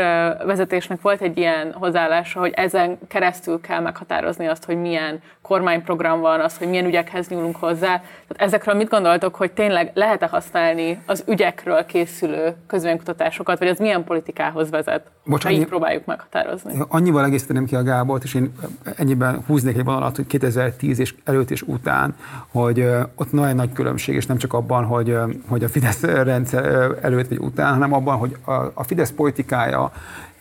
vezetésnek 0.45 1.01
volt 1.01 1.21
egy 1.21 1.37
ilyen 1.37 1.73
hozzáállása, 1.73 2.39
hogy 2.39 2.53
ezen 2.55 2.97
keresztül 3.07 3.61
kell 3.61 3.79
meghatározni 3.79 4.47
azt, 4.47 4.65
hogy 4.65 4.81
milyen 4.81 5.21
kormányprogram 5.41 6.19
van, 6.19 6.39
az, 6.39 6.57
hogy 6.57 6.69
milyen 6.69 6.85
ügyekhez 6.85 7.27
nyúlunk 7.27 7.55
hozzá. 7.55 7.97
Tehát 7.97 8.35
ezekről 8.37 8.75
mit 8.75 8.89
gondoltok, 8.89 9.35
hogy 9.35 9.51
tényleg 9.51 9.91
lehet-e 9.93 10.27
használni 10.27 11.01
az 11.05 11.23
ügyekről 11.27 11.85
készülő 11.85 12.55
közvénykutatásokat, 12.67 13.59
vagy 13.59 13.67
ez 13.67 13.79
milyen 13.79 14.03
politikához 14.03 14.69
vezet, 14.69 15.11
Bocs, 15.25 15.43
ha 15.43 15.49
annyi, 15.49 15.57
így 15.57 15.65
próbáljuk 15.65 16.05
meghatározni? 16.05 16.73
Annyival 16.87 17.25
egészíteném 17.25 17.65
ki 17.65 17.75
a 17.75 17.83
Gábort, 17.83 18.23
és 18.23 18.33
én 18.33 18.51
ennyiben 18.95 19.43
húznék 19.47 19.77
egy 19.77 19.83
vonalat, 19.83 20.15
hogy 20.15 20.27
2010 20.39 20.99
és 20.99 21.15
előtt 21.23 21.51
és 21.51 21.61
után, 21.61 22.15
hogy 22.47 22.87
ott 23.15 23.31
nagyon 23.31 23.55
nagy 23.55 23.73
különbség, 23.73 24.15
és 24.15 24.25
nem 24.25 24.37
csak 24.37 24.53
abban, 24.53 24.85
hogy, 24.85 25.17
hogy 25.47 25.63
a 25.63 25.69
Fidesz 25.69 26.01
rendszer 26.01 26.97
előtt 27.01 27.27
vagy 27.27 27.39
után, 27.39 27.73
hanem 27.73 27.93
abban, 27.93 28.17
hogy 28.17 28.37
a, 28.45 28.51
a 28.73 28.83
Fidesz 28.83 29.11
politikája 29.11 29.91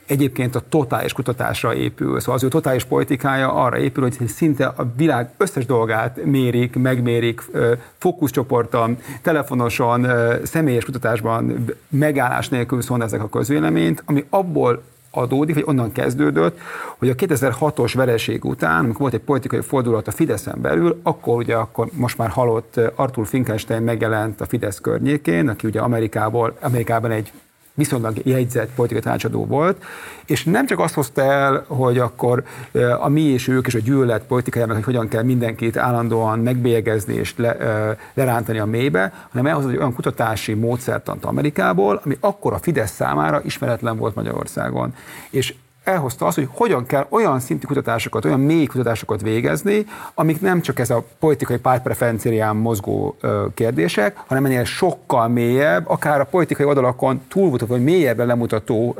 egyébként 0.06 0.54
a 0.54 0.62
totális 0.68 1.12
kutatásra 1.12 1.74
épül. 1.74 2.20
Szóval 2.20 2.34
az 2.34 2.42
ő 2.42 2.48
totális 2.48 2.84
politikája 2.84 3.52
arra 3.52 3.78
épül, 3.78 4.02
hogy 4.02 4.28
szinte 4.28 4.66
a 4.66 4.92
világ 4.96 5.30
összes 5.36 5.66
dolgát 5.66 6.24
mérik, 6.24 6.76
megmérik, 6.76 7.42
fókuszcsoporton, 7.98 8.98
telefonosan, 9.22 10.06
személyes 10.42 10.84
kutatásban 10.84 11.64
megállás 11.88 12.48
nélkül 12.48 12.80
ezek 12.98 13.22
a 13.22 13.28
közvéleményt, 13.28 14.02
ami 14.06 14.24
abból 14.30 14.82
adódik, 15.14 15.54
vagy 15.54 15.64
onnan 15.66 15.92
kezdődött, 15.92 16.58
hogy 16.98 17.08
a 17.08 17.14
2006-os 17.14 17.92
vereség 17.94 18.44
után, 18.44 18.78
amikor 18.78 19.00
volt 19.00 19.14
egy 19.14 19.20
politikai 19.20 19.60
fordulat 19.60 20.08
a 20.08 20.10
Fideszen 20.10 20.58
belül, 20.60 21.00
akkor 21.02 21.36
ugye 21.36 21.54
akkor 21.54 21.88
most 21.92 22.18
már 22.18 22.28
halott 22.28 22.80
Arthur 22.94 23.26
Finkelstein 23.26 23.82
megjelent 23.82 24.40
a 24.40 24.46
Fidesz 24.46 24.80
környékén, 24.80 25.48
aki 25.48 25.66
ugye 25.66 25.80
Amerikából, 25.80 26.56
Amerikában 26.60 27.10
egy 27.10 27.32
viszonylag 27.74 28.16
jegyzett 28.22 28.74
politikai 28.74 29.02
tanácsadó 29.02 29.46
volt, 29.46 29.84
és 30.26 30.44
nem 30.44 30.66
csak 30.66 30.78
azt 30.78 30.94
hozta 30.94 31.22
el, 31.22 31.64
hogy 31.66 31.98
akkor 31.98 32.44
a 33.00 33.08
mi 33.08 33.20
és 33.20 33.48
ők 33.48 33.66
és 33.66 33.74
a 33.74 33.78
gyűlölet 33.78 34.24
politikájának, 34.24 34.74
hogy 34.74 34.84
hogyan 34.84 35.08
kell 35.08 35.22
mindenkit 35.22 35.76
állandóan 35.76 36.38
megbélyegezni 36.38 37.14
és 37.14 37.34
le, 37.36 37.56
lerántani 38.14 38.58
a 38.58 38.64
mélybe, 38.64 39.12
hanem 39.30 39.46
elhozott 39.46 39.70
egy 39.70 39.76
olyan 39.76 39.94
kutatási 39.94 40.54
módszertant 40.54 41.24
Amerikából, 41.24 42.00
ami 42.04 42.16
akkor 42.20 42.52
a 42.52 42.58
Fidesz 42.58 42.92
számára 42.92 43.40
ismeretlen 43.44 43.96
volt 43.96 44.14
Magyarországon. 44.14 44.94
És 45.30 45.54
elhozta 45.84 46.26
azt, 46.26 46.36
hogy 46.36 46.48
hogyan 46.50 46.86
kell 46.86 47.06
olyan 47.08 47.40
szintű 47.40 47.66
kutatásokat, 47.66 48.24
olyan 48.24 48.40
mély 48.40 48.66
kutatásokat 48.66 49.22
végezni, 49.22 49.86
amik 50.14 50.40
nem 50.40 50.60
csak 50.60 50.78
ez 50.78 50.90
a 50.90 51.04
politikai 51.18 51.58
pártpreferencián 51.58 52.56
mozgó 52.56 53.16
kérdések, 53.54 54.16
hanem 54.26 54.44
ennél 54.44 54.64
sokkal 54.64 55.28
mélyebb, 55.28 55.88
akár 55.88 56.20
a 56.20 56.24
politikai 56.24 56.66
oldalakon 56.66 57.22
túlmutató, 57.28 57.72
vagy 57.74 57.84
mélyebbre 57.84 58.24
lemutató 58.24 58.96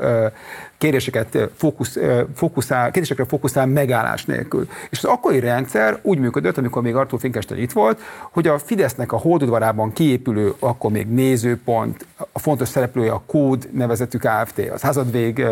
kérdéseket 0.77 1.37
fókusz, 1.55 1.97
fókuszál, 2.35 2.91
kérdésekre 2.91 3.25
fókuszál 3.25 3.65
megállás 3.65 4.25
nélkül. 4.25 4.67
És 4.89 4.97
az 4.97 5.09
akkori 5.09 5.39
rendszer 5.39 5.99
úgy 6.01 6.17
működött, 6.17 6.57
amikor 6.57 6.81
még 6.81 6.95
Artur 6.95 7.19
Finkelstein 7.19 7.61
itt 7.61 7.71
volt, 7.71 7.99
hogy 8.31 8.47
a 8.47 8.59
Fidesznek 8.59 9.11
a 9.11 9.17
hódudvarában 9.17 9.93
kiépülő, 9.93 10.53
akkor 10.59 10.91
még 10.91 11.07
nézőpont, 11.07 12.05
a 12.31 12.39
fontos 12.39 12.67
szereplője 12.67 13.11
a 13.11 13.23
Kód 13.25 13.69
nevezetű 13.71 14.17
Kft., 14.17 14.59
az 14.73 14.81
házadvég, 14.81 15.45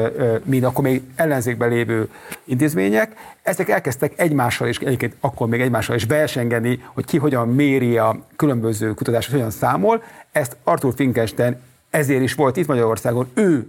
mind 0.44 0.64
akkor 0.64 0.84
még 0.84 1.02
ellenzékben 1.16 1.70
lévő 1.70 2.10
intézmények, 2.44 3.14
ezek 3.42 3.70
elkezdtek 3.70 4.14
egymással 4.16 4.68
és 4.68 4.78
egyébként 4.78 5.16
akkor 5.20 5.48
még 5.48 5.62
egymással 5.62 5.96
is 5.96 6.04
versengeni, 6.04 6.84
hogy 6.94 7.06
ki 7.06 7.18
hogyan 7.18 7.48
méri 7.48 7.98
a 7.98 8.26
különböző 8.36 8.94
kutatásokat, 8.94 9.36
hogyan 9.38 9.52
számol. 9.52 10.04
Ezt 10.32 10.58
Arthur 10.64 10.94
Finkelstein 10.96 11.58
ezért 11.90 12.22
is 12.22 12.34
volt 12.34 12.58
itt 12.58 12.68
Magyarországon. 12.68 13.28
Ő 13.34 13.68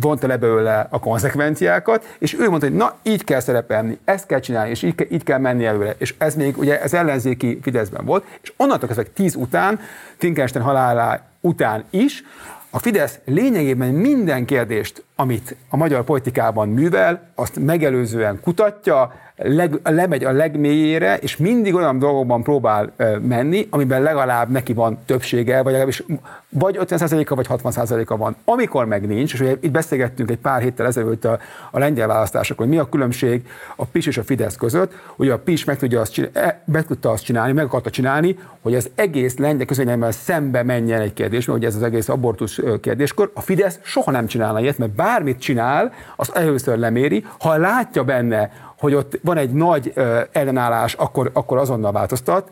vonta 0.00 0.26
le 0.26 0.36
belőle 0.36 0.86
a 0.90 0.98
konzekvenciákat, 0.98 2.16
és 2.18 2.34
ő 2.34 2.48
mondta, 2.48 2.66
hogy 2.66 2.76
na, 2.76 2.94
így 3.02 3.24
kell 3.24 3.40
szerepelni, 3.40 3.98
ezt 4.04 4.26
kell 4.26 4.40
csinálni, 4.40 4.70
és 4.70 4.82
így, 4.82 5.06
így 5.10 5.22
kell 5.22 5.38
menni 5.38 5.64
előre. 5.64 5.94
És 5.98 6.14
ez 6.18 6.34
még 6.34 6.58
ugye 6.58 6.82
ez 6.82 6.94
ellenzéki 6.94 7.58
Fideszben 7.62 8.04
volt, 8.04 8.24
és 8.42 8.52
onnantól 8.56 8.88
kezdve 8.88 9.06
tíz 9.14 9.34
után, 9.34 9.80
Finkelstein 10.16 10.64
halálá 10.64 11.22
után 11.40 11.84
is, 11.90 12.24
a 12.70 12.78
Fidesz 12.78 13.18
lényegében 13.24 13.88
minden 13.88 14.44
kérdést, 14.44 15.04
amit 15.16 15.56
a 15.68 15.76
magyar 15.76 16.04
politikában 16.04 16.68
művel, 16.68 17.28
azt 17.34 17.58
megelőzően 17.58 18.40
kutatja, 18.40 19.12
leg, 19.36 19.80
lemegy 19.82 20.24
a 20.24 20.32
legmélyére, 20.32 21.16
és 21.16 21.36
mindig 21.36 21.74
olyan 21.74 21.98
dolgokban 21.98 22.42
próbál 22.42 22.92
menni, 23.20 23.66
amiben 23.70 24.02
legalább 24.02 24.50
neki 24.50 24.72
van 24.72 24.98
többsége, 25.06 25.54
vagy 25.54 25.72
legalábbis 25.72 26.04
vagy 26.48 26.78
50%-a, 26.80 27.34
vagy 27.34 27.46
60%-a 27.48 28.16
van. 28.16 28.36
Amikor 28.44 28.86
meg 28.86 29.06
nincs, 29.06 29.32
és 29.32 29.40
ugye 29.40 29.56
itt 29.60 29.70
beszélgettünk 29.70 30.30
egy 30.30 30.38
pár 30.38 30.62
héttel 30.62 30.86
ezelőtt 30.86 31.24
a, 31.24 31.38
a 31.70 31.78
lengyel 31.78 32.06
választásokon, 32.06 32.66
hogy 32.66 32.74
mi 32.74 32.80
a 32.80 32.88
különbség 32.88 33.46
a 33.76 33.84
PIS 33.84 34.06
és 34.06 34.18
a 34.18 34.22
Fidesz 34.22 34.56
között, 34.56 34.92
hogy 35.16 35.28
a 35.28 35.38
PIS 35.38 35.64
meg, 35.64 35.78
tudja 35.78 36.00
azt 36.00 36.12
csinálni, 36.12 36.38
e, 36.38 36.62
meg 36.64 36.86
tudta 36.86 37.10
azt 37.10 37.24
csinálni, 37.24 37.52
meg 37.52 37.64
akarta 37.64 37.90
csinálni, 37.90 38.38
hogy 38.60 38.74
az 38.74 38.90
egész 38.94 39.36
lengyel 39.36 39.66
közönnyemmel 39.66 40.10
szembe 40.10 40.62
menjen 40.62 41.00
egy 41.00 41.12
kérdés, 41.12 41.46
hogy 41.46 41.64
ez 41.64 41.74
az 41.74 41.82
egész 41.82 42.08
abortusz 42.08 42.58
kérdéskor. 42.80 43.30
A 43.34 43.40
Fidesz 43.40 43.78
soha 43.82 44.10
nem 44.10 44.26
csinálna 44.26 44.60
ilyet, 44.60 44.78
mert 44.78 44.92
bármit 45.04 45.40
csinál, 45.40 45.92
azt 46.16 46.36
először 46.36 46.78
leméri, 46.78 47.26
ha 47.38 47.56
látja 47.56 48.04
benne, 48.04 48.50
hogy 48.78 48.94
ott 48.94 49.18
van 49.22 49.36
egy 49.36 49.52
nagy 49.52 49.92
ellenállás, 50.32 50.94
akkor, 50.94 51.30
akkor 51.32 51.58
azonnal 51.58 51.92
változtat, 51.92 52.50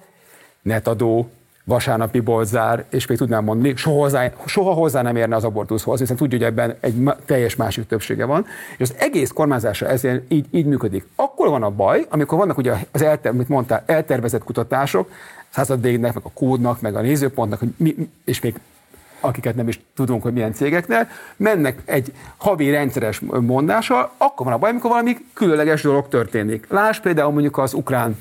netadó, 0.63 1.31
vasárnapi 1.65 2.21
bolzár, 2.21 2.85
és 2.91 3.07
még 3.07 3.19
tudnám 3.19 3.45
mondani, 3.45 3.77
soha 3.77 3.97
hozzá, 3.97 4.33
soha 4.47 4.73
hozzá 4.73 5.03
nem 5.03 5.17
érne 5.17 5.37
az 5.37 5.45
abortuszhoz, 5.45 5.99
hiszen 5.99 6.17
tudja, 6.17 6.39
hogy 6.39 6.47
ebben 6.47 6.77
egy 6.81 7.11
teljes 7.25 7.57
másik 7.57 7.87
többsége 7.87 8.25
van, 8.25 8.47
és 8.77 8.91
az 8.91 8.95
egész 8.99 9.31
kormányzása 9.31 9.89
ezért 9.89 10.33
így, 10.33 10.47
így 10.51 10.67
működik. 10.67 11.07
Akkor 11.17 11.49
van 11.49 11.63
a 11.63 11.71
baj, 11.71 12.07
amikor 12.09 12.39
vannak 12.39 12.59
ugye 12.59 12.75
az 12.93 13.03
elter, 13.03 13.33
mit 13.33 13.49
mondtál, 13.49 13.83
eltervezett 13.87 14.45
kutatások, 14.45 15.11
századvégnek, 15.49 16.15
meg 16.15 16.25
a 16.25 16.31
kódnak, 16.35 16.81
meg 16.81 16.97
a 16.97 17.01
nézőpontnak, 17.01 17.59
hogy 17.59 17.73
mi, 17.77 17.95
és 18.25 18.41
még 18.41 18.61
akiket 19.23 19.55
nem 19.55 19.69
is 19.69 19.81
tudunk, 19.95 20.23
hogy 20.23 20.33
milyen 20.33 20.53
cégeknél, 20.53 21.09
mennek 21.37 21.83
egy 21.85 22.13
havi 22.37 22.71
rendszeres 22.71 23.21
mondással, 23.21 24.11
akkor 24.17 24.47
van 24.47 24.55
a 24.55 24.59
baj, 24.59 24.71
amikor 24.71 24.91
valami 24.91 25.17
különleges 25.35 25.83
dolog 25.83 26.09
történik. 26.09 26.67
Láss 26.69 27.01
például 27.01 27.33
mondjuk 27.33 27.59
az 27.59 27.75
ukrán 27.75 28.17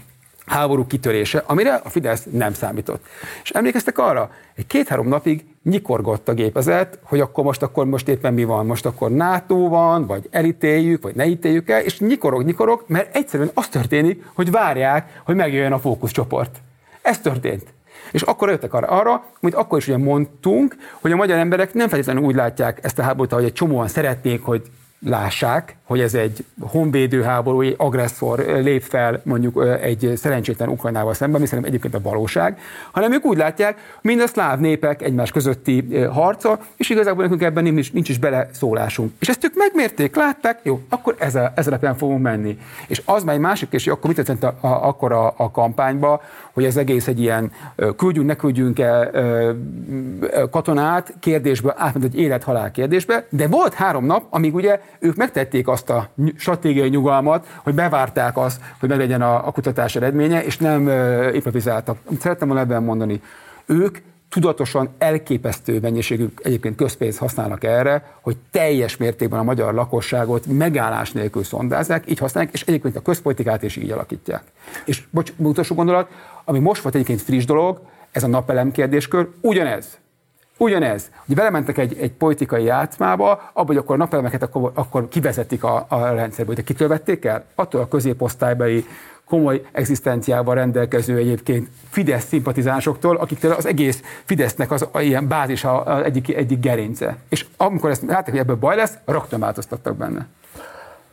háború 0.45 0.87
kitörése, 0.87 1.43
amire 1.45 1.73
a 1.83 1.89
Fidesz 1.89 2.25
nem 2.31 2.53
számított. 2.53 3.05
És 3.43 3.49
emlékeztek 3.49 3.97
arra, 3.97 4.31
egy 4.55 4.67
két-három 4.67 5.07
napig 5.07 5.45
nyikorgott 5.63 6.27
a 6.27 6.33
gépezet, 6.33 6.99
hogy 7.03 7.19
akkor 7.19 7.43
most, 7.43 7.61
akkor 7.61 7.85
most 7.85 8.07
éppen 8.07 8.33
mi 8.33 8.43
van, 8.43 8.65
most 8.65 8.85
akkor 8.85 9.11
NATO 9.11 9.69
van, 9.69 10.05
vagy 10.05 10.27
elítéljük, 10.31 11.03
vagy 11.03 11.15
ne 11.15 11.25
ítéljük 11.25 11.69
el, 11.69 11.81
és 11.81 11.99
nyikorog, 11.99 12.43
nyikorog, 12.43 12.83
mert 12.87 13.15
egyszerűen 13.15 13.51
az 13.53 13.67
történik, 13.67 14.25
hogy 14.33 14.51
várják, 14.51 15.21
hogy 15.25 15.35
megjöjjön 15.35 15.71
a 15.71 15.79
fókuszcsoport. 15.79 16.61
Ez 17.01 17.19
történt. 17.19 17.73
És 18.11 18.21
akkor 18.21 18.49
jöttek 18.49 18.73
arra, 18.73 18.87
arra, 18.87 19.23
amit 19.41 19.55
akkor 19.55 19.77
is 19.77 19.87
ugye 19.87 19.97
mondtunk, 19.97 20.75
hogy 21.01 21.11
a 21.11 21.15
magyar 21.15 21.37
emberek 21.37 21.73
nem 21.73 21.87
feltétlenül 21.87 22.23
úgy 22.23 22.35
látják 22.35 22.79
ezt 22.81 22.99
a 22.99 23.03
háborút, 23.03 23.33
hogy 23.33 23.43
egy 23.43 23.53
csomóan 23.53 23.87
szeretnék, 23.87 24.43
hogy 24.43 24.61
lássák, 25.05 25.75
hogy 25.83 25.99
ez 25.99 26.13
egy 26.13 26.45
honvédő 26.59 27.21
háború, 27.21 27.61
egy 27.61 27.75
agresszor 27.77 28.39
lép 28.39 28.81
fel 28.81 29.21
mondjuk 29.23 29.65
egy 29.81 30.11
szerencsétlen 30.15 30.69
Ukrajnával 30.69 31.13
szemben, 31.13 31.35
ami 31.35 31.45
szerintem 31.45 31.73
egyébként 31.73 32.05
a 32.05 32.09
valóság, 32.09 32.59
hanem 32.91 33.13
ők 33.13 33.25
úgy 33.25 33.37
látják, 33.37 33.97
mind 34.01 34.21
a 34.21 34.27
szláv 34.27 34.59
népek 34.59 35.01
egymás 35.01 35.31
közötti 35.31 36.03
harca, 36.03 36.59
és 36.75 36.89
igazából 36.89 37.23
nekünk 37.23 37.41
ebben 37.41 37.63
nincs, 37.63 37.93
nincs 37.93 38.09
is 38.09 38.17
beleszólásunk. 38.17 39.11
És 39.19 39.29
ezt 39.29 39.43
ők 39.45 39.55
megmérték, 39.55 40.15
látták, 40.15 40.59
jó, 40.63 40.81
akkor 40.89 41.15
ezzel, 41.19 41.53
ezzel 41.55 41.95
fogunk 41.97 42.21
menni. 42.21 42.57
És 42.87 43.01
az 43.05 43.23
már 43.23 43.35
egy 43.35 43.41
másik 43.41 43.67
és 43.71 43.87
akkor 43.87 44.07
mit 44.07 44.15
tetszett 44.15 44.43
a, 44.43 44.67
a, 44.67 44.87
akkor 44.87 45.11
a, 45.11 45.33
a 45.37 45.51
kampányba, 45.51 46.21
hogy 46.53 46.65
ez 46.65 46.77
egész 46.77 47.07
egy 47.07 47.19
ilyen 47.19 47.51
küldjünk, 47.97 48.27
ne 48.27 48.35
küldjünk 48.35 48.79
el 48.79 49.11
katonát 50.51 51.13
kérdésből 51.19 51.73
átment 51.77 52.05
egy 52.05 52.19
élet-halál 52.19 52.71
kérdésbe, 52.71 53.25
de 53.29 53.47
volt 53.47 53.73
három 53.73 54.05
nap, 54.05 54.25
amíg 54.29 54.55
ugye 54.55 54.81
ők 54.99 55.15
megtették 55.15 55.67
azt 55.67 55.89
a 55.89 56.09
stratégiai 56.37 56.89
nyugalmat, 56.89 57.47
hogy 57.63 57.73
bevárták 57.73 58.37
azt, 58.37 58.61
hogy 58.79 58.89
meglegyen 58.89 59.21
a, 59.21 59.47
a 59.47 59.51
kutatás 59.51 59.95
eredménye, 59.95 60.43
és 60.43 60.57
nem 60.57 60.89
improvizáltak. 61.33 61.97
Szerettem 62.19 62.47
volna 62.47 62.63
ebben 62.63 62.83
mondani, 62.83 63.21
ők 63.65 63.97
tudatosan 64.29 64.89
elképesztő 64.97 65.79
mennyiségű 65.79 66.25
egyébként 66.43 66.75
közpénzt 66.75 67.17
használnak 67.17 67.63
erre, 67.63 68.15
hogy 68.21 68.37
teljes 68.51 68.97
mértékben 68.97 69.39
a 69.39 69.43
magyar 69.43 69.73
lakosságot 69.73 70.45
megállás 70.45 71.11
nélkül 71.11 71.43
szondázzák, 71.43 72.09
így 72.09 72.17
használják, 72.17 72.53
és 72.53 72.61
egyébként 72.61 72.95
a 72.95 73.01
közpolitikát 73.01 73.63
is 73.63 73.75
így 73.75 73.91
alakítják. 73.91 74.43
És 74.85 75.03
bocs, 75.09 75.33
utolsó 75.37 75.75
gondolat, 75.75 76.09
ami 76.43 76.59
most 76.59 76.81
volt 76.81 76.95
egyébként 76.95 77.21
friss 77.21 77.45
dolog, 77.45 77.79
ez 78.11 78.23
a 78.23 78.27
napelem 78.27 78.71
kérdéskör, 78.71 79.29
ugyanez. 79.41 79.99
Ugyanez. 80.57 81.11
Ugye 81.25 81.35
belementek 81.35 81.77
egy, 81.77 81.97
egy 81.99 82.11
politikai 82.11 82.63
játszmába, 82.63 83.31
abban, 83.31 83.65
hogy 83.65 83.77
akkor 83.77 83.95
a 83.95 83.97
napelemeket 83.97 84.43
akkor, 84.43 84.71
akkor 84.73 85.07
kivezetik 85.07 85.63
a, 85.63 85.85
a 85.89 86.13
rendszerből. 86.13 86.55
De 86.55 86.61
kitől 86.61 86.87
vették 86.87 87.25
el? 87.25 87.45
Attól 87.55 87.81
a 87.81 87.87
középosztálybeli 87.87 88.85
komoly 89.25 89.61
egzisztenciával 89.71 90.55
rendelkező 90.55 91.17
egyébként 91.17 91.69
Fidesz 91.89 92.25
szimpatizánsoktól, 92.25 93.15
akiktől 93.15 93.51
az 93.51 93.65
egész 93.65 94.01
Fidesznek 94.23 94.71
az 94.71 94.87
a, 94.91 95.01
ilyen 95.01 95.27
bázis 95.27 95.63
a, 95.63 95.85
a 95.85 96.03
egyik, 96.03 96.35
egyik 96.35 96.59
gerince. 96.59 97.17
És 97.29 97.45
amikor 97.57 97.89
ezt 97.89 98.01
látták, 98.01 98.29
hogy 98.29 98.39
ebből 98.39 98.55
baj 98.55 98.75
lesz, 98.75 98.97
rögtön 99.05 99.39
változtattak 99.39 99.97
benne. 99.97 100.27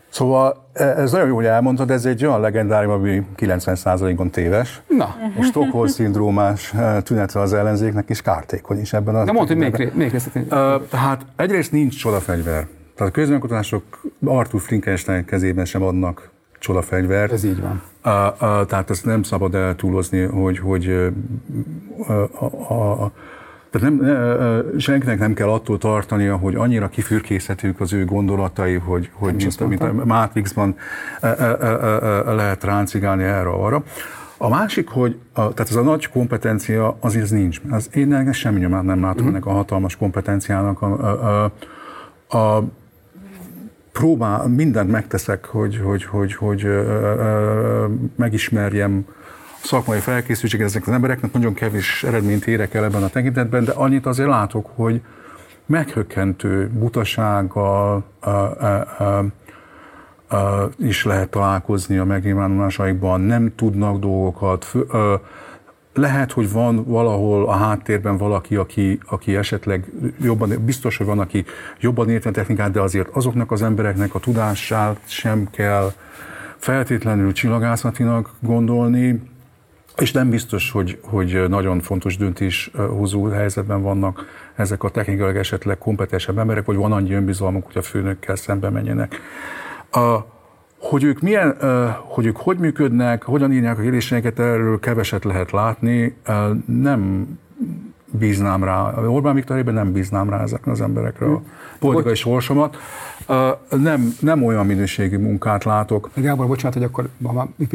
Szóval 0.08 0.68
e, 0.72 0.84
ez 0.84 1.12
nagyon 1.12 1.28
jó, 1.28 1.34
hogy 1.34 1.44
elmondtad, 1.44 1.90
ez 1.90 2.04
egy 2.04 2.24
olyan 2.24 2.40
legendárium, 2.40 2.92
ami 2.92 3.26
90%-on 3.36 4.30
téves. 4.30 4.82
Na. 4.86 5.16
És 5.38 5.46
Stockholm-szindrómás 5.46 6.72
e, 6.74 7.02
tünete 7.02 7.40
az 7.40 7.52
ellenzéknek 7.52 8.08
is 8.08 8.22
kártékony 8.22 8.80
is 8.80 8.92
ebben 8.92 9.14
a... 9.14 9.24
De 9.24 9.32
mondta, 9.32 9.54
hogy 9.54 9.70
még, 9.70 9.92
még 9.94 10.10
részletén. 10.10 10.48
Tehát 10.90 11.26
egyrészt 11.36 11.72
nincs 11.72 11.98
csodafegyver. 11.98 12.66
Tehát 12.96 13.12
a 13.12 13.20
közönkutatások 13.20 13.82
Arthur 14.24 14.60
Flinkenstein 14.60 15.24
kezében 15.24 15.64
sem 15.64 15.82
adnak 15.82 16.30
csodafegyvert. 16.58 17.32
Ez 17.32 17.44
így 17.44 17.60
van. 17.60 17.82
Uh, 18.04 18.12
uh, 18.12 18.66
tehát 18.66 18.90
ezt 18.90 19.04
nem 19.04 19.22
szabad 19.22 19.54
eltúlozni, 19.54 20.22
hogy, 20.22 20.58
hogy 20.58 21.12
a, 22.06 22.12
a, 22.72 23.04
a 23.04 23.12
tehát 23.70 23.90
nem, 23.90 24.78
senkinek 24.78 25.18
nem 25.18 25.34
kell 25.34 25.48
attól 25.48 25.78
tartania, 25.78 26.36
hogy 26.36 26.54
annyira 26.54 26.88
kifürkészhetők 26.88 27.80
az 27.80 27.92
ő 27.92 28.04
gondolatai, 28.04 28.74
hogy, 28.74 29.10
hogy 29.12 29.34
mint, 29.34 29.68
mint 29.68 29.82
a 29.82 29.92
Matrixban 30.04 30.76
lehet 32.26 32.64
ráncigálni 32.64 33.22
erre 33.22 33.48
arra. 33.48 33.82
A 34.40 34.48
másik, 34.48 34.88
hogy 34.88 35.18
a, 35.32 35.40
tehát 35.40 35.70
ez 35.70 35.74
a 35.74 35.82
nagy 35.82 36.08
kompetencia 36.08 36.96
azért 37.00 37.30
nincs. 37.30 37.60
Az, 37.70 37.88
én 37.94 38.14
ennek 38.14 38.34
semmi 38.34 38.58
nyomát 38.58 38.82
nem 38.82 39.00
látom 39.00 39.16
uh-huh. 39.16 39.28
ennek 39.28 39.46
a 39.46 39.50
hatalmas 39.50 39.96
kompetenciának. 39.96 40.82
A, 40.82 40.86
a, 40.86 41.52
a, 42.28 42.36
a 42.38 42.64
próbál, 43.92 44.46
mindent 44.46 44.90
megteszek, 44.90 45.44
hogy, 45.44 45.80
hogy, 45.84 46.04
hogy, 46.04 46.34
hogy 46.34 46.64
ö, 46.64 46.68
ö, 46.68 47.86
megismerjem 48.16 49.04
szakmai 49.68 49.98
felkészültséget 49.98 50.66
ezeknek 50.66 50.88
az 50.88 50.94
embereknek, 50.94 51.32
nagyon 51.32 51.54
kevés 51.54 52.04
eredményt 52.04 52.46
érek 52.46 52.74
el 52.74 52.84
ebben 52.84 53.02
a 53.02 53.08
tekintetben, 53.08 53.64
de 53.64 53.72
annyit 53.72 54.06
azért 54.06 54.28
látok, 54.28 54.70
hogy 54.74 55.02
meghökkentő 55.66 56.68
butasággal 56.68 58.04
a, 58.20 58.28
a, 58.28 58.86
a, 58.98 59.24
a, 60.36 60.68
is 60.78 61.04
lehet 61.04 61.28
találkozni 61.28 61.98
a 61.98 62.04
megnyilvánulásaikban, 62.04 63.20
nem 63.20 63.52
tudnak 63.54 63.98
dolgokat, 63.98 64.64
fő, 64.64 64.80
a, 64.80 65.22
lehet, 65.94 66.32
hogy 66.32 66.52
van 66.52 66.84
valahol 66.84 67.48
a 67.48 67.52
háttérben 67.52 68.16
valaki, 68.16 68.56
aki, 68.56 68.98
aki 69.08 69.36
esetleg 69.36 69.92
jobban, 70.20 70.64
biztos, 70.64 70.96
hogy 70.96 71.06
van, 71.06 71.18
aki 71.18 71.44
jobban 71.80 72.10
érti 72.10 72.28
a 72.28 72.30
technikát, 72.30 72.70
de 72.70 72.80
azért 72.80 73.08
azoknak 73.08 73.50
az 73.50 73.62
embereknek 73.62 74.14
a 74.14 74.18
tudását 74.18 75.00
sem 75.04 75.48
kell 75.50 75.92
feltétlenül 76.56 77.32
csillagászatinak 77.32 78.30
gondolni, 78.40 79.20
és 79.98 80.12
nem 80.12 80.30
biztos, 80.30 80.70
hogy, 80.70 80.98
hogy 81.02 81.44
nagyon 81.48 81.80
fontos 81.80 82.16
döntéshozó 82.16 83.24
helyzetben 83.24 83.82
vannak 83.82 84.26
ezek 84.54 84.82
a 84.82 84.88
technikailag 84.88 85.36
esetleg 85.36 85.78
kompetensebb 85.78 86.38
emberek, 86.38 86.64
vagy 86.64 86.76
van 86.76 86.92
annyi 86.92 87.12
önbizalmuk, 87.12 87.66
hogy 87.66 87.76
a 87.76 87.82
főnökkel 87.82 88.36
szembe 88.36 88.70
menjenek. 88.70 89.20
A, 89.90 90.18
hogy 90.78 91.04
ők 91.04 91.20
milyen, 91.20 91.56
hogy 92.04 92.26
ők 92.26 92.36
hogy 92.36 92.58
működnek, 92.58 93.22
hogyan 93.22 93.52
írják 93.52 93.78
a 93.78 93.82
kérdéseket, 93.82 94.38
erről 94.38 94.80
keveset 94.80 95.24
lehet 95.24 95.50
látni. 95.50 96.16
Nem 96.66 97.26
bíznám 98.10 98.64
rá, 98.64 98.94
Orbán 99.06 99.34
Viktorében 99.34 99.74
nem 99.74 99.92
bíznám 99.92 100.30
rá 100.30 100.42
ezekre 100.42 100.70
az 100.70 100.80
emberekre 100.80 101.26
a 101.26 101.42
politikai 101.78 102.14
sorsomat. 102.14 102.76
Nem, 103.82 104.14
nem 104.20 104.44
olyan 104.44 104.66
minőségű 104.66 105.18
munkát 105.18 105.64
látok. 105.64 106.10
Gábor, 106.14 106.46
bocsánat, 106.46 106.76
hogy 106.76 106.82
akkor, 106.82 107.08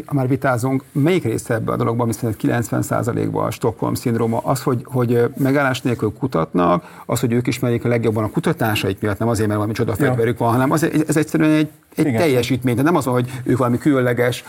ha 0.05 0.13
már 0.13 0.27
vitázunk, 0.27 0.83
melyik 0.91 1.23
része 1.23 1.53
ebbe 1.53 1.71
a 1.71 1.75
dologban, 1.75 2.03
ami 2.03 2.13
szerint 2.13 2.39
90%-ban 2.43 3.45
a 3.45 3.51
Stockholm 3.51 3.93
szindróma, 3.93 4.37
az, 4.37 4.63
hogy, 4.63 4.81
hogy 4.83 5.29
megállás 5.37 5.81
nélkül 5.81 6.13
kutatnak, 6.19 6.83
az, 7.05 7.19
hogy 7.19 7.33
ők 7.33 7.47
ismerik 7.47 7.85
a 7.85 7.87
legjobban 7.87 8.23
a 8.23 8.29
kutatásaik 8.29 9.01
miatt, 9.01 9.19
nem 9.19 9.27
azért, 9.27 9.47
mert 9.47 9.59
valami 9.59 9.73
csoda 9.77 9.93
ja. 9.99 10.33
van, 10.37 10.51
hanem 10.51 10.71
az, 10.71 10.83
ez 11.07 11.17
egyszerűen 11.17 11.51
egy 11.51 11.69
egy 11.95 12.05
Igen. 12.05 12.19
teljesítmény. 12.19 12.75
Tehát 12.75 12.91
nem 12.91 12.99
az, 12.99 13.05
hogy 13.05 13.29
ők 13.43 13.57
valami 13.57 13.77
különleges 13.77 14.43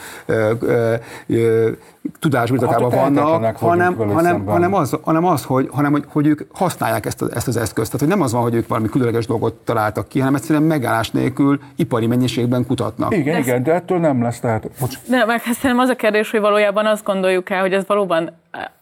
tudásbirtokában 2.19 2.91
hát 2.91 3.01
vannak, 3.01 3.57
hanem, 3.57 3.95
hanem, 3.97 4.47
hanem, 4.47 4.75
az, 4.75 4.97
hanem 5.03 5.25
az, 5.25 5.45
hogy, 5.45 5.69
hanem, 5.73 5.93
hogy, 5.93 6.05
hogy 6.09 6.27
ők 6.27 6.41
használják 6.53 7.07
ezt, 7.07 7.23
a, 7.23 7.27
ezt 7.35 7.49
az 7.49 7.57
eszközt. 7.57 7.91
Tehát, 7.91 8.07
hogy 8.07 8.17
nem 8.17 8.21
az 8.21 8.33
van, 8.33 8.43
hogy 8.43 8.55
ők 8.55 8.69
valami 8.69 8.89
különleges 8.89 9.27
dolgot 9.27 9.55
találtak 9.55 10.09
ki, 10.09 10.19
hanem 10.19 10.35
egyszerűen 10.35 10.63
megállás 10.63 11.11
nélkül 11.11 11.61
ipari 11.77 12.07
mennyiségben 12.07 12.67
kutatnak. 12.67 13.17
Igen, 13.17 13.35
de 13.35 13.39
igen, 13.39 13.63
de 13.63 13.73
ettől 13.73 13.99
nem 13.99 14.23
lesz. 14.23 14.41
Tehát, 14.41 14.71
bocs. 14.81 14.99
De 15.09 15.25
meg 15.25 15.43
hát 15.43 15.55
szerintem 15.55 15.79
az 15.79 15.89
a 15.89 15.97
kérdés, 15.97 16.31
hogy 16.31 16.41
valójában 16.41 16.87
azt 16.87 17.05
gondoljuk 17.05 17.51
el, 17.51 17.61
hogy 17.61 17.73
ez 17.73 17.85
valóban 17.87 18.31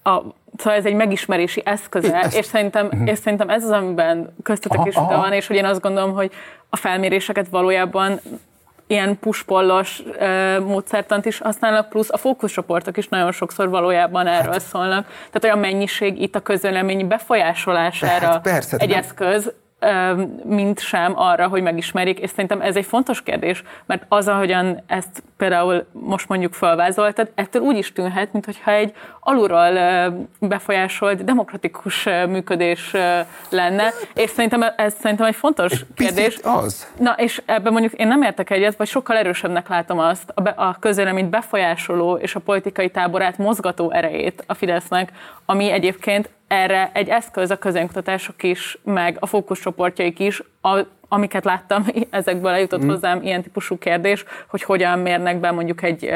a, 0.03 0.23
Szóval 0.57 0.79
ez 0.79 0.85
egy 0.85 0.95
megismerési 0.95 1.63
eszköze, 1.65 2.21
ezt, 2.23 2.37
és, 2.37 2.45
szerintem, 2.45 2.87
uh-huh. 2.87 3.09
és 3.09 3.19
szerintem 3.19 3.49
ez 3.49 3.65
az, 3.65 3.71
amiben 3.71 4.35
köztetek 4.43 4.79
aha, 4.79 4.89
is 4.89 4.95
aha. 4.95 5.17
van, 5.17 5.33
és 5.33 5.47
hogy 5.47 5.57
én 5.57 5.65
azt 5.65 5.81
gondolom, 5.81 6.13
hogy 6.13 6.31
a 6.71 6.77
felméréseket 6.77 7.49
valójában 7.49 8.21
ilyen 8.93 9.19
puspollos 9.19 10.03
uh, 10.07 10.59
módszertant 10.59 11.25
is 11.25 11.39
használnak, 11.39 11.89
plusz 11.89 12.11
a 12.11 12.17
fókuszcsoportok 12.17 12.97
is 12.97 13.09
nagyon 13.09 13.33
sokszor 13.33 13.69
valójában 13.69 14.27
erről 14.27 14.53
hát. 14.53 14.61
szólnak. 14.61 15.07
Tehát 15.07 15.45
olyan 15.45 15.59
mennyiség 15.59 16.21
itt 16.21 16.35
a 16.35 16.41
közölemény 16.41 17.09
befolyásolására 17.09 18.27
hát 18.27 18.43
persze, 18.43 18.77
egy 18.77 18.89
nem. 18.89 18.99
eszköz, 18.99 19.53
mint 20.45 20.81
sem 20.81 21.13
arra, 21.17 21.49
hogy 21.49 21.63
megismerik, 21.63 22.19
és 22.19 22.31
szerintem 22.31 22.61
ez 22.61 22.77
egy 22.77 22.87
fontos 22.87 23.23
kérdés, 23.23 23.63
mert 23.87 24.05
az, 24.09 24.29
ahogyan 24.29 24.83
ezt 24.87 25.23
például 25.37 25.87
most 25.93 26.29
mondjuk 26.29 26.53
felvázoltad, 26.53 27.31
ettől 27.35 27.63
úgy 27.63 27.77
is 27.77 27.93
tűnhet, 27.93 28.33
mintha 28.33 28.71
egy 28.71 28.95
alulról 29.21 29.79
befolyásolt 30.41 31.25
demokratikus 31.25 32.05
működés 32.29 32.93
lenne, 33.49 33.93
és 34.15 34.31
szerintem 34.31 34.65
ez 34.77 34.95
szerintem 35.01 35.27
egy 35.27 35.35
fontos 35.35 35.73
egy 35.73 35.87
kérdés. 35.95 36.39
az. 36.43 36.87
Na, 36.99 37.15
és 37.17 37.43
ebben 37.45 37.73
mondjuk 37.73 37.93
én 37.93 38.07
nem 38.07 38.23
értek 38.23 38.51
egyet, 38.51 38.77
vagy 38.77 38.89
sokkal 38.89 39.17
erősebbnek 39.17 39.69
látom 39.69 39.99
azt, 39.99 40.33
a, 40.35 40.41
be, 40.41 40.51
a 40.51 40.77
közéleményt 40.81 41.31
befolyásoló 41.31 42.17
és 42.17 42.35
a 42.35 42.41
politikai 42.41 42.91
táborát 42.91 43.39
mozgató 43.39 43.91
erejét 43.91 44.45
a 44.47 44.55
Fidesznek, 44.55 45.13
ami 45.47 45.71
egyébként 45.71 46.31
erre 46.53 46.91
egy 46.93 47.09
eszköz 47.09 47.51
a 47.51 47.59
közönkutatások 47.59 48.43
is, 48.43 48.79
meg 48.85 49.17
a 49.21 49.27
fókuszcsoportjaik 49.27 50.19
is, 50.19 50.43
a, 50.61 50.79
amiket 51.09 51.45
láttam, 51.45 51.87
ezekből 52.11 52.51
eljutott 52.51 52.85
mm. 52.85 52.89
hozzám 52.89 53.23
ilyen 53.23 53.43
típusú 53.43 53.79
kérdés, 53.79 54.25
hogy 54.49 54.63
hogyan 54.63 54.99
mérnek 54.99 55.41
be 55.41 55.51
mondjuk 55.51 55.83
egy 55.83 56.11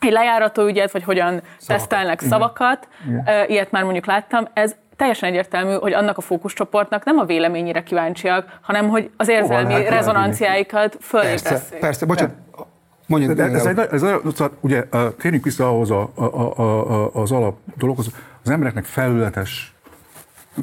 egy 0.00 0.12
lejárató 0.12 0.66
ügyet, 0.66 0.90
vagy 0.90 1.02
hogyan 1.02 1.28
szavakat. 1.30 1.66
tesztelnek 1.66 2.20
szavakat, 2.20 2.88
Igen. 3.08 3.48
ilyet 3.48 3.70
már 3.70 3.82
mondjuk 3.82 4.06
láttam, 4.06 4.48
ez 4.52 4.74
teljesen 4.96 5.28
egyértelmű, 5.28 5.72
hogy 5.72 5.92
annak 5.92 6.18
a 6.18 6.20
fókuszcsoportnak 6.20 7.04
nem 7.04 7.18
a 7.18 7.24
véleményére 7.24 7.82
kíváncsiak, 7.82 8.58
hanem 8.60 8.88
hogy 8.88 9.10
az 9.16 9.28
érzelmi 9.28 9.72
lehet 9.72 9.88
rezonanciáikat 9.88 10.96
Persze, 10.96 11.06
fölébreszték. 11.06 11.78
persze, 11.78 12.06
bocsánat, 12.06 12.34
mondjuk. 13.06 13.32
De 13.32 13.44
ez, 13.44 13.66
egy, 13.66 13.78
ez 13.78 14.02
egy, 14.02 14.20
szóval 14.34 14.56
ugye 14.60 14.84
térjünk 15.18 15.44
vissza 15.44 15.68
ahhoz 15.68 15.90
a, 15.90 16.10
a, 16.14 16.24
a, 16.24 16.60
a, 16.60 17.10
az 17.12 17.32
alap 17.32 17.56
dologhoz. 17.76 18.10
Az 18.44 18.50
embereknek 18.50 18.84
felületes 18.84 19.74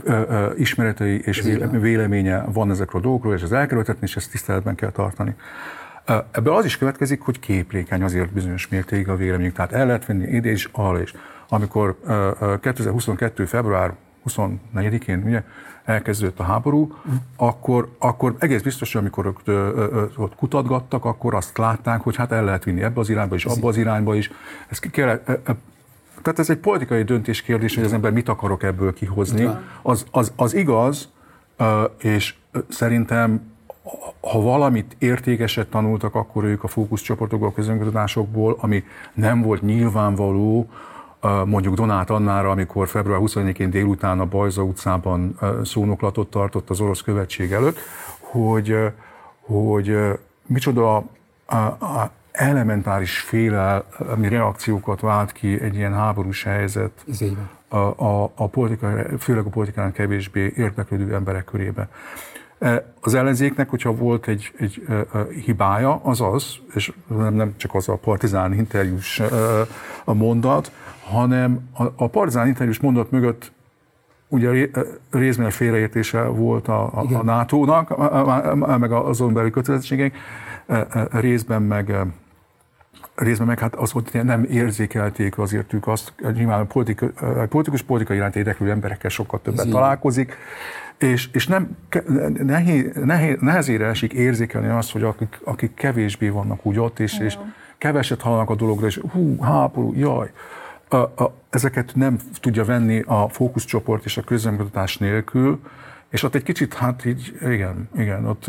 ö, 0.03 0.21
ö, 0.27 0.53
ismeretei 0.57 1.21
és 1.25 1.41
véle- 1.41 1.71
véleménye 1.71 2.43
van 2.45 2.71
ezekről 2.71 3.01
a 3.01 3.03
dolgokról, 3.03 3.33
és 3.33 3.41
ez 3.41 3.51
elkerülhetetlen, 3.51 4.09
és 4.09 4.15
ezt 4.15 4.31
tiszteletben 4.31 4.75
kell 4.75 4.91
tartani. 4.91 5.35
Ebből 6.31 6.53
az 6.53 6.65
is 6.65 6.77
következik, 6.77 7.21
hogy 7.21 7.39
képlékeny 7.39 8.03
azért 8.03 8.31
bizonyos 8.31 8.67
mértékig 8.67 9.09
a 9.09 9.15
véleményünk. 9.15 9.55
Tehát 9.55 9.71
el 9.71 9.85
lehet 9.85 10.05
venni 10.05 10.27
ide 10.27 10.51
is, 10.51 10.69
arra 10.71 11.01
is. 11.01 11.13
Amikor 11.49 11.97
ö, 12.05 12.31
ö, 12.39 12.59
2022. 12.59 13.45
február 13.45 13.93
24-én 14.25 15.23
ugye, 15.25 15.43
elkezdődött 15.85 16.39
a 16.39 16.43
háború, 16.43 16.93
akkor, 17.37 17.95
akkor 17.99 18.35
egész 18.39 18.61
biztos, 18.61 18.93
hogy 18.93 19.01
amikor 19.01 19.27
ott, 19.27 19.49
ott 20.17 20.35
kutatgattak, 20.35 21.05
akkor 21.05 21.35
azt 21.35 21.57
látták, 21.57 22.01
hogy 22.01 22.15
hát 22.15 22.31
el 22.31 22.43
lehet 22.43 22.63
vinni 22.63 22.83
ebbe 22.83 22.99
az 22.99 23.09
irányba 23.09 23.35
is, 23.35 23.45
abba 23.45 23.67
az 23.67 23.77
irányba 23.77 24.15
is. 24.15 24.31
Ez 24.67 24.79
kell, 24.79 25.21
tehát 26.21 26.39
ez 26.39 26.49
egy 26.49 26.57
politikai 26.57 27.03
döntés 27.03 27.41
kérdés, 27.41 27.75
hogy 27.75 27.83
az 27.83 27.93
ember 27.93 28.11
mit 28.11 28.29
akarok 28.29 28.63
ebből 28.63 28.93
kihozni. 28.93 29.49
Az, 29.81 30.05
az, 30.11 30.31
az 30.35 30.53
igaz, 30.53 31.09
és 31.97 32.35
szerintem 32.69 33.55
ha 34.21 34.41
valamit 34.41 34.95
értékeset 34.99 35.67
tanultak, 35.67 36.15
akkor 36.15 36.43
ők 36.43 36.63
a 36.63 36.67
fókuszcsoportokból, 36.67 37.47
a 37.47 37.53
közönkutatásokból, 37.53 38.57
ami 38.59 38.83
nem 39.13 39.41
volt 39.41 39.61
nyilvánvaló, 39.61 40.69
mondjuk 41.45 41.75
Donát 41.75 42.09
Annára, 42.09 42.49
amikor 42.49 42.87
február 42.87 43.19
21-én 43.23 43.69
délután 43.69 44.19
a 44.19 44.25
Bajza 44.25 44.63
utcában 44.63 45.39
szónoklatot 45.63 46.29
tartott 46.29 46.69
az 46.69 46.79
orosz 46.79 47.01
követség 47.01 47.51
előtt, 47.51 47.77
hogy, 48.19 48.75
hogy 49.39 49.97
micsoda 50.45 51.03
elementáris 52.37 53.19
félelmi 53.19 54.27
reakciókat 54.29 54.99
vált 54.99 55.31
ki 55.31 55.61
egy 55.61 55.75
ilyen 55.75 55.93
háborús 55.93 56.43
helyzet 56.43 56.91
Ez 57.09 57.21
így 57.21 57.35
van. 57.69 57.81
a, 57.81 58.03
a, 58.05 58.31
a 58.35 58.47
politika, 58.47 58.93
főleg 59.19 59.45
a 59.45 59.49
politikán 59.49 59.91
kevésbé 59.91 60.53
érdeklődő 60.55 61.13
emberek 61.13 61.43
körébe. 61.45 61.87
E, 62.59 62.85
Az 63.01 63.13
ellenzéknek, 63.13 63.69
hogyha 63.69 63.91
volt 63.95 64.27
egy, 64.27 64.51
egy 64.59 64.85
e, 64.89 64.93
e, 64.93 65.05
hibája, 65.45 65.99
az 66.03 66.21
az, 66.21 66.55
és 66.73 66.91
nem, 67.07 67.33
nem 67.33 67.53
csak 67.57 67.75
az 67.75 67.89
a 67.89 67.95
partizán 67.95 68.53
interjús 68.53 69.21
a 70.03 70.13
mondat, 70.13 70.71
hanem 71.03 71.69
a, 71.77 71.83
a 71.95 72.07
partizán 72.07 72.47
interjús 72.47 72.79
mondat 72.79 73.11
mögött 73.11 73.51
ugye 74.27 74.49
ré- 74.49 74.77
részben 75.11 75.45
egy 75.45 75.53
félreértése 75.53 76.21
volt 76.23 76.67
a, 76.67 76.83
a, 76.93 77.15
a 77.15 77.23
NATO-nak, 77.23 77.89
a- 77.89 78.27
a- 78.27 78.51
a- 78.51 78.77
meg 78.77 78.91
azon 78.91 79.33
belül 79.33 79.51
kötelezettségeink, 79.51 80.15
e, 80.67 80.87
részben 81.11 81.61
meg 81.61 81.95
részben 83.17 83.47
meg 83.47 83.59
hát 83.59 83.75
az, 83.75 83.91
hogy 83.91 84.03
nem 84.23 84.43
érzékelték 84.43 85.37
azért 85.37 85.73
ők 85.73 85.87
azt, 85.87 86.13
nyilván 86.33 86.59
a 86.59 86.65
politika, 86.65 87.05
a 87.21 87.45
politikus 87.45 87.81
politika 87.81 88.13
iránt 88.13 88.35
érdeklő 88.35 88.69
emberekkel 88.69 89.09
sokkal 89.09 89.41
többet 89.41 89.69
találkozik, 89.69 90.37
és, 90.97 91.29
és 91.33 91.47
nem, 91.47 91.77
nehéz, 92.43 92.91
nehéz, 93.03 93.37
nehezére 93.39 93.85
esik 93.85 94.13
érzékelni 94.13 94.67
azt, 94.67 94.91
hogy 94.91 95.03
akik, 95.03 95.39
akik 95.43 95.73
kevésbé 95.73 96.29
vannak 96.29 96.65
úgy 96.65 96.79
ott, 96.79 96.99
és, 96.99 97.19
és 97.19 97.37
keveset 97.77 98.21
hallanak 98.21 98.49
a 98.49 98.55
dologra, 98.55 98.85
és 98.85 98.99
hú, 99.11 99.41
háború, 99.41 99.93
jaj. 99.95 100.31
A, 100.89 100.95
a, 100.95 101.33
ezeket 101.49 101.91
nem 101.95 102.17
tudja 102.39 102.65
venni 102.65 103.03
a 103.05 103.29
fókuszcsoport 103.29 104.05
és 104.05 104.17
a 104.17 104.21
közönkutatás 104.21 104.97
nélkül, 104.97 105.59
és 106.17 106.23
ott 106.23 106.35
egy 106.35 106.43
kicsit, 106.43 106.73
hát 106.73 107.05
így, 107.05 107.37
igen, 107.41 107.89
igen, 107.97 108.25
ott 108.25 108.45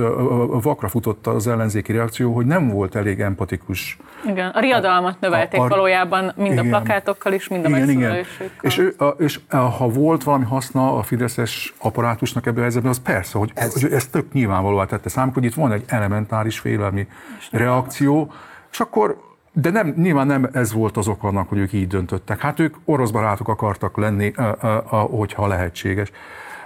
vakra 0.63 0.89
futott 0.89 1.27
az 1.27 1.47
ellenzéki 1.47 1.93
reakció, 1.93 2.35
hogy 2.35 2.47
nem 2.47 2.69
volt 2.69 2.95
elég 2.95 3.21
empatikus 3.21 3.99
Igen, 4.27 4.49
a 4.49 4.61
riadalmat 4.61 5.21
növelték 5.21 5.61
A- 5.61 5.65
a- 5.65 5.69
valójában 5.69 6.33
mind 6.37 6.51
a 6.51 6.53
igen. 6.53 6.69
plakátokkal 6.69 7.33
is, 7.33 7.49
mind 7.49 7.65
a 7.65 7.69
igen, 7.69 7.89
igen. 7.91 8.25
És, 8.61 8.79
ő, 8.79 8.95
a, 8.99 9.05
és 9.05 9.41
a, 9.51 9.57
ha 9.57 9.89
volt 9.89 10.23
valami 10.25 10.45
haszna 10.45 10.97
a 10.97 11.03
Fideszes 11.03 11.75
apparátusnak 11.79 12.47
ebben 12.47 12.59
a 12.59 12.63
helyzetben, 12.63 12.91
az 12.91 13.03
persze, 13.03 13.39
hogy 13.39 13.51
ez, 13.55 13.83
hogy 13.83 13.93
ez 13.93 14.07
tök 14.07 14.33
nyilvánvalóan 14.33 14.87
tette 14.87 15.09
számuk, 15.09 15.35
hogy 15.35 15.45
itt 15.45 15.55
van 15.55 15.73
egy 15.73 15.85
elementáris 15.87 16.59
félelmi 16.59 17.07
reakció, 17.51 18.33
és 18.71 18.81
akkor 18.81 19.27
de 19.53 19.71
nem, 19.71 19.95
nyilván 19.97 20.27
nem 20.27 20.49
ez 20.53 20.73
volt 20.73 20.97
az 20.97 21.09
ok 21.09 21.25
annak, 21.25 21.49
hogy 21.49 21.59
ők 21.59 21.73
így 21.73 21.87
döntöttek. 21.87 22.41
Hát 22.41 22.61
ők 22.61 22.75
orosz 22.85 23.11
barátok 23.11 23.49
akartak 23.49 23.97
lenni, 23.97 24.33
ö, 24.37 24.51
ö, 24.63 24.77
hogyha 24.91 25.47
lehetséges. 25.47 26.11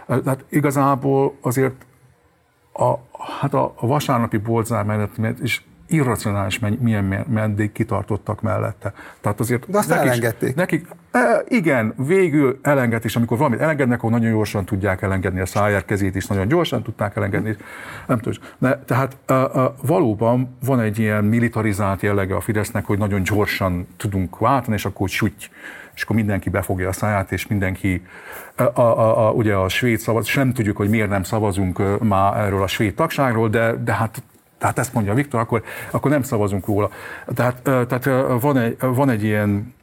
Tehát 0.06 0.44
igazából 0.48 1.36
azért 1.40 1.86
a, 2.72 2.94
hát 3.40 3.54
a, 3.54 3.72
a 3.76 3.86
vasárnapi 3.86 4.36
boltzár 4.36 4.84
mellett 4.84 5.40
is 5.42 5.64
irracionális 5.92 6.58
milyen 6.80 7.04
me- 7.04 7.28
meddig 7.28 7.72
kitartottak 7.72 8.40
mellette. 8.40 8.92
Tehát 9.20 9.40
azért 9.40 9.70
De 9.70 9.78
azt 9.78 9.90
elengedték. 9.90 10.54
Nekik, 10.54 10.86
e, 11.10 11.44
igen, 11.48 11.94
végül 11.96 12.58
elengedés, 12.62 13.16
amikor 13.16 13.36
valamit 13.38 13.60
elengednek, 13.60 13.98
akkor 13.98 14.10
nagyon 14.10 14.30
gyorsan 14.30 14.64
tudják 14.64 15.02
elengedni 15.02 15.40
a 15.40 15.46
szájár 15.46 15.84
kezét 15.84 16.14
is, 16.14 16.26
nagyon 16.26 16.48
gyorsan 16.48 16.82
tudták 16.82 17.16
elengedni. 17.16 17.56
Nem 18.06 18.18
tudom. 18.18 18.42
De, 18.58 18.82
tehát 18.86 19.16
e, 19.26 19.34
e, 19.34 19.48
valóban 19.82 20.56
van 20.64 20.80
egy 20.80 20.98
ilyen 20.98 21.24
militarizált 21.24 22.02
jellege 22.02 22.34
a 22.34 22.40
Fidesznek, 22.40 22.84
hogy 22.84 22.98
nagyon 22.98 23.22
gyorsan 23.22 23.86
tudunk 23.96 24.38
váltani, 24.38 24.76
és 24.76 24.84
akkor 24.84 25.08
süty 25.08 25.48
és 25.94 26.02
akkor 26.02 26.16
mindenki 26.16 26.50
befogja 26.50 26.88
a 26.88 26.92
száját, 26.92 27.32
és 27.32 27.46
mindenki, 27.46 28.02
a, 28.54 28.62
a, 28.62 29.26
a, 29.26 29.30
ugye 29.30 29.54
a 29.54 29.68
svéd 29.68 29.98
szavaz, 29.98 30.26
sem 30.26 30.52
tudjuk, 30.52 30.76
hogy 30.76 30.88
miért 30.88 31.08
nem 31.08 31.22
szavazunk 31.22 32.00
már 32.00 32.36
erről 32.36 32.62
a 32.62 32.66
svéd 32.66 32.94
tagságról, 32.94 33.48
de, 33.48 33.74
de 33.84 33.92
hát 33.92 34.22
tehát 34.58 34.78
ezt 34.78 34.94
mondja 34.94 35.14
Viktor, 35.14 35.40
akkor, 35.40 35.62
akkor 35.90 36.10
nem 36.10 36.22
szavazunk 36.22 36.66
róla. 36.66 36.90
Tehát, 37.34 37.60
ö, 37.62 37.82
tehát 37.88 38.06
ö, 38.06 38.36
van, 38.40 38.56
egy, 38.56 38.76
van 38.80 39.10
egy 39.10 39.22
ilyen 39.22 39.74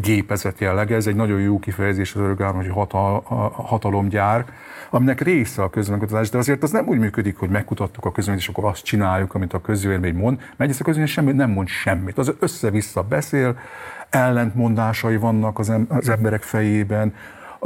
gépezet 0.00 0.60
jellege, 0.60 0.94
ez 0.94 1.06
egy 1.06 1.14
nagyon 1.14 1.40
jó 1.40 1.58
kifejezés 1.58 2.14
az 2.14 2.20
örökállam, 2.20 2.56
hogy 2.56 2.68
hatal, 2.68 3.20
hatalomgyár, 3.52 4.44
aminek 4.90 5.20
része 5.20 5.62
a 5.62 5.70
közvéleménykutatás, 5.70 6.30
de 6.30 6.38
azért 6.38 6.62
az 6.62 6.70
nem 6.70 6.86
úgy 6.86 6.98
működik, 6.98 7.36
hogy 7.36 7.48
megkutattuk 7.48 8.04
a 8.04 8.12
közvéleményt, 8.12 8.48
és 8.48 8.54
akkor 8.54 8.70
azt 8.70 8.84
csináljuk, 8.84 9.34
amit 9.34 9.52
a 9.52 9.60
közvélemény 9.60 10.14
mond, 10.14 10.36
mert 10.36 10.60
egyrészt 10.60 10.80
a 10.80 10.84
közvélemény 10.84 11.14
semmi, 11.14 11.32
nem 11.32 11.50
mond 11.50 11.68
semmit. 11.68 12.18
Az 12.18 12.34
össze-vissza 12.38 13.02
beszél, 13.02 13.58
ellentmondásai 14.12 15.16
vannak 15.16 15.58
az, 15.58 15.70
em- 15.70 15.90
az 15.90 16.08
emberek 16.08 16.42
fejében, 16.42 17.14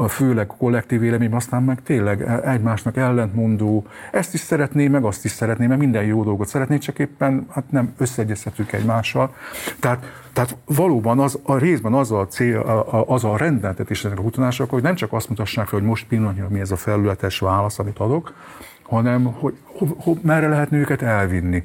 főleg 0.09 0.47
kollektív 0.47 1.01
véleményben, 1.01 1.39
aztán 1.39 1.63
meg 1.63 1.83
tényleg 1.83 2.23
egymásnak 2.45 2.97
ellentmondó, 2.97 3.87
ezt 4.13 4.35
is 4.35 4.41
szeretné, 4.41 4.89
meg 4.89 5.05
azt 5.05 5.25
is 5.25 5.31
szeretné, 5.31 5.67
meg 5.67 5.79
minden 5.79 6.05
jó 6.05 6.25
dolgot 6.25 6.49
szeretné, 6.49 6.79
csak 6.79 6.99
éppen 6.99 7.47
hát 7.51 7.71
nem 7.71 7.95
összeegyeztetünk 7.99 8.73
egymással. 8.73 9.35
Tehát, 9.81 10.05
tehát 10.33 10.57
valóban 10.65 11.19
az, 11.19 11.39
a 11.43 11.57
részben 11.57 11.93
az 11.95 12.13
a 12.13 12.27
cél, 12.27 12.59
a- 12.59 12.95
a- 12.99 13.05
az 13.09 13.25
a 13.25 13.37
rendeltetés 13.37 14.05
ennek 14.05 14.19
a 14.19 14.23
kutatások, 14.23 14.71
hogy 14.71 14.83
nem 14.83 14.95
csak 14.95 15.13
azt 15.13 15.29
mutassák 15.29 15.67
fel, 15.67 15.79
hogy 15.79 15.89
most 15.89 16.07
pillanatnyilag 16.07 16.51
mi 16.51 16.61
ez 16.61 16.71
a 16.71 16.77
felületes 16.77 17.39
válasz, 17.39 17.79
amit 17.79 17.99
adok, 17.99 18.35
hanem 18.83 19.25
hogy 19.25 19.55
ho, 19.65 19.87
ho, 19.99 20.15
merre 20.23 20.49
lehetne 20.49 20.79
őket 20.79 21.03
elvinni. 21.03 21.63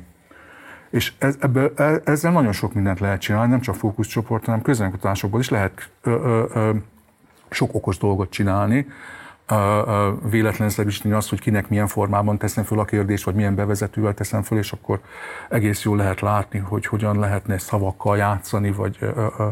És 0.91 1.13
ez, 1.17 1.35
ebből, 1.39 1.73
e- 1.75 2.01
ezzel 2.03 2.31
nagyon 2.31 2.51
sok 2.51 2.73
mindent 2.73 2.99
lehet 2.99 3.21
csinálni, 3.21 3.49
nem 3.49 3.61
csak 3.61 3.75
fókuszcsoport, 3.75 4.45
hanem 4.45 4.61
közönkutatásokból 4.61 5.39
is 5.39 5.49
lehet 5.49 5.89
ö, 6.01 6.09
ö, 6.09 6.45
ö, 6.53 6.71
sok 7.49 7.75
okos 7.75 7.97
dolgot 7.97 8.29
csinálni, 8.29 8.87
véletlenszerűsíteni 10.29 11.13
azt, 11.13 11.29
hogy 11.29 11.39
kinek 11.39 11.69
milyen 11.69 11.87
formában 11.87 12.37
teszem 12.37 12.63
föl 12.63 12.79
a 12.79 12.85
kérdést, 12.85 13.23
vagy 13.23 13.35
milyen 13.35 13.55
bevezetővel 13.55 14.13
teszem 14.13 14.41
föl, 14.41 14.57
és 14.57 14.71
akkor 14.71 14.99
egész 15.49 15.83
jól 15.83 15.97
lehet 15.97 16.21
látni, 16.21 16.59
hogy 16.59 16.85
hogyan 16.85 17.19
lehetne 17.19 17.57
szavakkal 17.57 18.17
játszani, 18.17 18.71
vagy 18.71 18.97
ö, 18.99 19.25
ö, 19.37 19.47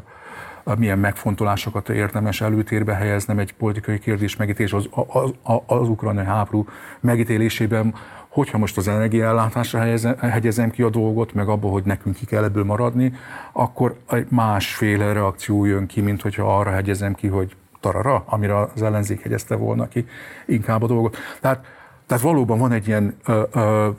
milyen 0.78 1.00
megfontolásokat 1.00 1.90
érdemes 1.90 2.42
előtérbe 2.42 2.94
helyeznem 2.94 3.40
egy 3.40 3.54
politikai 3.54 4.00
kérdés 4.00 4.36
megítélés 4.36 4.74
az, 4.74 4.90
az, 4.92 5.34
az, 5.44 5.60
az 5.66 5.90
ukrajnai 5.90 6.26
háború 6.26 6.66
megítélésében, 7.00 7.94
hogyha 8.30 8.58
most 8.58 8.78
az 8.78 8.88
energiaellátásra 8.88 9.80
helyezem, 9.80 10.18
hegyezem 10.18 10.70
ki 10.70 10.82
a 10.82 10.90
dolgot, 10.90 11.34
meg 11.34 11.48
abba, 11.48 11.68
hogy 11.68 11.84
nekünk 11.84 12.16
ki 12.16 12.26
kell 12.26 12.44
ebből 12.44 12.64
maradni, 12.64 13.14
akkor 13.52 13.96
egy 14.10 14.28
másféle 14.30 15.14
reakció 15.14 15.66
jön 15.66 15.86
ki, 15.86 16.02
mint 16.02 16.22
hogyha 16.22 16.60
arra 16.60 16.72
hegyezem 16.72 17.14
ki, 17.14 17.28
hogy 17.28 17.56
tarara, 17.80 18.24
amire 18.26 18.60
az 18.60 18.82
ellenzék 18.82 19.22
hegyezte 19.22 19.56
volna 19.56 19.88
ki 19.88 20.06
inkább 20.46 20.84
a 20.84 20.88
dolgot. 20.88 21.18
Tehát, 21.42 21.66
tehát 22.06 22.24
valóban 22.24 22.58
van 22.60 22.72
egy 22.72 22.88
ilyen 22.88 23.16
ö, 23.26 23.44
ö, 23.52 23.90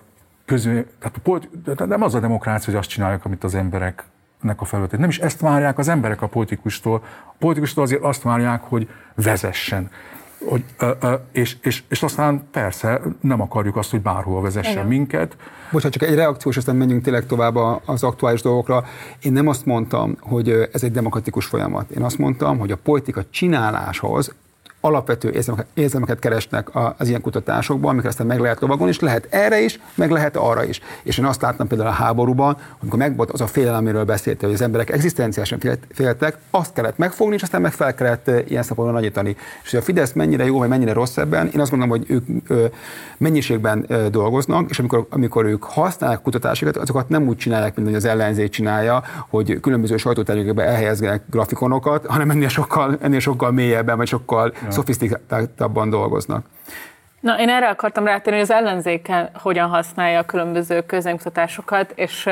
közül, 0.44 0.86
tehát 0.98 1.16
a 1.16 1.20
politi- 1.22 1.58
tehát 1.64 1.86
nem 1.86 2.02
az 2.02 2.14
a 2.14 2.20
demokrácia, 2.20 2.70
hogy 2.70 2.80
azt 2.80 2.88
csinálják, 2.88 3.24
amit 3.24 3.44
az 3.44 3.54
emberek 3.54 4.04
nek 4.40 4.60
a 4.60 4.64
felületét. 4.64 5.00
Nem 5.00 5.08
is 5.08 5.18
ezt 5.18 5.40
várják 5.40 5.78
az 5.78 5.88
emberek 5.88 6.22
a 6.22 6.26
politikustól. 6.26 7.02
A 7.26 7.34
politikustól 7.38 7.84
azért 7.84 8.02
azt 8.02 8.22
várják, 8.22 8.62
hogy 8.62 8.88
vezessen. 9.14 9.90
Hogy, 10.49 10.64
ö, 10.78 10.91
ö, 11.01 11.14
és, 11.32 11.57
és, 11.62 11.82
és 11.88 12.03
aztán 12.03 12.49
persze 12.53 13.01
nem 13.20 13.41
akarjuk 13.41 13.76
azt, 13.76 13.91
hogy 13.91 14.01
bárhol 14.01 14.43
vezessen 14.43 14.72
Igen. 14.72 14.86
minket. 14.86 15.36
Bocsánat, 15.72 15.99
csak 15.99 16.09
egy 16.09 16.14
reakció, 16.14 16.51
és 16.51 16.57
aztán 16.57 16.76
menjünk 16.76 17.03
tényleg 17.03 17.26
tovább 17.26 17.57
a- 17.57 17.80
az 17.84 18.03
aktuális 18.03 18.43
dolgokra. 18.43 18.84
Én 19.22 19.32
nem 19.32 19.47
azt 19.49 19.66
mondtam, 19.66 20.16
hogy 20.20 20.68
ez 20.72 20.82
egy 20.82 20.93
demokratikus 20.93 21.47
folyamat. 21.47 21.91
Én 21.91 22.03
azt 22.03 22.18
mondtam, 22.18 22.59
hogy 22.59 22.70
a 22.70 22.76
politika 22.76 23.22
csináláshoz 23.30 24.34
alapvető 24.80 25.44
érzelmeket 25.74 26.18
keresnek 26.18 26.68
az 26.98 27.08
ilyen 27.08 27.20
kutatásokban, 27.20 27.90
amiket 27.90 28.10
aztán 28.10 28.26
meg 28.26 28.40
lehet 28.40 28.60
lovagolni, 28.60 28.92
és 28.92 29.00
lehet 29.00 29.26
erre 29.30 29.60
is, 29.60 29.80
meg 29.94 30.10
lehet 30.10 30.36
arra 30.36 30.64
is. 30.64 30.80
És 31.02 31.18
én 31.18 31.24
azt 31.24 31.42
láttam 31.42 31.66
például 31.66 31.88
a 31.88 31.92
háborúban, 31.92 32.56
amikor 32.82 32.98
megvolt 32.98 33.30
az 33.30 33.40
a 33.40 33.46
félelem, 33.46 33.78
amiről 33.78 34.04
beszélt, 34.04 34.40
hogy 34.40 34.52
az 34.52 34.60
emberek 34.60 34.90
egzisztenciálisan 34.90 35.58
féltek, 35.92 36.38
azt 36.50 36.72
kellett 36.72 36.98
megfogni, 36.98 37.34
és 37.34 37.42
aztán 37.42 37.60
meg 37.60 37.72
fel 37.72 37.94
kellett 37.94 38.30
ilyen 38.48 38.62
szempontból 38.62 39.00
nagyítani. 39.00 39.36
És 39.62 39.70
hogy 39.70 39.78
a 39.78 39.82
Fidesz 39.82 40.12
mennyire 40.12 40.44
jó, 40.44 40.58
vagy 40.58 40.68
mennyire 40.68 40.92
rossz 40.92 41.16
ebben, 41.16 41.50
én 41.54 41.60
azt 41.60 41.70
gondolom, 41.70 41.98
hogy 41.98 42.10
ők 42.10 42.26
mennyiségben 43.16 43.86
dolgoznak, 44.10 44.70
és 44.70 44.78
amikor, 44.78 45.06
amikor 45.10 45.44
ők 45.44 45.64
használják 45.64 46.22
kutatásokat, 46.22 46.76
azokat 46.76 47.08
nem 47.08 47.28
úgy 47.28 47.36
csinálják, 47.36 47.74
mint 47.74 47.86
hogy 47.86 47.96
az 47.96 48.04
ellenzék 48.04 48.50
csinálja, 48.50 49.02
hogy 49.28 49.60
különböző 49.60 49.96
sajtótermékekbe 49.96 50.64
elhelyezgenek 50.64 51.22
grafikonokat, 51.30 52.06
hanem 52.06 52.30
ennél 52.30 52.48
sokkal, 52.48 52.98
ennél 53.00 53.20
sokkal 53.20 53.50
mélyebben, 53.50 53.96
vagy 53.96 54.06
sokkal. 54.06 54.52
Szofisztikáltabban 54.70 55.90
dolgoznak. 55.90 56.46
Na, 57.20 57.40
én 57.40 57.48
erre 57.48 57.68
akartam 57.68 58.04
rátérni, 58.04 58.38
hogy 58.38 58.48
az 58.50 58.56
ellenzéken 58.56 59.30
hogyan 59.34 59.68
használja 59.68 60.18
a 60.18 60.24
különböző 60.24 60.80
közönkutatásokat, 60.80 61.92
és 61.94 62.28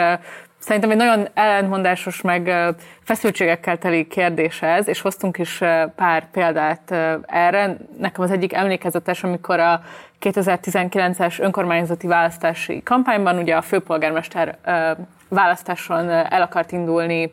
Szerintem 0.59 0.91
egy 0.91 0.97
nagyon 0.97 1.29
ellentmondásos, 1.35 2.21
meg 2.21 2.75
feszültségekkel 3.03 3.79
teli 3.79 4.07
kérdés 4.07 4.63
ez, 4.63 4.89
és 4.89 5.01
hoztunk 5.01 5.39
is 5.39 5.59
pár 5.97 6.31
példát 6.31 6.91
erre. 7.27 7.77
Nekem 7.99 8.25
az 8.25 8.31
egyik 8.31 8.53
emlékezetes, 8.53 9.25
amikor 9.25 9.61
a 9.61 9.83
2019-es 10.21 11.41
önkormányzati 11.41 12.07
választási 12.07 12.83
kampányban 12.83 13.39
ugye 13.39 13.57
a 13.57 13.63
főpolgármester 13.63 14.59
választáson 15.29 16.09
el 16.09 16.43
akart 16.43 16.73
indulni 16.73 17.33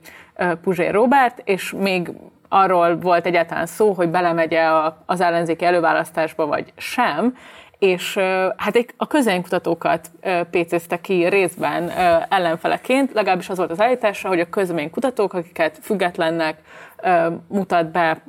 Puzsér 0.62 0.94
Robert, 0.94 1.42
és 1.44 1.74
még 1.78 2.12
arról 2.56 2.98
volt 3.00 3.26
egyáltalán 3.26 3.66
szó, 3.66 3.94
hogy 3.94 4.10
belemegye 4.10 4.62
az 5.06 5.22
ellenzéki 5.22 5.66
előválasztásba, 5.66 6.46
vagy 6.46 6.74
sem, 6.78 7.38
és 7.80 8.18
hát 8.58 8.86
a 8.98 9.08
közvénykutatókat 9.08 10.12
pécézte 10.50 11.02
ki 11.02 11.28
részben 11.28 11.90
ellenfeleként, 12.30 13.14
legalábbis 13.14 13.50
az 13.50 13.58
volt 13.58 13.72
az 13.72 13.82
állítása, 13.82 14.28
hogy 14.28 14.40
a 14.40 14.50
közvénykutatók, 14.50 15.34
akiket 15.34 15.78
függetlennek 15.82 16.58
mutat 17.48 17.92
be 17.92 18.22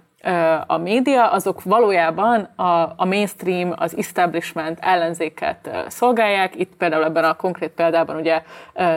a 0.67 0.77
média, 0.77 1.31
azok 1.31 1.63
valójában 1.63 2.49
a, 2.57 2.93
a 2.97 3.05
mainstream, 3.05 3.73
az 3.77 3.97
establishment 3.97 4.79
ellenzéket 4.81 5.85
szolgálják. 5.89 6.57
Itt 6.57 6.77
például 6.79 7.05
ebben 7.05 7.25
a 7.25 7.35
konkrét 7.35 7.71
példában 7.71 8.17
ugye 8.17 8.43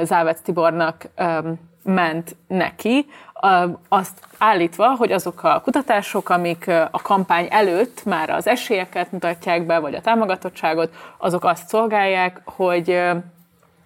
Závec 0.03 0.41
Tibornak 0.41 1.09
ment 1.83 2.35
neki, 2.47 3.05
azt 3.89 4.27
állítva, 4.37 4.95
hogy 4.95 5.11
azok 5.11 5.43
a 5.43 5.61
kutatások, 5.63 6.29
amik 6.29 6.67
a 6.91 7.01
kampány 7.01 7.47
előtt 7.49 8.05
már 8.05 8.29
az 8.29 8.47
esélyeket 8.47 9.11
mutatják 9.11 9.65
be, 9.65 9.79
vagy 9.79 9.95
a 9.95 10.01
támogatottságot, 10.01 10.93
azok 11.17 11.43
azt 11.43 11.67
szolgálják, 11.67 12.41
hogy 12.43 12.89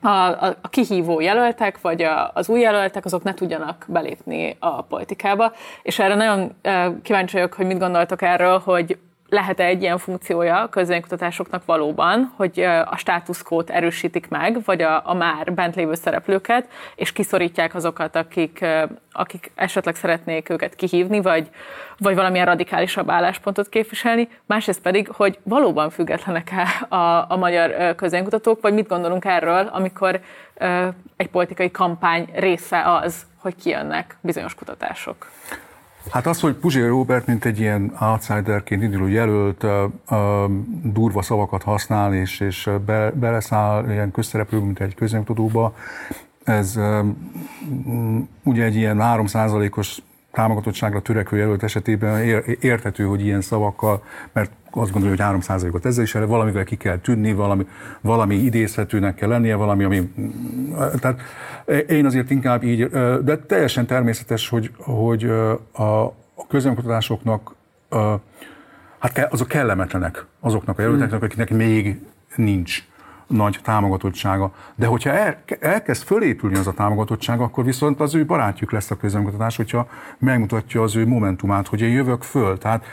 a, 0.01 0.07
a, 0.09 0.55
a 0.61 0.69
kihívó 0.69 1.19
jelöltek, 1.19 1.81
vagy 1.81 2.01
a, 2.01 2.31
az 2.33 2.49
új 2.49 2.59
jelöltek, 2.59 3.05
azok 3.05 3.23
ne 3.23 3.33
tudjanak 3.33 3.85
belépni 3.87 4.57
a 4.59 4.81
politikába. 4.81 5.51
És 5.81 5.99
erre 5.99 6.15
nagyon 6.15 6.55
kíváncsi 7.01 7.35
vagyok, 7.35 7.53
hogy 7.53 7.65
mit 7.65 7.79
gondoltok 7.79 8.21
erről, 8.21 8.59
hogy 8.59 8.97
lehet-e 9.33 9.63
egy 9.63 9.81
ilyen 9.81 9.97
funkciója 9.97 10.61
a 10.61 10.69
közvénykutatásoknak 10.69 11.65
valóban, 11.65 12.33
hogy 12.35 12.59
a 12.85 12.97
státuszkót 12.97 13.69
erősítik 13.69 14.29
meg, 14.29 14.63
vagy 14.65 14.81
a, 14.81 15.01
a 15.09 15.13
már 15.13 15.53
bent 15.53 15.75
lévő 15.75 15.93
szereplőket, 15.93 16.67
és 16.95 17.11
kiszorítják 17.11 17.75
azokat, 17.75 18.15
akik, 18.15 18.65
akik 19.11 19.51
esetleg 19.55 19.95
szeretnék 19.95 20.49
őket 20.49 20.75
kihívni, 20.75 21.21
vagy, 21.21 21.49
vagy 21.97 22.15
valamilyen 22.15 22.45
radikálisabb 22.45 23.09
álláspontot 23.09 23.69
képviselni. 23.69 24.29
Másrészt 24.45 24.81
pedig, 24.81 25.07
hogy 25.07 25.39
valóban 25.43 25.89
függetlenek-e 25.89 26.95
a, 26.95 27.25
a 27.27 27.35
magyar 27.37 27.95
közvénykutatók, 27.95 28.61
vagy 28.61 28.73
mit 28.73 28.87
gondolunk 28.87 29.25
erről, 29.25 29.69
amikor 29.71 30.19
egy 31.17 31.29
politikai 31.29 31.71
kampány 31.71 32.29
része 32.33 32.83
az, 32.91 33.25
hogy 33.37 33.55
kijönnek 33.55 34.17
bizonyos 34.21 34.55
kutatások. 34.55 35.27
Hát 36.09 36.27
az, 36.27 36.39
hogy 36.39 36.53
Puzsér 36.53 36.87
Robert, 36.87 37.27
mint 37.27 37.45
egy 37.45 37.59
ilyen 37.59 37.95
outsiderként 37.99 38.83
induló 38.83 39.07
jelölt, 39.07 39.65
durva 40.83 41.21
szavakat 41.21 41.63
használ, 41.63 42.13
és, 42.13 42.39
és 42.39 42.69
be, 42.85 43.11
beleszáll 43.11 43.89
ilyen 43.89 44.11
közszereplő, 44.11 44.59
mint 44.59 44.79
egy 44.79 44.95
közöntutóba, 44.95 45.75
ez 46.43 46.75
uh, 46.77 47.05
ugye 48.43 48.63
egy 48.63 48.75
ilyen 48.75 48.97
3%-os 49.01 50.01
támogatottságra 50.31 51.01
törekvő 51.01 51.37
jelölt 51.37 51.63
esetében 51.63 52.43
érthető, 52.59 53.03
hogy 53.05 53.25
ilyen 53.25 53.41
szavakkal, 53.41 54.03
mert 54.31 54.51
azt 54.75 54.91
gondolja, 54.91 55.25
hogy 55.25 55.41
3%-ot 55.41 55.85
ezzel 55.85 56.03
is 56.03 56.11
valamivel 56.11 56.63
ki 56.63 56.75
kell 56.75 56.97
tűnni, 56.97 57.33
valami, 57.33 57.67
valami 58.01 58.35
idézhetőnek 58.35 59.15
kell 59.15 59.29
lennie, 59.29 59.55
valami, 59.55 59.83
ami... 59.83 60.11
Tehát 60.99 61.21
én 61.87 62.05
azért 62.05 62.29
inkább 62.29 62.63
így, 62.63 62.89
de 63.23 63.37
teljesen 63.37 63.85
természetes, 63.85 64.49
hogy, 64.49 64.71
hogy 64.77 65.23
a 65.73 66.13
közönkutatásoknak 66.47 67.55
hát 68.99 69.27
azok 69.31 69.47
kellemetlenek 69.47 70.25
azoknak 70.39 70.79
a 70.79 70.81
jelölteknek, 70.81 71.19
hmm. 71.19 71.25
akiknek 71.25 71.49
még 71.49 71.99
nincs 72.35 72.83
nagy 73.27 73.59
támogatottsága. 73.63 74.53
De 74.75 74.85
hogyha 74.85 75.09
el, 75.09 75.41
elkezd 75.59 76.03
fölépülni 76.03 76.57
az 76.57 76.67
a 76.67 76.73
támogatottság, 76.73 77.39
akkor 77.39 77.63
viszont 77.63 77.99
az 77.99 78.15
ő 78.15 78.25
barátjuk 78.25 78.71
lesz 78.71 78.91
a 78.91 78.97
közönkutatás, 78.97 79.55
hogyha 79.55 79.87
megmutatja 80.17 80.81
az 80.81 80.95
ő 80.95 81.07
momentumát, 81.07 81.67
hogy 81.67 81.81
én 81.81 81.91
jövök 81.91 82.21
föl. 82.21 82.57
Tehát 82.57 82.85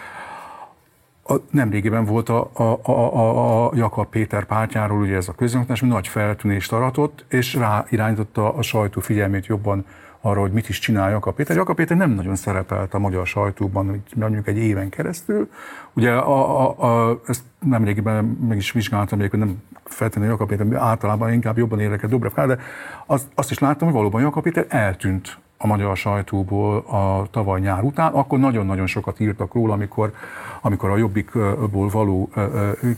a, 1.31 1.41
nemrégiben 1.51 2.05
volt 2.05 2.29
a, 2.29 2.51
a, 2.53 2.79
a, 2.83 3.67
a, 3.67 3.71
Jakab 3.75 4.07
Péter 4.07 4.45
pártjáról 4.45 5.01
ugye 5.01 5.17
ez 5.17 5.29
a 5.29 5.33
közönkutatás, 5.33 5.81
nagy 5.81 6.09
feltűnést 6.09 6.73
aratott, 6.73 7.25
és 7.29 7.55
rá 7.55 7.85
irányította 7.89 8.55
a 8.55 8.63
sajtó 8.63 9.01
figyelmét 9.01 9.47
jobban 9.47 9.85
arra, 10.21 10.41
hogy 10.41 10.53
mit 10.53 10.69
is 10.69 10.79
csinál 10.79 11.11
Jakab 11.11 11.35
Péter. 11.35 11.57
Jakab 11.57 11.77
Péter 11.77 11.97
nem 11.97 12.11
nagyon 12.11 12.37
szerepelt 12.37 12.95
a 12.95 12.99
magyar 12.99 13.27
sajtóban, 13.27 14.03
mondjuk 14.15 14.49
egy 14.49 14.59
éven 14.59 14.89
keresztül. 14.89 15.51
Ugye 15.93 16.11
a, 16.11 16.61
a, 16.61 17.09
a, 17.09 17.21
ezt 17.27 17.43
nemrégiben 17.59 18.25
meg 18.25 18.57
is 18.57 18.73
vizsgáltam, 18.73 19.19
hogy 19.19 19.31
nem 19.33 19.63
feltétlenül 19.85 20.31
Jakab 20.31 20.49
Péter, 20.49 20.75
általában 20.75 21.33
inkább 21.33 21.59
jobban 21.59 21.81
érdekel 21.81 22.09
Dobrev 22.09 22.47
de 22.47 22.59
azt, 23.07 23.27
azt 23.35 23.51
is 23.51 23.59
láttam, 23.59 23.89
hogy 23.89 23.97
valóban 23.97 24.21
Jakab 24.21 24.43
Péter 24.43 24.67
eltűnt 24.69 25.39
a 25.63 25.67
magyar 25.67 25.97
sajtóból 25.97 26.79
a 26.79 27.27
tavaly 27.31 27.61
nyár 27.61 27.83
után, 27.83 28.13
akkor 28.13 28.39
nagyon-nagyon 28.39 28.87
sokat 28.87 29.21
írtak 29.21 29.55
róla, 29.55 29.73
amikor, 29.73 30.13
amikor 30.61 30.91
a 30.91 30.97
jobbikból 30.97 31.89
való 31.89 32.31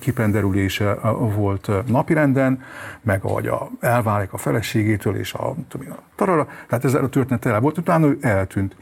kipenderülése 0.01 0.99
volt 1.37 1.71
napirenden, 1.87 2.63
meg 3.01 3.25
ahogy 3.25 3.47
a, 3.47 3.69
elválik 3.81 4.33
a 4.33 4.37
feleségétől, 4.37 5.17
és 5.17 5.35
a, 5.35 5.55
tudom, 5.69 5.87
a 5.91 6.03
tarara, 6.15 6.49
tehát 6.69 6.85
ezzel 6.85 7.05
a 7.05 7.09
történet 7.09 7.43
tele 7.43 7.59
volt, 7.59 7.79
utána 7.79 8.07
ő 8.07 8.19
eltűnt. 8.21 8.77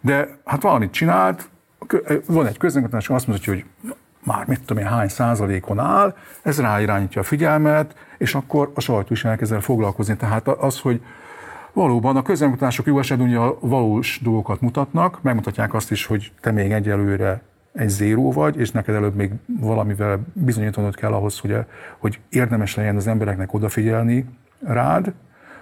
De 0.00 0.28
hát 0.44 0.62
valamit 0.62 0.90
csinált, 0.90 1.48
van 2.26 2.46
egy 2.46 2.58
közönkötés, 2.58 3.08
azt 3.08 3.26
mondja, 3.26 3.52
hogy 3.52 3.64
már 4.24 4.46
mit 4.46 4.60
tudom 4.64 4.82
én, 4.82 4.88
hány 4.88 5.08
százalékon 5.08 5.78
áll, 5.78 6.16
ez 6.42 6.60
ráirányítja 6.60 7.20
a 7.20 7.24
figyelmet, 7.24 7.94
és 8.18 8.34
akkor 8.34 8.72
a 8.74 8.80
sajtó 8.80 9.12
is 9.12 9.24
elkezd 9.24 9.52
el 9.52 9.60
foglalkozni. 9.60 10.16
Tehát 10.16 10.48
az, 10.48 10.80
hogy 10.80 11.00
Valóban 11.78 12.16
a 12.16 12.22
közönkutatások 12.22 12.86
jó 12.86 12.98
esetben 12.98 13.26
ugye 13.26 13.38
a 13.38 13.58
valós 13.60 14.20
dolgokat 14.22 14.60
mutatnak, 14.60 15.22
megmutatják 15.22 15.74
azt 15.74 15.90
is, 15.90 16.06
hogy 16.06 16.32
te 16.40 16.50
még 16.50 16.70
egyelőre 16.72 17.42
egy 17.72 17.88
zéró 17.88 18.32
vagy, 18.32 18.58
és 18.58 18.70
neked 18.70 18.94
előbb 18.94 19.14
még 19.14 19.32
valamivel 19.60 20.20
bizonyítanod 20.32 20.94
kell 20.94 21.12
ahhoz, 21.12 21.38
hogy, 21.38 21.56
hogy 21.98 22.20
érdemes 22.28 22.74
legyen 22.74 22.96
az 22.96 23.06
embereknek 23.06 23.54
odafigyelni 23.54 24.24
rád, 24.66 25.12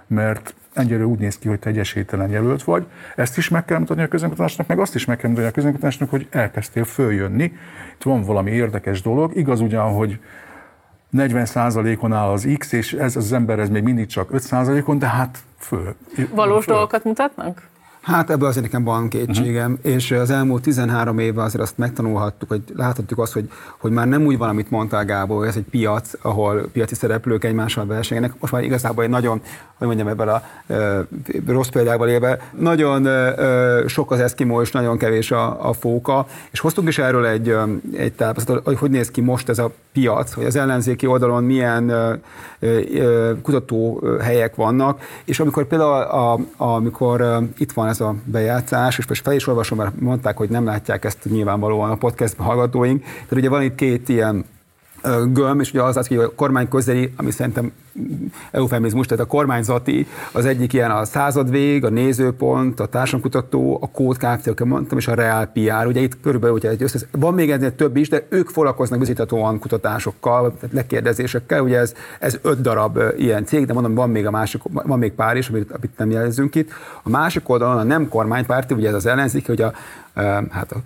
mert 0.07 0.55
egyelőre 0.75 1.07
úgy 1.07 1.19
néz 1.19 1.39
ki, 1.39 1.49
hogy 1.49 1.59
te 1.59 1.69
egy 1.69 1.79
esélytelen 1.79 2.31
jelölt 2.31 2.63
vagy. 2.63 2.87
Ezt 3.17 3.37
is 3.37 3.49
meg 3.49 3.65
kell 3.65 3.79
mutatni 3.79 4.03
a 4.03 4.09
közönkutatásnak, 4.09 4.67
meg 4.67 4.79
azt 4.79 4.95
is 4.95 5.05
meg 5.05 5.17
kell 5.17 5.31
mutatni 5.31 5.51
a 5.51 5.55
közönkutatásnak, 5.55 6.11
hogy 6.11 6.27
elkezdtél 6.31 6.85
följönni. 6.85 7.53
Itt 7.95 8.03
van 8.03 8.23
valami 8.23 8.51
érdekes 8.51 9.03
dolog. 9.03 9.37
Igaz 9.37 9.61
ugyan, 9.61 9.93
hogy 9.93 10.21
40%-on 11.17 12.13
áll 12.13 12.29
az 12.29 12.49
X, 12.59 12.73
és 12.73 12.93
ez 12.93 13.17
az 13.17 13.33
ember 13.33 13.59
ez 13.59 13.69
még 13.69 13.83
mindig 13.83 14.07
csak 14.07 14.29
5%-on, 14.33 14.99
de 14.99 15.07
hát 15.07 15.39
föl. 15.59 15.95
Valós 16.31 16.65
föl. 16.65 16.75
dolgokat 16.75 17.05
mutatnak? 17.05 17.63
Hát 18.07 18.31
ebből 18.31 18.49
azért 18.49 18.65
nekem 18.65 18.85
van 18.85 19.09
kétségem, 19.09 19.73
uh-huh. 19.73 19.93
és 19.93 20.11
az 20.11 20.31
elmúlt 20.31 20.63
13 20.63 21.19
évben 21.19 21.45
azért 21.45 21.63
azt 21.63 21.79
megtanulhattuk, 21.79 22.49
hogy 22.49 22.63
láthatjuk 22.77 23.19
azt, 23.19 23.33
hogy, 23.33 23.51
hogy 23.79 23.91
már 23.91 24.09
nem 24.09 24.27
úgy 24.27 24.39
van, 24.39 24.49
amit 24.49 24.71
mondtál 24.71 25.05
Gábor, 25.05 25.39
hogy 25.39 25.47
ez 25.47 25.57
egy 25.57 25.65
piac, 25.71 26.13
ahol 26.23 26.69
piaci 26.73 26.95
szereplők 26.95 27.45
egymással 27.45 27.87
versengenek. 27.87 28.35
Most 28.41 28.53
már 28.53 28.63
igazából 28.63 29.05
egy 29.05 29.11
nagyon, 29.11 29.41
hogy 29.79 29.87
mondjam 29.87 30.09
ebben 30.09 30.29
a 30.29 30.43
e, 30.67 31.07
rossz 31.47 31.69
példával 31.69 32.09
élve, 32.09 32.51
nagyon 32.59 33.07
e, 33.07 33.89
sok 33.89 34.11
az 34.11 34.21
eszkimó, 34.21 34.61
és 34.61 34.71
nagyon 34.71 34.99
kevés 34.99 35.31
a, 35.31 35.69
a 35.69 35.73
fóka, 35.73 36.27
és 36.51 36.61
hoztunk 36.61 36.89
is 36.89 36.99
erről 36.99 37.27
egy, 37.27 37.55
egy 37.97 38.13
tápasztatot, 38.13 38.65
hogy 38.65 38.79
hogy 38.79 38.91
néz 38.91 39.11
ki 39.11 39.21
most 39.21 39.49
ez 39.49 39.59
a 39.59 39.71
piac, 39.93 40.33
hogy 40.33 40.45
az 40.45 40.57
ellenzéki 40.57 41.07
oldalon 41.07 41.45
milyen 41.45 41.91
e, 41.91 41.95
e, 41.95 42.19
kutatóhelyek 43.43 44.55
vannak, 44.55 45.01
és 45.25 45.41
amikor 45.41 45.67
például 45.67 45.91
a, 45.93 46.33
a, 46.33 46.39
amikor 46.57 47.45
itt 47.59 47.73
van 47.73 47.89
ez 47.89 47.96
ez 48.01 48.07
a 48.07 48.15
bejátszás, 48.25 48.99
és 48.99 49.07
most 49.07 49.23
fel 49.23 49.35
is 49.35 49.47
olvasom, 49.47 49.79
mert 49.79 50.01
mondták, 50.01 50.37
hogy 50.37 50.49
nem 50.49 50.65
látják 50.65 51.05
ezt 51.05 51.25
nyilvánvalóan 51.25 51.91
a 51.91 51.97
podcast 51.97 52.37
hallgatóink. 52.37 53.03
Tehát 53.03 53.33
ugye 53.33 53.49
van 53.49 53.63
itt 53.63 53.75
két 53.75 54.09
ilyen 54.09 54.45
göm, 55.33 55.61
és 55.61 55.71
ugye 55.71 55.83
az 55.83 55.97
az, 55.97 56.07
hogy 56.07 56.17
a 56.17 56.35
kormány 56.35 56.69
közeli, 56.69 57.13
ami 57.17 57.31
szerintem 57.31 57.73
eufemizmus, 58.51 59.07
tehát 59.07 59.25
a 59.25 59.29
kormányzati, 59.29 60.07
az 60.33 60.45
egyik 60.45 60.73
ilyen 60.73 60.91
a 60.91 61.05
századvég, 61.05 61.85
a 61.85 61.89
nézőpont, 61.89 62.81
a 62.81 62.87
társadalomkutató, 62.87 63.79
a 63.81 63.91
kód 63.91 64.17
Kft. 64.17 64.65
mondtam, 64.65 64.99
és 64.99 65.09
a 65.09 65.15
Real 65.15 65.47
PR. 65.47 65.87
Ugye 65.87 66.01
itt 66.01 66.21
körülbelül, 66.21 66.57
ugye 66.57 66.69
egy 66.69 66.83
összes, 66.83 67.05
van 67.11 67.35
még 67.35 67.51
ennél 67.51 67.75
több 67.75 67.97
is, 67.97 68.09
de 68.09 68.27
ők 68.29 68.49
foglalkoznak 68.49 68.99
bizonyítatóan 68.99 69.59
kutatásokkal, 69.59 70.55
tehát 70.61 70.75
lekérdezésekkel, 70.75 71.61
ugye 71.61 71.79
ez, 71.79 71.95
ez 72.21 72.39
öt 72.43 72.61
darab 72.61 72.99
ilyen 73.17 73.45
cég, 73.45 73.67
de 73.67 73.73
mondom, 73.73 73.95
van 73.95 74.11
még 74.11 74.27
a 74.27 74.31
másik, 74.31 74.61
van 74.73 74.99
még 74.99 75.13
pár 75.13 75.37
is, 75.37 75.49
amit, 75.49 75.71
amit 75.71 75.99
nem 75.99 76.11
jelzünk 76.11 76.55
itt. 76.55 76.71
A 77.03 77.09
másik 77.09 77.49
oldalon 77.49 77.79
a 77.79 77.83
nem 77.83 78.09
kormánypárti, 78.09 78.75
ugye 78.75 78.89
ez 78.89 78.95
az 78.95 79.07
ellenzék, 79.07 79.47
hogy 79.47 79.63
a, 79.63 79.73
hát 80.51 80.73
a 80.73 80.77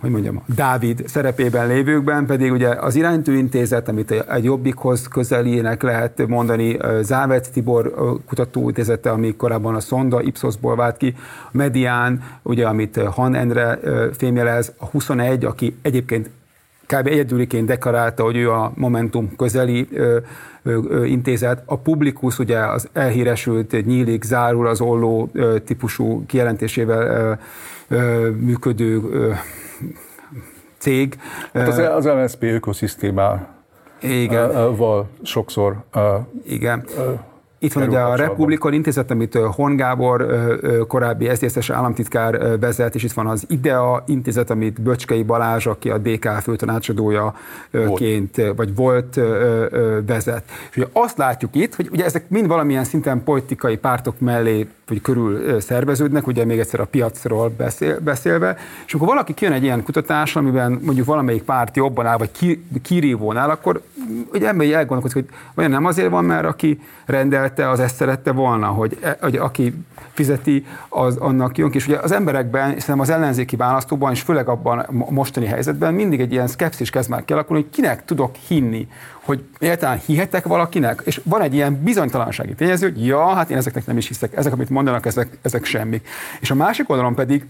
hogy 0.00 0.10
mondjam, 0.10 0.42
Dávid 0.54 1.02
szerepében 1.06 1.66
lévőkben 1.66 2.26
pedig 2.26 2.52
ugye 2.52 2.68
az 2.68 2.94
iránytű 2.94 3.36
intézet, 3.36 3.88
amit 3.88 4.10
egy 4.10 4.44
jobbikhoz 4.44 5.08
közelének 5.08 5.82
lehet 5.82 6.26
mondani, 6.26 6.76
Závec 7.00 7.48
Tibor 7.48 7.94
kutatóintézete, 8.26 9.10
ami 9.10 9.36
korábban 9.36 9.74
a 9.74 9.80
Sonda 9.80 10.22
Ipsosból 10.22 10.76
vált 10.76 10.96
ki, 10.96 11.14
a 11.44 11.48
Medián, 11.52 12.22
ugye, 12.42 12.66
amit 12.66 12.96
Han 12.96 13.34
Endre 13.34 13.78
fémjelez, 14.12 14.72
a 14.78 14.86
21, 14.86 15.44
aki 15.44 15.76
egyébként 15.82 16.30
kb. 16.90 17.06
egyedüliként 17.06 17.66
deklarálta, 17.66 18.22
hogy 18.22 18.36
ő 18.36 18.50
a 18.50 18.72
Momentum 18.74 19.36
közeli 19.36 19.88
ö, 19.92 20.18
ö, 20.62 20.78
ö, 20.88 21.04
intézet. 21.04 21.62
A 21.66 21.78
Publikus 21.78 22.38
ugye 22.38 22.58
az 22.58 22.88
elhíresült, 22.92 23.86
nyílik, 23.86 24.22
zárul 24.22 24.66
az 24.66 24.80
olló 24.80 25.28
ö, 25.32 25.58
típusú 25.58 26.26
kijelentésével 26.26 27.38
ö, 27.88 28.28
működő 28.30 29.00
cég. 30.78 31.18
Hát 31.52 31.68
az, 31.68 31.78
az 31.78 32.04
MSZP 32.04 32.42
ökoszisztémával 32.42 33.48
sokszor 35.22 35.76
igen. 36.46 36.84
Itt 37.62 37.72
van 37.72 37.88
ugye 37.88 37.98
a 37.98 38.14
Republikon 38.14 38.72
intézet, 38.72 39.10
amit 39.10 39.34
Horn 39.34 39.76
Gábor 39.76 40.26
korábbi 40.88 41.30
SZSZ 41.34 41.70
államtitkár 41.70 42.58
vezet, 42.58 42.94
és 42.94 43.02
itt 43.02 43.12
van 43.12 43.26
az 43.26 43.44
IDEA 43.48 44.04
intézet, 44.06 44.50
amit 44.50 44.82
Böcskei 44.82 45.22
Balázs, 45.22 45.66
aki 45.66 45.90
a 45.90 45.98
DK 45.98 46.28
főtanácsadójaként, 46.42 48.36
volt. 48.36 48.56
vagy 48.56 48.74
volt 48.74 49.20
vezet. 50.06 50.42
És 50.70 50.76
ugye 50.76 50.86
azt 50.92 51.18
látjuk 51.18 51.54
itt, 51.54 51.74
hogy 51.74 51.88
ugye 51.92 52.04
ezek 52.04 52.28
mind 52.28 52.46
valamilyen 52.46 52.84
szinten 52.84 53.24
politikai 53.24 53.76
pártok 53.76 54.20
mellé 54.20 54.66
vagy 54.90 55.00
körül 55.00 55.60
szerveződnek, 55.60 56.26
ugye 56.26 56.44
még 56.44 56.58
egyszer 56.58 56.80
a 56.80 56.84
piacról 56.84 57.52
beszél, 57.56 58.00
beszélve, 58.00 58.56
és 58.86 58.92
amikor 58.92 59.08
valaki 59.08 59.34
kijön 59.34 59.52
egy 59.52 59.62
ilyen 59.62 59.82
kutatás, 59.82 60.36
amiben 60.36 60.80
mondjuk 60.84 61.06
valamelyik 61.06 61.42
párt 61.42 61.76
jobban 61.76 62.06
áll, 62.06 62.16
vagy 62.16 62.32
ki, 62.32 62.64
kirívón 62.82 63.36
áll, 63.36 63.48
akkor 63.48 63.82
ugye 64.32 64.48
ember 64.48 64.66
elgondolkodik, 64.66 65.14
hogy 65.14 65.26
olyan 65.54 65.70
nem 65.70 65.84
azért 65.84 66.10
van, 66.10 66.24
mert 66.24 66.46
aki 66.46 66.80
rendelte, 67.56 67.70
az 67.70 67.80
ezt 67.80 67.96
szerette 67.96 68.32
volna, 68.32 68.66
hogy, 68.66 68.98
e, 69.02 69.16
hogy 69.20 69.36
aki 69.36 69.74
fizeti, 70.12 70.66
az 70.88 71.16
annak 71.16 71.58
jön 71.58 71.70
És 71.72 71.86
ugye 71.86 71.98
az 71.98 72.12
emberekben, 72.12 72.68
szerintem 72.68 73.00
az 73.00 73.10
ellenzéki 73.10 73.56
választóban, 73.56 74.12
és 74.12 74.20
főleg 74.20 74.48
abban 74.48 74.78
a 74.78 75.10
mostani 75.10 75.46
helyzetben 75.46 75.94
mindig 75.94 76.20
egy 76.20 76.32
ilyen 76.32 76.46
szkepszis 76.46 76.90
kezd 76.90 77.10
már 77.10 77.24
kialakulni, 77.24 77.62
hogy 77.62 77.70
kinek 77.70 78.04
tudok 78.04 78.34
hinni, 78.48 78.88
hogy 79.24 79.44
egyáltalán 79.58 80.00
hihetek 80.06 80.46
valakinek, 80.46 81.02
és 81.04 81.20
van 81.24 81.42
egy 81.42 81.54
ilyen 81.54 81.82
bizonytalansági 81.82 82.54
tényező, 82.54 82.90
hogy 82.90 83.06
ja, 83.06 83.34
hát 83.34 83.50
én 83.50 83.56
ezeknek 83.56 83.86
nem 83.86 83.96
is 83.96 84.08
hiszek, 84.08 84.36
ezek, 84.36 84.52
amit 84.52 84.70
mondanak, 84.70 85.06
ezek, 85.06 85.38
ezek 85.42 85.64
semmik. 85.64 86.08
És 86.40 86.50
a 86.50 86.54
másik 86.54 86.90
oldalon 86.90 87.14
pedig 87.14 87.46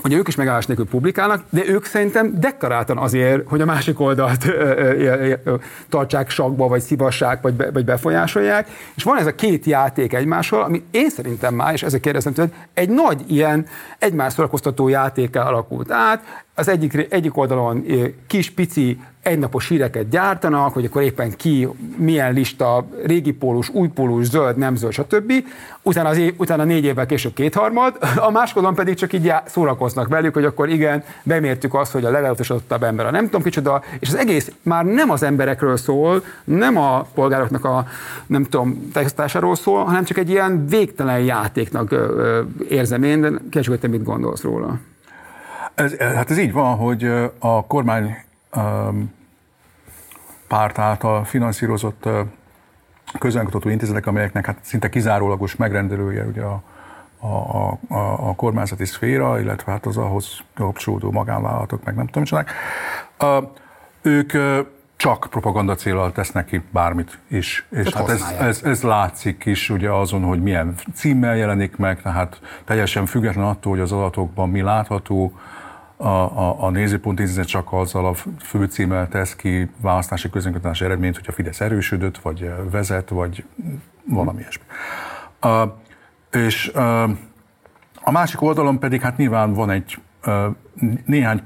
hogy 0.00 0.12
ők 0.12 0.28
is 0.28 0.34
megállás 0.34 0.66
nélkül 0.66 0.86
publikálnak, 0.86 1.44
de 1.50 1.66
ők 1.66 1.84
szerintem 1.84 2.40
deklaráltan 2.40 2.98
azért, 2.98 3.48
hogy 3.48 3.60
a 3.60 3.64
másik 3.64 4.00
oldalt 4.00 4.46
ö, 4.46 4.50
ö, 4.50 5.34
ö, 5.44 5.54
tartsák 5.88 6.30
sakba, 6.30 6.68
vagy 6.68 6.80
szívassák, 6.80 7.42
vagy, 7.42 7.54
be, 7.54 7.70
vagy 7.70 7.84
befolyásolják. 7.84 8.68
És 8.94 9.02
van 9.02 9.18
ez 9.18 9.26
a 9.26 9.34
két 9.34 9.64
játék 9.64 10.12
egymással, 10.12 10.62
ami 10.62 10.82
én 10.90 11.10
szerintem 11.10 11.54
már, 11.54 11.72
és 11.72 11.82
ezek 11.82 12.00
kérdezem 12.00 12.32
tőled, 12.32 12.52
egy 12.74 12.88
nagy 12.88 13.24
ilyen 13.26 13.66
egymás 13.98 14.32
szórakoztató 14.32 14.88
játékkel 14.88 15.46
alakult 15.46 15.90
át. 15.90 16.44
Az 16.58 16.68
egyik, 16.68 17.06
egyik 17.10 17.36
oldalon 17.36 17.84
kis, 18.26 18.50
pici 18.50 18.98
egynapos 19.22 19.68
híreket 19.68 20.08
gyártanak, 20.08 20.72
hogy 20.72 20.84
akkor 20.84 21.02
éppen 21.02 21.36
ki, 21.36 21.68
milyen 21.96 22.32
lista, 22.32 22.86
régi 23.04 23.32
pólus, 23.32 23.68
új 23.68 23.88
pólus, 23.88 24.26
zöld, 24.26 24.56
nem 24.56 24.76
zöld, 24.76 24.92
stb. 24.92 25.32
Utána, 25.82 26.08
az 26.08 26.20
utána 26.36 26.64
négy 26.64 26.84
évvel 26.84 27.06
később 27.06 27.34
kétharmad, 27.34 27.96
a 28.28 28.30
máskodon 28.30 28.74
pedig 28.74 28.94
csak 28.94 29.12
így 29.12 29.32
szórakoznak 29.46 30.08
velük, 30.08 30.34
hogy 30.34 30.44
akkor 30.44 30.68
igen, 30.68 31.04
bemértük 31.22 31.74
azt, 31.74 31.92
hogy 31.92 32.04
a 32.04 32.10
legelutasodottabb 32.10 32.82
ember 32.82 33.06
a 33.06 33.10
nem 33.10 33.24
tudom 33.24 33.42
kicsoda, 33.42 33.82
és 33.98 34.08
az 34.08 34.16
egész 34.16 34.52
már 34.62 34.84
nem 34.84 35.10
az 35.10 35.22
emberekről 35.22 35.76
szól, 35.76 36.22
nem 36.44 36.76
a 36.76 37.06
polgároknak 37.14 37.64
a 37.64 37.86
nem 38.26 38.44
tudom, 38.44 38.90
textásáról 38.92 39.54
szól, 39.54 39.84
hanem 39.84 40.04
csak 40.04 40.18
egy 40.18 40.30
ilyen 40.30 40.66
végtelen 40.66 41.20
játéknak 41.20 41.94
érzem 42.68 43.02
én, 43.02 43.20
de 43.20 43.28
kérdés, 43.28 43.66
hogy 43.66 43.78
te 43.78 43.88
mit 43.88 44.04
gondolsz 44.04 44.42
róla. 44.42 44.78
Ez, 45.78 45.96
hát 45.96 46.30
ez 46.30 46.38
így 46.38 46.52
van, 46.52 46.76
hogy 46.76 47.04
a 47.38 47.66
kormány 47.66 48.16
párt 50.48 50.78
által 50.78 51.24
finanszírozott 51.24 52.08
közönkutató 53.18 53.68
intézetek, 53.68 54.06
amelyeknek 54.06 54.46
hát 54.46 54.58
szinte 54.60 54.88
kizárólagos 54.88 55.56
megrendelője 55.56 56.24
ugye 56.24 56.42
a, 56.42 56.62
a, 57.20 57.70
a, 57.88 58.28
a 58.28 58.34
kormányzati 58.34 58.84
szféra, 58.84 59.40
illetve 59.40 59.72
hát 59.72 59.86
az 59.86 59.96
ahhoz 59.96 60.38
kapcsolódó 60.54 61.10
magánvállalatok, 61.10 61.84
meg 61.84 61.94
nem 61.94 62.06
tudom, 62.06 62.24
csinálják. 62.24 62.52
Ők 64.02 64.32
csak 64.96 65.26
propaganda 65.30 65.74
célral 65.74 66.12
tesznek 66.12 66.46
ki 66.46 66.62
bármit 66.70 67.18
is. 67.28 67.66
És 67.70 67.92
hát 67.92 68.08
ez, 68.08 68.34
ez, 68.40 68.62
ez, 68.62 68.82
látszik 68.82 69.44
is 69.44 69.70
ugye 69.70 69.90
azon, 69.90 70.22
hogy 70.22 70.42
milyen 70.42 70.74
címmel 70.94 71.36
jelenik 71.36 71.76
meg, 71.76 72.02
tehát 72.02 72.40
teljesen 72.64 73.06
független 73.06 73.44
attól, 73.44 73.72
hogy 73.72 73.80
az 73.80 73.92
adatokban 73.92 74.48
mi 74.48 74.60
látható, 74.60 75.32
a, 76.00 76.08
a, 76.08 76.64
a 76.64 76.70
nézőpont 76.70 77.44
csak 77.44 77.72
azzal 77.72 78.06
a 78.06 78.14
főcímmel 78.40 79.08
tesz 79.08 79.36
ki 79.36 79.70
választási 79.80 80.30
közönkötási 80.30 80.84
eredményt, 80.84 81.16
hogy 81.16 81.26
a 81.28 81.32
Fidesz 81.32 81.60
erősödött, 81.60 82.18
vagy 82.18 82.50
vezet, 82.70 83.08
vagy 83.08 83.44
valami 84.04 84.40
ilyesmi. 84.40 84.64
Uh, 85.42 85.72
és 86.30 86.72
uh, 86.74 87.10
a 88.02 88.10
másik 88.10 88.42
oldalon 88.42 88.78
pedig 88.78 89.00
hát 89.00 89.16
nyilván 89.16 89.52
van 89.52 89.70
egy 89.70 89.98
uh, 90.26 90.44
néhány 91.04 91.42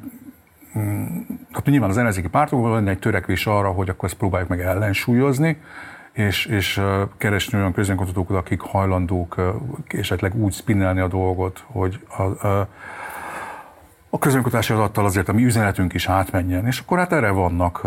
tehát 1.50 1.64
nyilván 1.64 1.90
az 1.90 1.96
ellenzéki 1.96 2.28
pártokban 2.28 2.70
van 2.70 2.88
egy 2.88 2.98
törekvés 2.98 3.46
arra, 3.46 3.70
hogy 3.70 3.88
akkor 3.88 4.08
ezt 4.08 4.18
próbáljuk 4.18 4.48
meg 4.48 4.60
ellensúlyozni, 4.60 5.60
és, 6.12 6.46
és 6.46 6.80
keresni 7.18 7.58
olyan 7.58 7.72
közönkutatókat, 7.72 8.36
akik 8.36 8.60
hajlandók 8.60 9.40
esetleg 9.86 10.34
úgy 10.34 10.52
spinnelni 10.52 11.00
a 11.00 11.08
dolgot, 11.08 11.64
hogy 11.66 12.00
a, 12.16 12.22
a, 12.22 12.68
a 14.14 14.18
közönkutatási 14.18 14.72
adattal 14.72 15.04
azért 15.04 15.28
a 15.28 15.32
mi 15.32 15.44
üzenetünk 15.44 15.94
is 15.94 16.08
átmenjen, 16.08 16.66
és 16.66 16.78
akkor 16.78 16.98
hát 16.98 17.12
erre 17.12 17.30
vannak 17.30 17.86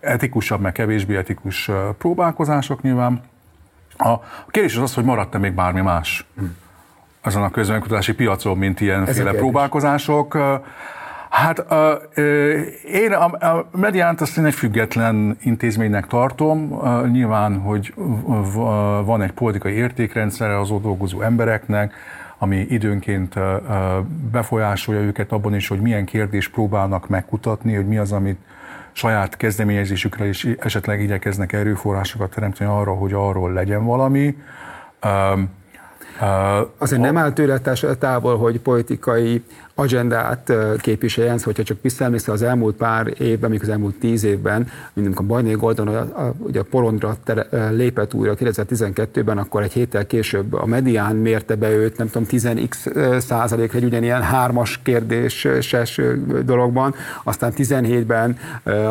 etikusabb, 0.00 0.60
meg 0.60 0.72
kevésbé 0.72 1.16
etikus 1.16 1.70
próbálkozások 1.98 2.82
nyilván. 2.82 3.20
A 3.96 4.18
kérdés 4.48 4.76
az 4.76 4.82
az, 4.82 4.94
hogy 4.94 5.04
maradt-e 5.04 5.38
még 5.38 5.52
bármi 5.52 5.80
más 5.80 6.26
azon 7.20 7.42
a 7.42 7.50
közönkutatási 7.50 8.14
piacon, 8.14 8.58
mint 8.58 8.80
ilyenféle 8.80 9.32
próbálkozások. 9.32 10.38
Hát 11.30 11.58
a, 11.58 12.02
én 12.92 13.12
a, 13.12 13.24
a 13.24 13.68
mediánt 13.70 14.20
azt 14.20 14.38
én 14.38 14.44
egy 14.44 14.54
független 14.54 15.36
intézménynek 15.40 16.06
tartom. 16.06 16.82
Nyilván, 17.10 17.60
hogy 17.60 17.94
van 19.04 19.22
egy 19.22 19.32
politikai 19.32 19.72
értékrendszere 19.72 20.60
az 20.60 20.70
ott 20.70 20.82
dolgozó 20.82 21.20
embereknek, 21.20 21.94
ami 22.42 22.56
időnként 22.56 23.34
befolyásolja 24.30 25.00
őket 25.00 25.32
abban 25.32 25.54
is, 25.54 25.68
hogy 25.68 25.80
milyen 25.80 26.04
kérdést 26.04 26.52
próbálnak 26.52 27.08
megkutatni, 27.08 27.74
hogy 27.74 27.86
mi 27.86 27.98
az, 27.98 28.12
amit 28.12 28.38
saját 28.92 29.36
kezdeményezésükre 29.36 30.26
is 30.26 30.44
esetleg 30.44 31.00
igyekeznek 31.00 31.52
erőforrásokat 31.52 32.34
teremteni 32.34 32.70
arra, 32.70 32.92
hogy 32.92 33.12
arról 33.12 33.52
legyen 33.52 33.84
valami. 33.84 34.36
Azért 36.78 37.00
nem 37.00 37.16
áll 37.16 37.32
tőle 37.32 37.58
távol, 37.98 38.38
hogy 38.38 38.60
politikai 38.60 39.44
agendát 39.82 40.52
képviseljen, 40.78 41.38
szóval, 41.38 41.54
hogyha 41.54 41.62
csak 41.74 41.82
visszaemlékszel 41.82 42.34
az 42.34 42.42
elmúlt 42.42 42.76
pár 42.76 43.12
évben, 43.18 43.50
még 43.50 43.62
az 43.62 43.68
elmúlt 43.68 43.94
tíz 43.94 44.24
évben, 44.24 44.68
mint 44.92 45.18
a 45.18 45.22
Bajnai 45.22 45.52
Gordon 45.54 45.88
a, 45.88 45.98
a, 45.98 46.34
ugye 46.38 46.60
a 46.60 46.64
porondra 46.70 47.16
tere, 47.24 47.70
lépett 47.70 48.14
újra 48.14 48.34
2012-ben, 48.38 49.38
akkor 49.38 49.62
egy 49.62 49.72
héttel 49.72 50.06
később 50.06 50.52
a 50.52 50.66
medián 50.66 51.16
mérte 51.16 51.54
be 51.54 51.70
őt, 51.70 51.96
nem 51.96 52.10
tudom, 52.10 52.28
10x 52.30 53.18
százalékra 53.20 53.78
egy 53.78 53.84
ugyanilyen 53.84 54.22
hármas 54.22 54.80
kérdéses 54.82 56.00
dologban, 56.44 56.94
aztán 57.24 57.52
17-ben, 57.56 58.36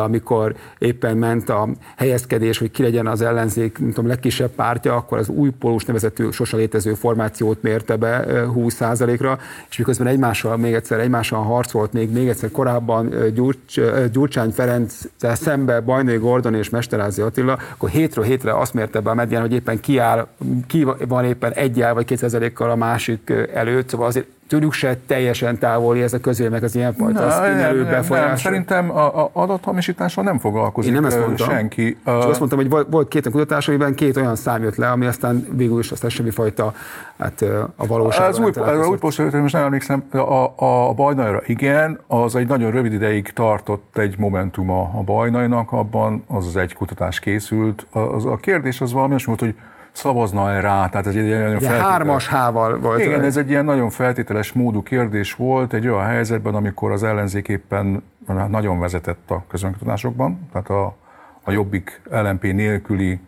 amikor 0.02 0.54
éppen 0.78 1.16
ment 1.16 1.48
a 1.48 1.68
helyezkedés, 1.96 2.58
hogy 2.58 2.70
ki 2.70 2.82
legyen 2.82 3.06
az 3.06 3.22
ellenzék, 3.22 3.78
nem 3.78 3.88
tudom, 3.88 4.06
legkisebb 4.06 4.50
pártja, 4.50 4.96
akkor 4.96 5.18
az 5.18 5.28
új 5.28 5.50
polus 5.50 5.84
nevezető 5.84 6.30
sose 6.30 6.56
létező 6.56 6.94
formációt 6.94 7.62
mérte 7.62 7.96
be 7.96 8.24
20%-ra, 8.28 9.38
és 9.70 9.76
miközben 9.78 10.06
egymással 10.06 10.56
még 10.56 10.74
egyszer 10.82 11.00
egymással 11.00 11.42
harcolt, 11.42 11.92
még, 11.92 12.10
még 12.10 12.28
egyszer 12.28 12.50
korábban 12.50 13.14
Gyurcs, 13.34 13.80
Gyurcsány 14.12 14.50
Ferenc 14.50 15.00
szembe 15.18 15.80
Bajnai 15.80 16.16
Gordon 16.16 16.54
és 16.54 16.70
Mesterázi 16.70 17.20
Attila, 17.20 17.58
akkor 17.72 17.88
hétről 17.88 18.24
hétre 18.24 18.58
azt 18.58 18.74
mérte 18.74 19.00
be 19.00 19.10
a 19.10 19.14
medián, 19.14 19.40
hogy 19.40 19.52
éppen 19.52 19.80
ki, 19.80 19.98
áll, 19.98 20.26
ki 20.66 20.86
van 21.08 21.24
éppen 21.24 21.52
egyel 21.52 21.94
vagy 21.94 22.04
kétszerzelékkal 22.04 22.70
a 22.70 22.76
másik 22.76 23.32
előtt, 23.54 23.88
szóval 23.88 24.06
azért 24.06 24.26
tőlük 24.52 24.72
se 24.72 24.96
teljesen 25.06 25.58
távoli 25.58 26.02
ez 26.02 26.12
a 26.12 26.20
közélmek 26.20 26.62
az 26.62 26.74
ilyenfajta 26.74 27.30
szkínelő 27.30 27.84
befolyás. 27.84 28.26
Nem, 28.26 28.36
szerintem 28.36 28.90
a, 28.90 29.22
a 29.22 29.30
adathamisítással 29.32 30.24
nem 30.24 30.38
foglalkozik 30.38 30.90
Én 30.90 30.96
nem 30.96 31.04
ezt 31.04 31.18
mondtam. 31.18 31.48
senki. 31.48 31.98
Csak 32.04 32.28
azt 32.28 32.38
mondtam, 32.38 32.58
hogy 32.58 32.86
volt, 32.90 33.08
két 33.08 33.30
kutatás, 33.30 33.68
amiben 33.68 33.94
két 33.94 34.16
olyan 34.16 34.36
szám 34.36 34.62
jött 34.62 34.76
le, 34.76 34.90
ami 34.90 35.06
aztán 35.06 35.46
végül 35.50 35.78
is 35.78 35.90
aztán 35.90 36.10
semmifajta 36.10 36.74
hát, 37.18 37.44
a 37.76 37.86
valóság. 37.86 38.28
Az 38.28 38.38
új, 38.38 38.50
az 38.54 38.86
új 38.86 38.96
posztról, 38.96 39.30
most 39.40 39.52
nem 39.54 39.64
emlékszem, 39.64 40.04
a, 40.10 40.52
a, 40.56 40.92
bajnajra 40.92 41.42
igen, 41.46 41.98
az 42.06 42.36
egy 42.36 42.46
nagyon 42.46 42.70
rövid 42.70 42.92
ideig 42.92 43.32
tartott 43.32 43.98
egy 43.98 44.18
momentum 44.18 44.70
a, 44.70 44.80
a 44.80 45.02
bajnajnak, 45.02 45.72
abban 45.72 46.24
az 46.26 46.46
az 46.46 46.56
egy 46.56 46.74
kutatás 46.74 47.20
készült. 47.20 47.86
Az, 47.90 48.24
a 48.24 48.36
kérdés 48.36 48.80
az 48.80 48.92
valami 48.92 49.14
volt, 49.24 49.40
hogy 49.40 49.54
szavazna-e 49.92 50.60
rá? 50.60 50.88
Tehát 50.88 51.06
ez 51.06 51.14
egy 51.14 51.24
ilyen 51.24 51.42
nagyon 51.42 51.60
feltételes... 51.60 51.90
Hármas 51.90 52.28
hával 52.28 52.78
volt. 52.78 53.00
Igen, 53.00 53.22
ez 53.22 53.36
egy 53.36 53.50
ilyen 53.50 53.64
nagyon 53.64 53.90
feltételes 53.90 54.52
módú 54.52 54.82
kérdés 54.82 55.34
volt 55.34 55.72
egy 55.72 55.88
olyan 55.88 56.04
helyzetben, 56.04 56.54
amikor 56.54 56.90
az 56.90 57.02
ellenzék 57.02 57.48
éppen 57.48 58.02
nagyon 58.48 58.78
vezetett 58.78 59.30
a 59.30 59.44
közönkutatásokban, 59.48 60.48
tehát 60.52 60.70
a, 60.70 60.96
a 61.42 61.50
Jobbik 61.50 62.00
LMP 62.10 62.42
nélküli 62.42 63.20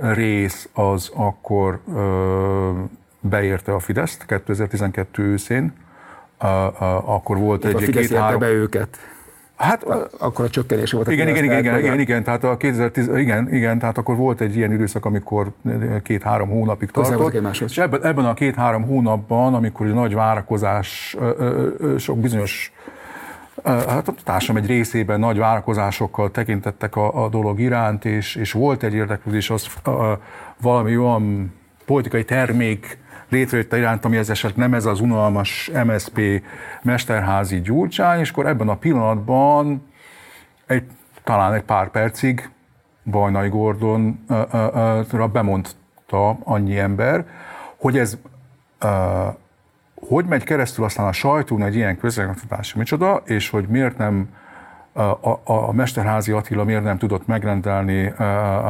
rész 0.00 0.68
az 0.72 1.10
akkor 1.14 1.80
beérte 3.20 3.72
a 3.74 3.78
Fideszt 3.78 4.26
2012 4.26 5.22
őszén, 5.22 5.72
akkor 7.04 7.38
volt 7.38 7.64
egy... 7.64 7.74
A 7.74 7.78
Fidesz 7.78 8.06
két, 8.08 8.18
három... 8.18 8.40
be 8.40 8.48
őket. 8.48 8.98
Hát, 9.56 9.82
akkor 10.18 10.44
a 10.44 10.48
csökkenés 10.48 10.92
volt. 10.92 11.10
Igen, 11.10 11.28
igen, 11.28 11.44
igen, 11.44 11.58
igen, 11.58 11.78
igen, 11.78 12.00
igen, 12.00 12.24
tehát 12.24 12.44
a 12.44 12.56
2010, 12.56 13.08
igen, 13.16 13.54
igen, 13.54 13.78
tehát 13.78 13.98
akkor 13.98 14.16
volt 14.16 14.40
egy 14.40 14.56
ilyen 14.56 14.72
időszak, 14.72 15.04
amikor 15.04 15.52
két-három 16.02 16.48
hónapig 16.48 16.90
tartott. 16.90 17.32
És 17.60 17.78
ebben, 17.78 18.04
ebben 18.04 18.24
a 18.24 18.34
két-három 18.34 18.82
hónapban, 18.82 19.54
amikor 19.54 19.86
nagy 19.86 20.14
várakozás, 20.14 21.16
sok 21.98 22.18
bizonyos 22.18 22.72
hát 23.64 24.08
a 24.08 24.14
társam 24.24 24.56
egy 24.56 24.66
részében 24.66 25.20
nagy 25.20 25.38
várakozásokkal 25.38 26.30
tekintettek 26.30 26.96
a, 26.96 27.24
a 27.24 27.28
dolog 27.28 27.60
iránt, 27.60 28.04
és, 28.04 28.36
és 28.36 28.52
volt 28.52 28.82
egy 28.82 28.94
érdeklődés, 28.94 29.50
az 29.50 29.68
a, 29.84 30.18
valami 30.60 30.96
olyan 30.96 31.52
politikai 31.84 32.24
termék 32.24 32.98
létrejött 33.28 33.72
iránt, 33.72 34.04
ami 34.04 34.16
ez 34.16 34.30
eset 34.30 34.56
nem 34.56 34.74
ez 34.74 34.84
az 34.84 35.00
unalmas 35.00 35.70
MSP 35.84 36.20
mesterházi 36.82 37.60
gyurcsány, 37.60 38.20
és 38.20 38.30
akkor 38.30 38.46
ebben 38.46 38.68
a 38.68 38.76
pillanatban 38.76 39.86
egy, 40.66 40.84
talán 41.24 41.52
egy 41.52 41.62
pár 41.62 41.88
percig 41.88 42.50
Bajnai 43.10 43.48
Gordonra 43.48 45.28
bemondta 45.32 46.38
annyi 46.44 46.78
ember, 46.78 47.26
hogy 47.76 47.98
ez 47.98 48.18
hogy 50.08 50.24
megy 50.24 50.44
keresztül 50.44 50.84
aztán 50.84 51.06
a 51.06 51.12
sajtón 51.12 51.62
egy 51.62 51.74
ilyen 51.74 51.98
közönkutatás, 51.98 52.74
micsoda, 52.74 53.22
és 53.24 53.50
hogy 53.50 53.66
miért 53.68 53.98
nem 53.98 54.28
a, 54.96 55.02
a, 55.02 55.40
a 55.44 55.72
Mesterházi 55.72 56.32
Attila 56.32 56.64
miért 56.64 56.82
nem 56.82 56.98
tudott 56.98 57.26
megrendelni 57.26 58.06
a, 58.06 58.22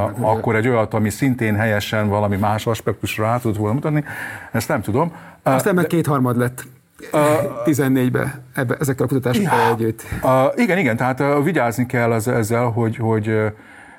a, 0.04 0.12
akkor 0.20 0.56
egy 0.56 0.68
olyat, 0.68 0.94
ami 0.94 1.10
szintén 1.10 1.54
helyesen 1.54 2.08
valami 2.08 2.36
más 2.36 2.66
aspektusra 2.66 3.24
rá 3.24 3.38
tudott 3.38 3.56
volna 3.56 3.74
mutatni, 3.74 4.04
ezt 4.52 4.68
nem 4.68 4.80
tudom. 4.80 5.12
Aztán 5.42 5.74
meg 5.74 5.86
kétharmad 5.86 6.36
lett. 6.36 6.66
Uh, 7.12 7.20
14-be 7.64 8.40
ebbe, 8.54 8.76
ezekkel 8.80 9.04
a 9.04 9.08
kutatásokkal 9.08 9.58
ja, 9.58 9.68
együtt. 9.68 10.02
Uh, 10.22 10.30
igen, 10.56 10.78
igen, 10.78 10.96
tehát 10.96 11.20
uh, 11.20 11.44
vigyázni 11.44 11.86
kell 11.86 12.12
az, 12.12 12.28
ezzel, 12.28 12.64
hogy, 12.64 12.96
hogy 12.96 13.28
uh, 13.28 13.46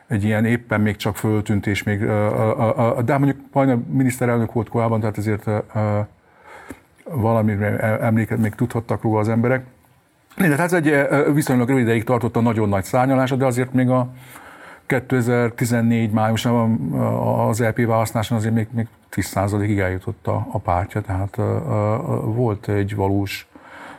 egy 0.08 0.24
ilyen 0.24 0.46
éppen 0.46 0.82
még 0.82 0.96
csak 0.96 1.16
föltűnt, 1.16 1.68
és 1.68 1.84
még, 1.84 2.00
de 3.06 3.18
mondjuk 3.18 3.38
majdnem 3.52 3.86
miniszterelnök 3.90 4.54
volt 4.54 4.70
korábban, 4.70 5.00
tehát 5.00 5.18
ezért 5.18 5.48
uh, 5.48 5.62
valamire 7.04 8.00
emléket 8.00 8.38
még 8.38 8.56
tudhattak 8.56 9.02
róla 9.02 9.20
az 9.20 9.30
emberek. 9.30 9.66
De 10.38 10.48
hát 10.48 10.60
ez 10.60 10.74
egy 10.74 11.08
viszonylag 11.34 11.68
rövid 11.68 11.84
ideig 11.84 12.04
tartott 12.04 12.36
a 12.36 12.42
nagyon 12.42 12.70
nagy 12.70 12.84
szárnyalása, 12.84 13.36
de 13.36 13.46
azért 13.46 13.74
még 13.74 13.90
a 13.90 14.10
2014 14.86 16.12
májusában 16.12 16.94
az 17.50 17.60
LP 17.60 17.80
e 17.80 17.86
választáson 17.86 18.38
azért 18.38 18.54
még, 18.54 18.68
még 18.72 18.88
10%-ig 19.12 19.80
eljutott 19.80 20.28
a, 20.28 20.48
a 20.52 20.58
pártja, 20.58 21.02
tehát 21.02 21.36
volt 22.24 22.68
egy 22.68 22.96
valós, 22.96 23.48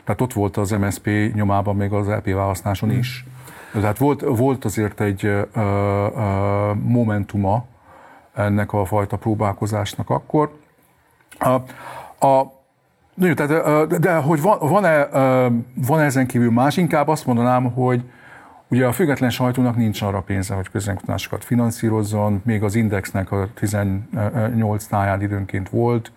tehát 0.04 0.20
ott 0.20 0.32
volt 0.32 0.56
az 0.56 0.70
MSP 0.70 1.10
nyomában 1.34 1.76
még 1.76 1.92
az 1.92 2.06
LP 2.06 2.26
e 2.26 2.34
választáson 2.34 2.90
is. 2.90 3.24
Tehát 3.72 3.98
volt, 3.98 4.20
volt 4.20 4.64
azért 4.64 5.00
egy 5.00 5.46
momentuma 6.82 7.64
ennek 8.34 8.72
a 8.72 8.84
fajta 8.84 9.16
próbálkozásnak 9.16 10.10
akkor. 10.10 10.58
A, 11.38 11.54
a, 12.26 12.55
Nő, 13.16 13.34
tehát, 13.34 13.86
de 14.00 14.14
hogy 14.14 14.40
van-e, 14.60 15.08
van 15.74 16.00
ezen 16.00 16.26
kívül 16.26 16.50
más, 16.50 16.76
inkább 16.76 17.08
azt 17.08 17.26
mondanám, 17.26 17.72
hogy 17.72 18.02
ugye 18.68 18.86
a 18.86 18.92
független 18.92 19.30
sajtónak 19.30 19.76
nincs 19.76 20.02
arra 20.02 20.20
pénze, 20.20 20.54
hogy 20.54 20.70
közönkutatásokat 20.70 21.44
finanszírozzon, 21.44 22.42
még 22.44 22.62
az 22.62 22.74
Indexnek 22.74 23.32
a 23.32 23.48
18 23.54 24.86
táján 24.86 25.22
időnként 25.22 25.68
volt, 25.68 26.12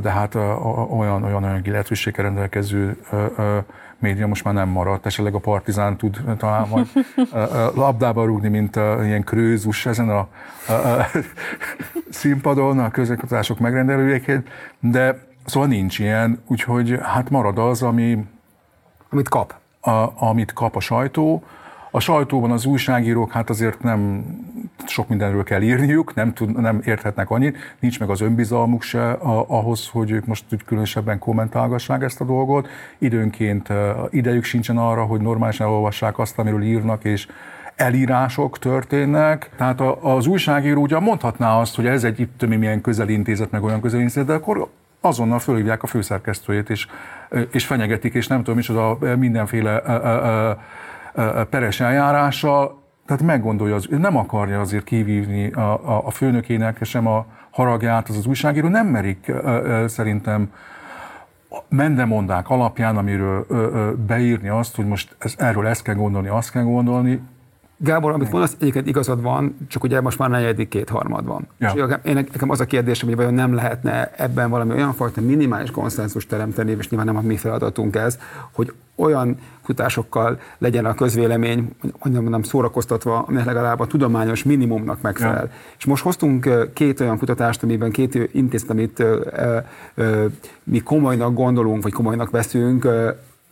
de 0.00 0.10
hát 0.10 0.34
olyan, 0.34 1.24
olyan 1.24 1.44
anyagi 1.44 1.70
lehetőséggel 1.70 2.24
rendelkező 2.24 2.96
média 3.98 4.26
most 4.26 4.44
már 4.44 4.54
nem 4.54 4.68
maradt, 4.68 5.06
esetleg 5.06 5.34
a 5.34 5.38
Partizán 5.38 5.96
tud 5.96 6.20
talán 6.38 6.68
majd 6.68 6.86
labdába 7.74 8.24
rúgni, 8.24 8.48
mint 8.48 8.76
ilyen 8.76 9.24
krőzus 9.24 9.86
ezen 9.86 10.08
a, 10.08 10.28
a, 10.68 10.72
a 10.72 11.06
színpadon, 12.10 12.78
a 12.78 12.90
közönkutatások 12.90 13.58
megrendelőjeként, 13.58 14.48
de 14.80 15.27
Szóval 15.48 15.68
nincs 15.68 15.98
ilyen, 15.98 16.42
úgyhogy 16.46 16.98
hát 17.02 17.30
marad 17.30 17.58
az, 17.58 17.82
ami... 17.82 18.26
Amit 19.10 19.28
kap. 19.28 19.54
A, 19.80 20.06
amit 20.16 20.52
kap 20.52 20.76
a 20.76 20.80
sajtó. 20.80 21.42
A 21.90 22.00
sajtóban 22.00 22.50
az 22.50 22.64
újságírók 22.64 23.32
hát 23.32 23.50
azért 23.50 23.82
nem 23.82 24.24
sok 24.86 25.08
mindenről 25.08 25.42
kell 25.42 25.62
írniuk, 25.62 26.14
nem, 26.14 26.32
tud, 26.32 26.60
nem 26.60 26.80
érthetnek 26.84 27.30
annyit, 27.30 27.56
nincs 27.80 28.00
meg 28.00 28.10
az 28.10 28.20
önbizalmuk 28.20 28.82
se 28.82 29.10
a, 29.10 29.44
ahhoz, 29.48 29.88
hogy 29.88 30.10
ők 30.10 30.26
most 30.26 30.44
úgy 30.52 30.64
különösebben 30.64 31.18
kommentálgassák 31.18 32.02
ezt 32.02 32.20
a 32.20 32.24
dolgot. 32.24 32.68
Időnként 32.98 33.68
idejük 34.10 34.44
sincsen 34.44 34.76
arra, 34.76 35.04
hogy 35.04 35.20
normálisan 35.20 35.66
elolvassák 35.66 36.18
azt, 36.18 36.38
amiről 36.38 36.62
írnak, 36.62 37.04
és 37.04 37.28
elírások 37.76 38.58
történnek. 38.58 39.50
Tehát 39.56 39.80
az 40.00 40.26
újságíró 40.26 40.82
ugyan 40.82 41.02
mondhatná 41.02 41.58
azt, 41.60 41.76
hogy 41.76 41.86
ez 41.86 42.04
egy 42.04 42.20
itt 42.20 42.46
milyen 42.46 42.80
közelintézet, 42.80 43.50
meg 43.50 43.62
olyan 43.62 43.80
közelintézet, 43.80 44.26
de 44.26 44.32
akkor 44.32 44.68
azonnal 45.00 45.38
fölhívják 45.38 45.82
a 45.82 45.86
főszerkesztőjét, 45.86 46.70
és, 46.70 46.86
és 47.50 47.66
fenyegetik, 47.66 48.14
és 48.14 48.26
nem 48.26 48.38
tudom 48.38 48.56
micsoda 48.56 48.98
mindenféle 49.16 49.82
peres 51.50 51.80
eljárással, 51.80 52.82
tehát 53.06 53.22
meggondolja, 53.22 53.74
az, 53.74 53.86
nem 53.90 54.16
akarja 54.16 54.60
azért 54.60 54.84
kivívni 54.84 55.52
a, 55.52 55.60
a, 55.60 56.06
a 56.06 56.10
főnökének 56.10 56.84
sem 56.84 57.06
a 57.06 57.26
haragját, 57.50 58.08
az 58.08 58.16
az 58.16 58.26
újságíró, 58.26 58.68
nem 58.68 58.86
merik 58.86 59.32
szerintem 59.86 60.52
mendemondák 61.68 62.48
alapján, 62.48 62.96
amiről 62.96 63.46
beírni 64.06 64.48
azt, 64.48 64.76
hogy 64.76 64.86
most 64.86 65.16
ez, 65.18 65.34
erről 65.38 65.66
ezt 65.66 65.82
kell 65.82 65.94
gondolni, 65.94 66.28
azt 66.28 66.50
kell 66.50 66.62
gondolni, 66.62 67.20
Gábor, 67.80 68.12
amit 68.12 68.30
mondasz, 68.30 68.56
egyébként 68.60 68.86
igazad 68.86 69.22
van, 69.22 69.56
csak 69.68 69.82
ugye 69.82 70.00
most 70.00 70.18
már 70.18 70.30
negyedik 70.30 70.68
kétharmad 70.68 71.26
van. 71.26 71.46
Ja. 71.58 71.72
És 71.74 71.94
én 72.04 72.14
nekem 72.14 72.50
az 72.50 72.60
a 72.60 72.64
kérdésem, 72.64 73.08
hogy 73.08 73.16
vajon 73.16 73.34
nem 73.34 73.54
lehetne 73.54 74.10
ebben 74.16 74.50
valami 74.50 74.72
olyan 74.72 74.92
fajta 74.92 75.20
minimális 75.20 75.70
konszenzus 75.70 76.26
teremteni, 76.26 76.76
és 76.78 76.88
nyilván 76.88 77.14
nem 77.14 77.24
a 77.24 77.26
mi 77.26 77.36
feladatunk 77.36 77.96
ez, 77.96 78.18
hogy 78.52 78.72
olyan 78.94 79.36
kutatásokkal 79.64 80.40
legyen 80.58 80.84
a 80.84 80.94
közvélemény, 80.94 81.70
mondjam, 82.02 82.24
nem 82.24 82.42
szórakoztatva, 82.42 83.18
aminek 83.18 83.46
legalább 83.46 83.80
a 83.80 83.86
tudományos 83.86 84.42
minimumnak 84.44 85.00
megfelel. 85.00 85.44
Ja. 85.44 85.50
És 85.78 85.84
most 85.84 86.02
hoztunk 86.02 86.70
két 86.72 87.00
olyan 87.00 87.18
kutatást, 87.18 87.62
amiben 87.62 87.90
két 87.90 88.28
intézet, 88.32 88.70
amit 88.70 89.02
mi 90.64 90.78
komolynak 90.78 91.34
gondolunk, 91.34 91.82
vagy 91.82 91.92
komolynak 91.92 92.30
veszünk, 92.30 92.88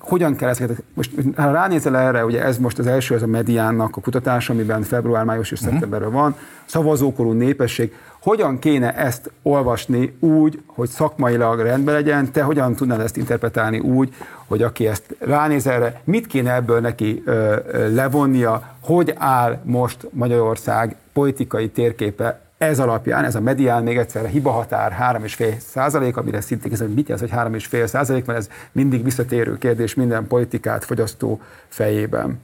hogyan 0.09 0.37
kell 0.37 0.49
ezeket, 0.49 0.83
most 0.95 1.11
ha 1.37 1.51
ránézel 1.51 1.97
erre, 1.97 2.25
ugye 2.25 2.45
ez 2.45 2.59
most 2.59 2.79
az 2.79 2.87
első, 2.87 3.15
ez 3.15 3.23
a 3.23 3.27
mediánnak 3.27 3.97
a 3.97 4.01
kutatás, 4.01 4.51
amiben 4.51 4.83
február, 4.83 5.25
május 5.25 5.51
és 5.51 5.59
uh-huh. 5.59 5.73
szeptemberről 5.73 6.11
van, 6.11 6.37
szavazókorú 6.65 7.33
népesség, 7.33 7.95
hogyan 8.23 8.59
kéne 8.59 8.95
ezt 8.95 9.31
olvasni 9.43 10.17
úgy, 10.21 10.63
hogy 10.67 10.89
szakmailag 10.89 11.61
rendben 11.61 11.95
legyen, 11.95 12.33
te 12.33 12.43
hogyan 12.43 12.75
tudnád 12.75 13.01
ezt 13.01 13.17
interpretálni 13.17 13.79
úgy, 13.79 14.15
hogy 14.47 14.63
aki 14.63 14.87
ezt 14.87 15.17
ránéz 15.19 15.67
erre, 15.67 16.01
mit 16.05 16.27
kéne 16.27 16.55
ebből 16.55 16.81
neki 16.81 17.23
ö, 17.25 17.57
ö, 17.67 17.95
levonnia, 17.95 18.75
hogy 18.81 19.15
áll 19.19 19.61
most 19.65 20.09
Magyarország 20.11 20.97
politikai 21.13 21.69
térképe 21.69 22.46
ez 22.59 22.79
alapján, 22.79 23.25
ez 23.25 23.35
a 23.35 23.41
medián, 23.41 23.83
még 23.83 23.97
egyszer 23.97 24.25
a 24.25 24.29
hibahatár 24.29 24.97
3,5 25.21 25.59
százalék, 25.59 26.17
amire 26.17 26.41
szintén 26.41 26.73
ez, 26.73 26.83
mit 26.95 27.09
jelent, 27.09 27.31
hogy 27.31 27.61
3,5 27.71 27.87
százalék, 27.87 28.25
mert 28.25 28.39
ez 28.39 28.49
mindig 28.73 29.05
visszatérő 29.05 29.59
kérdés 29.59 29.95
minden 29.95 30.27
politikát 30.27 30.85
fogyasztó 30.85 31.41
fejében. 31.69 32.41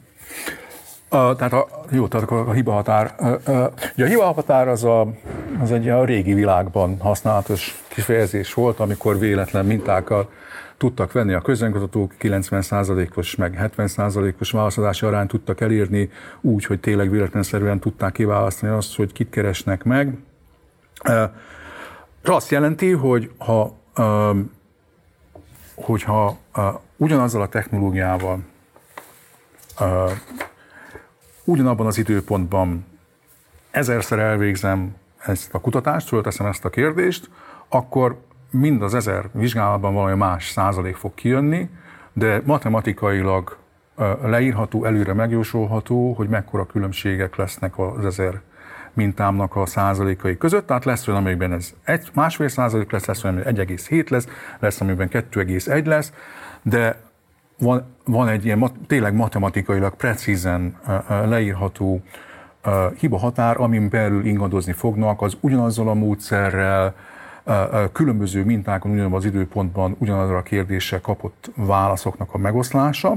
A, 1.09 1.37
tehát 1.37 1.53
a, 1.53 1.69
jó, 1.91 2.09
tehát 2.09 2.31
a, 2.31 2.49
a 2.49 2.53
hibahatár. 2.53 3.15
Ugye 3.97 4.05
a 4.05 4.09
hibahatár 4.09 4.69
az, 4.69 4.85
a, 4.85 5.07
az 5.63 5.73
egy 5.73 5.89
a 5.89 6.05
régi 6.05 6.35
világban 6.35 6.97
használatos 7.01 7.83
kifejezés 7.89 8.55
volt, 8.55 8.81
amikor 8.81 9.19
véletlen 9.19 9.67
mintákkal 9.67 10.29
tudtak 10.83 11.13
venni 11.13 11.33
a 11.33 11.41
közönkutatók, 11.41 12.15
90%-os 12.21 13.37
meg 13.37 13.73
70%-os 13.77 14.51
válaszadási 14.51 15.07
arányt 15.07 15.29
tudtak 15.29 15.61
elérni 15.61 16.11
úgy, 16.41 16.65
hogy 16.65 16.81
tényleg 16.81 17.11
véletlenszerűen 17.11 17.79
tudták 17.79 18.13
kiválasztani 18.13 18.73
azt, 18.73 18.97
hogy 18.97 19.13
kit 19.13 19.31
keresnek 19.31 19.85
meg. 19.85 20.17
Ez 21.03 21.29
azt 22.23 22.51
jelenti, 22.51 22.91
hogy 22.91 23.31
ha, 23.39 23.77
hogyha 25.75 26.39
ugyanazzal 26.97 27.43
a 27.43 27.49
technológiával 27.49 28.43
ugyanabban 31.45 31.87
az 31.87 31.99
időpontban 31.99 32.87
ezerszer 33.71 34.19
elvégzem 34.19 34.95
ezt 35.19 35.55
a 35.55 35.61
kutatást, 35.61 36.09
fölteszem 36.09 36.47
ezt 36.47 36.65
a 36.65 36.71
kérdést, 36.71 37.31
akkor 37.69 38.21
mind 38.53 38.83
az 38.83 38.95
ezer 38.95 39.29
vizsgálatban 39.33 39.95
valami 39.95 40.17
más 40.17 40.51
százalék 40.51 40.97
fog 40.97 41.15
kijönni, 41.15 41.69
de 42.13 42.43
matematikailag 42.45 43.57
leírható, 44.25 44.85
előre 44.85 45.13
megjósolható, 45.13 46.13
hogy 46.13 46.29
mekkora 46.29 46.67
különbségek 46.67 47.37
lesznek 47.37 47.79
az 47.79 48.05
ezer 48.05 48.41
mintámnak 48.93 49.57
a 49.57 49.67
százalékai 49.67 50.37
között, 50.37 50.67
tehát 50.67 50.85
lesz 50.85 51.09
olyan, 51.09 51.25
amiben 51.25 51.53
ez 51.53 51.73
egy, 51.85 52.11
másfél 52.15 52.49
százalék 52.49 52.91
lesz, 52.91 53.05
lesz 53.05 53.25
olyan, 53.25 53.37
amiben 53.37 53.67
1,7 53.67 54.09
lesz, 54.09 54.27
lesz, 54.59 54.81
amiben 54.81 55.09
2,1 55.09 55.85
lesz, 55.85 56.13
de 56.63 57.01
van, 57.59 57.85
van 58.05 58.29
egy 58.29 58.45
ilyen 58.45 58.71
tényleg 58.87 59.15
matematikailag 59.15 59.95
precízen 59.95 60.77
leírható 61.09 62.03
hiba 62.99 63.19
határ, 63.19 63.61
amin 63.61 63.89
belül 63.89 64.25
ingadozni 64.25 64.73
fognak, 64.73 65.23
az 65.23 65.37
ugyanazzal 65.41 65.89
a 65.89 65.95
módszerrel, 65.95 66.95
különböző 67.93 68.45
mintákon 68.45 68.91
ugyanabban 68.91 69.19
az 69.19 69.25
időpontban 69.25 69.97
ugyanazra 69.99 70.37
a 70.37 70.43
kérdéssel 70.43 71.01
kapott 71.01 71.51
válaszoknak 71.55 72.35
a 72.35 72.39
megoszlása. 72.39 73.17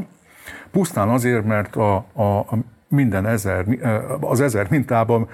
Pusztán 0.71 1.09
azért, 1.09 1.45
mert 1.45 1.75
a, 1.75 1.95
a, 1.95 2.45
minden 2.87 3.25
ezer, 3.25 3.65
az 4.19 4.41
ezer 4.41 4.67
mintában 4.69 5.27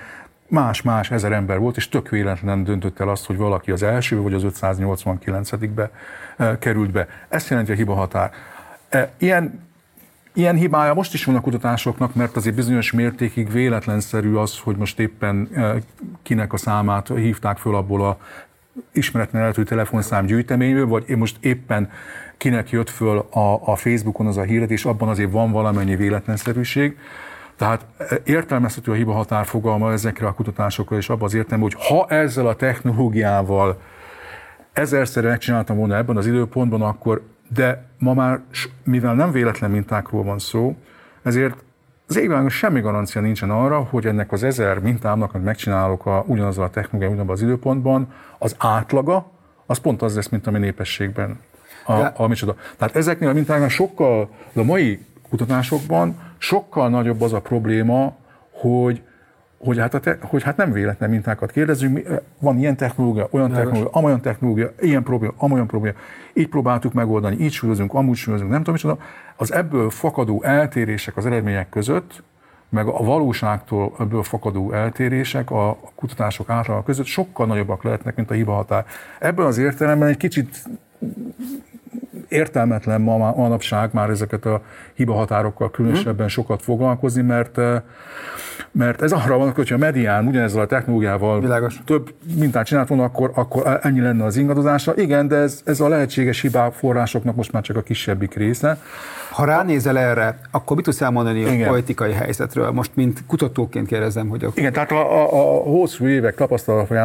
más-más 0.48 1.12
ezer 1.12 1.32
ember 1.32 1.60
volt, 1.60 1.78
és 1.78 1.90
tök 1.90 2.10
véletlen 2.10 2.64
döntött 2.64 3.00
el 3.00 3.10
azt, 3.10 3.26
hogy 3.26 3.38
valaki 3.38 3.72
az 3.72 3.84
első 3.84 4.22
vagy 4.22 4.34
az 4.34 4.46
589-be 4.46 5.92
került 6.60 6.92
be. 6.92 7.08
Ezt 7.30 7.50
jelenti 7.50 7.72
a 7.72 7.76
hiba 7.76 7.94
határ. 7.94 8.32
Ilyen, 9.18 9.68
ilyen 10.34 10.56
hibája 10.56 10.94
most 10.94 11.14
is 11.14 11.26
van 11.26 11.36
a 11.36 11.42
kutatásoknak, 11.42 12.16
mert 12.16 12.36
azért 12.36 12.56
bizonyos 12.56 12.92
mértékig 12.92 13.52
véletlenszerű 13.52 14.34
az, 14.34 14.60
hogy 14.60 14.76
most 14.76 15.00
éppen 15.00 15.50
kinek 16.24 16.54
a 16.54 16.58
számát 16.58 17.08
hívták 17.08 17.58
föl 17.58 17.76
abból 17.76 18.06
a 18.06 18.18
ismeretlen 18.92 19.42
eredetű 19.42 19.64
telefonszám 19.64 20.26
gyűjteményből, 20.26 20.88
vagy 20.88 21.04
én 21.08 21.18
most 21.18 21.38
éppen 21.40 21.90
kinek 22.38 22.70
jött 22.70 22.90
föl 22.90 23.18
a, 23.18 23.72
a 23.72 23.76
Facebookon 23.76 24.28
az 24.28 24.38
a 24.38 24.42
híret, 24.42 24.72
és 24.72 24.86
abban 24.86 25.10
azért 25.10 25.32
van 25.32 25.52
valamennyi 25.52 25.96
véletlenszerűség. 25.96 26.98
Tehát 27.56 27.86
értelmezhető 28.24 28.92
a 28.92 28.96
hiba 28.96 29.14
határ 29.14 29.46
fogalma 29.46 29.92
ezekre 29.92 30.28
a 30.28 30.34
kutatásokra, 30.34 30.98
és 30.98 31.10
abban 31.10 31.24
az 31.24 31.34
értelme, 31.34 31.64
hogy 31.64 31.76
ha 31.88 32.06
ezzel 32.08 32.48
a 32.48 32.56
technológiával 32.56 33.82
ezerszer 34.74 35.24
megcsináltam 35.24 35.78
volna 35.78 35.96
ebben 35.96 36.18
az 36.18 36.28
időpontban, 36.28 36.82
akkor, 36.82 37.22
de 37.54 37.86
ma 37.98 38.14
már, 38.14 38.40
mivel 38.84 39.14
nem 39.14 39.32
véletlen 39.32 39.72
mintákról 39.72 40.24
van 40.24 40.40
szó, 40.40 40.76
ezért 41.24 41.64
az 42.12 42.18
égvilágon 42.18 42.50
semmi 42.50 42.82
garancia 42.82 43.22
nincsen 43.22 43.50
arra, 43.50 43.80
hogy 43.90 44.06
ennek 44.06 44.32
az 44.32 44.44
ezer 44.44 44.80
mintámnak, 44.80 45.34
amit 45.34 45.46
megcsinálok 45.46 46.06
a, 46.06 46.24
ugyanazzal 46.28 46.64
a 46.64 46.70
technológiával, 46.70 47.16
ugyanabban 47.16 47.36
az 47.36 47.42
időpontban, 47.42 48.14
az 48.38 48.56
átlaga, 48.58 49.32
az 49.66 49.78
pont 49.78 50.02
az 50.02 50.16
lesz, 50.16 50.30
mint 50.30 50.48
a 50.48 50.52
mi 50.52 50.60
népességben. 50.60 51.40
A, 51.86 51.92
a, 51.92 52.14
a 52.16 52.28
micsoda. 52.28 52.56
Tehát 52.78 52.96
ezeknél 52.96 53.30
a 53.30 53.34
mintáknál 53.34 53.70
sokkal, 53.70 54.30
a 54.54 54.64
mai 54.64 55.06
kutatásokban 55.30 56.16
sokkal 56.38 56.90
nagyobb 56.90 57.22
az 57.22 57.34
a 57.34 57.40
probléma, 57.40 58.16
hogy 58.52 59.02
hogy 59.64 59.78
hát, 59.78 59.94
a 59.94 60.00
te, 60.00 60.18
hogy 60.22 60.44
hát 60.44 60.58
nem 60.58 60.72
véletlen 60.72 61.10
mintákat 61.10 61.52
kérdezünk, 61.52 62.22
van 62.40 62.58
ilyen 62.58 62.76
technológia, 62.76 63.28
olyan 63.32 63.50
Lagos. 63.50 63.64
technológia, 63.64 63.92
amolyan 63.92 64.22
technológia, 64.22 64.72
ilyen 64.80 65.04
probléma, 65.04 65.34
amolyan 65.38 65.68
probléma, 65.68 65.98
így 66.34 66.48
próbáltuk 66.48 66.94
megoldani, 66.94 67.36
így 67.40 67.52
súlyozunk, 67.52 67.94
amúgy 67.94 68.16
súlyozunk, 68.16 68.50
nem 68.50 68.60
tudom 68.60 68.74
micsoda. 68.74 68.98
Az 69.36 69.54
ebből 69.54 69.90
fakadó 69.90 70.44
eltérések 70.44 71.18
az 71.18 71.26
eredmények 71.26 71.70
között, 71.70 72.24
meg 72.70 72.88
a 72.88 73.04
valóságtól 73.04 73.94
ebből 74.00 74.24
fakadó 74.24 74.72
eltérések 74.72 75.52
a 75.52 75.78
kutatások 75.96 76.50
által 76.50 76.84
között 76.84 77.06
sokkal 77.06 77.46
nagyobbak 77.46 77.84
lehetnek, 77.84 78.16
mint 78.16 78.32
a 78.32 78.34
hiba 78.34 78.54
határ. 78.54 78.86
Ebben 79.20 79.46
az 79.46 79.58
értelemben 79.58 80.08
egy 80.08 80.18
kicsit 80.18 80.64
értelmetlen 82.32 83.02
ma, 83.02 83.18
manapság 83.18 83.90
már 83.94 84.10
ezeket 84.10 84.46
a 84.46 84.62
hibahatárokkal 84.94 85.72
különösebben 85.72 86.28
sokat 86.28 86.62
foglalkozni, 86.62 87.22
mert 87.22 87.60
mert 88.72 89.02
ez 89.02 89.12
arra 89.12 89.38
van, 89.38 89.52
hogyha 89.52 89.76
a 89.76 89.78
medián 89.78 90.28
ugyanezzel 90.28 90.62
a 90.62 90.66
technológiával 90.66 91.40
Világos. 91.40 91.80
több 91.86 92.14
mintát 92.36 92.66
csinált 92.66 92.88
volna, 92.88 93.04
akkor, 93.04 93.32
akkor 93.34 93.80
ennyi 93.82 94.02
lenne 94.02 94.24
az 94.24 94.38
ingadozása. 94.38 94.94
Igen, 94.96 95.28
de 95.28 95.36
ez, 95.36 95.62
ez 95.66 95.80
a 95.80 95.88
lehetséges 95.88 96.42
hibák 96.42 96.74
forrásoknak 96.74 97.36
most 97.36 97.52
már 97.52 97.64
csak 97.64 97.76
a 97.76 97.82
kisebbik 97.82 98.34
része. 98.34 98.78
Ha 99.30 99.46
ránézel 99.46 99.98
erre, 99.98 100.40
akkor 100.52 100.76
mit 100.76 100.86
tudsz 100.86 101.02
elmondani 101.02 101.40
Igen. 101.40 101.68
a 101.68 101.70
politikai 101.70 102.12
helyzetről? 102.12 102.72
Most, 102.72 102.92
mint 102.94 103.24
kutatóként 103.28 103.88
kérdezem, 103.88 104.28
hogy... 104.28 104.44
A... 104.44 104.50
Igen, 104.54 104.74
tehát 104.74 104.92
a, 104.92 105.22
a, 105.22 105.24
a 105.24 105.62
hosszú 105.64 106.08
évek 106.08 106.36
tapasztalatban 106.36 106.98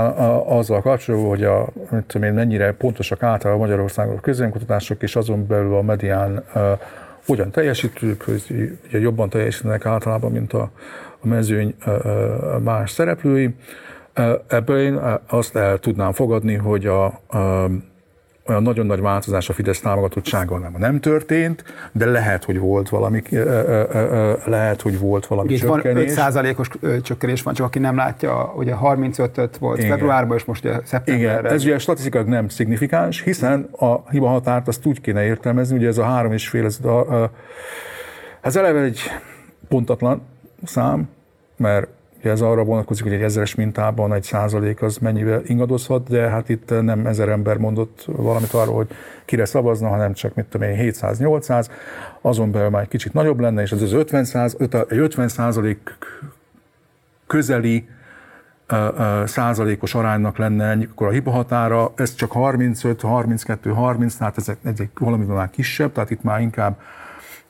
azzal 0.46 0.80
kapcsolatban, 0.80 1.28
hogy 1.28 1.44
a, 1.44 1.66
tudom 2.06 2.28
én, 2.28 2.34
mennyire 2.34 2.72
pontosak 2.72 3.22
általában 3.22 3.60
Magyarországon 3.62 4.16
a 4.16 4.20
közönkutatások, 4.20 5.02
és 5.02 5.15
azon 5.16 5.46
belül 5.46 5.74
a 5.74 5.82
medián 5.82 6.44
uh, 6.54 6.78
hogyan 7.26 7.50
teljesítők, 7.50 8.22
hogy 8.22 8.42
ugye 8.86 8.98
jobban 8.98 9.28
teljesítenek 9.28 9.86
általában, 9.86 10.32
mint 10.32 10.52
a, 10.52 10.70
a 11.20 11.26
mezőny 11.26 11.74
más 12.62 12.90
szereplői. 12.90 13.54
Ebből 14.46 14.80
én 14.80 15.00
azt 15.26 15.56
el 15.56 15.78
tudnám 15.78 16.12
fogadni, 16.12 16.54
hogy 16.54 16.86
a, 16.86 17.04
a 17.04 17.70
olyan 18.48 18.62
nagyon 18.62 18.86
nagy 18.86 19.00
változás 19.00 19.48
a 19.48 19.52
Fidesz 19.52 19.80
támogatottsággal 19.80 20.58
nem, 20.58 20.74
nem 20.78 21.00
történt, 21.00 21.64
de 21.92 22.06
lehet, 22.06 22.44
hogy 22.44 22.58
volt 22.58 22.88
valami, 22.88 23.22
lehet, 24.44 24.80
hogy 24.80 24.98
volt 24.98 25.26
valami 25.26 25.52
Itt 25.52 25.60
csökkenés. 25.60 26.14
Van 26.14 26.30
5%-os 26.32 26.68
csökkenés 27.02 27.42
van, 27.42 27.54
csak 27.54 27.66
aki 27.66 27.78
nem 27.78 27.96
látja, 27.96 28.52
ugye 28.56 28.74
35 28.74 29.56
volt 29.58 29.78
Igen. 29.78 29.90
februárban, 29.90 30.36
és 30.36 30.44
most 30.44 30.64
ugye 30.64 30.80
szeptemberben. 30.84 31.38
Igen, 31.40 31.52
ez 31.52 31.64
ugye 31.64 31.78
statisztikák 31.78 32.26
nem 32.26 32.48
szignifikáns, 32.48 33.22
hiszen 33.22 33.68
a 33.78 34.10
hiba 34.10 34.28
határt 34.28 34.68
azt 34.68 34.86
úgy 34.86 35.00
kéne 35.00 35.24
értelmezni, 35.24 35.76
ugye 35.76 35.86
ez 35.86 35.98
a 35.98 36.04
három 36.04 36.32
és 36.32 36.48
fél, 36.48 36.64
ez, 36.64 36.78
a, 36.84 37.30
ez 38.40 38.56
eleve 38.56 38.80
egy 38.80 39.00
pontatlan 39.68 40.22
szám, 40.64 41.08
mert 41.56 41.88
ez 42.22 42.40
arra 42.40 42.64
vonatkozik, 42.64 43.04
hogy 43.04 43.12
egy 43.12 43.22
ezeres 43.22 43.54
mintában 43.54 44.12
egy 44.12 44.22
százalék 44.22 44.82
az 44.82 44.96
mennyivel 44.96 45.42
ingadozhat, 45.44 46.08
de 46.08 46.28
hát 46.28 46.48
itt 46.48 46.82
nem 46.82 47.06
ezer 47.06 47.28
ember 47.28 47.56
mondott 47.56 48.04
valamit 48.06 48.52
arról, 48.52 48.74
hogy 48.74 48.88
kire 49.24 49.44
szavazna, 49.44 49.88
hanem 49.88 50.12
csak 50.12 50.34
mit 50.34 50.44
tudom 50.44 50.68
én, 50.68 50.92
700-800, 50.92 51.66
azon 52.20 52.50
belül 52.50 52.68
már 52.68 52.82
egy 52.82 52.88
kicsit 52.88 53.12
nagyobb 53.12 53.40
lenne, 53.40 53.62
és 53.62 53.72
ez 53.72 53.82
az 53.82 53.92
50, 53.92 54.24
száz, 54.24 54.56
50 54.88 55.28
százalék 55.28 55.98
közeli 57.26 57.88
százalékos 59.24 59.94
aránynak 59.94 60.38
lenne 60.38 60.78
akkor 60.90 61.06
a 61.06 61.10
hibahatára, 61.10 61.92
ez 61.96 62.14
csak 62.14 62.32
35, 62.32 63.00
32, 63.00 63.70
30, 63.70 64.14
tehát 64.14 64.36
ez 64.36 64.48
egy 64.62 64.88
valamivel 64.98 65.36
már 65.36 65.50
kisebb, 65.50 65.92
tehát 65.92 66.10
itt 66.10 66.22
már 66.22 66.40
inkább 66.40 66.80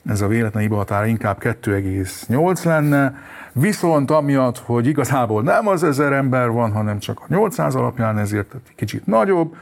ez 0.07 0.21
a 0.21 0.27
véletlen 0.27 0.61
hibahatára 0.63 1.05
inkább 1.05 1.37
2,8 1.39 2.65
lenne, 2.65 3.15
viszont 3.51 4.11
amiatt, 4.11 4.57
hogy 4.57 4.87
igazából 4.87 5.41
nem 5.41 5.67
az 5.67 5.83
ezer 5.83 6.11
ember 6.11 6.49
van, 6.49 6.71
hanem 6.71 6.99
csak 6.99 7.19
a 7.19 7.25
800 7.27 7.75
alapján, 7.75 8.17
ezért 8.17 8.55
kicsit 8.75 9.05
nagyobb, 9.05 9.55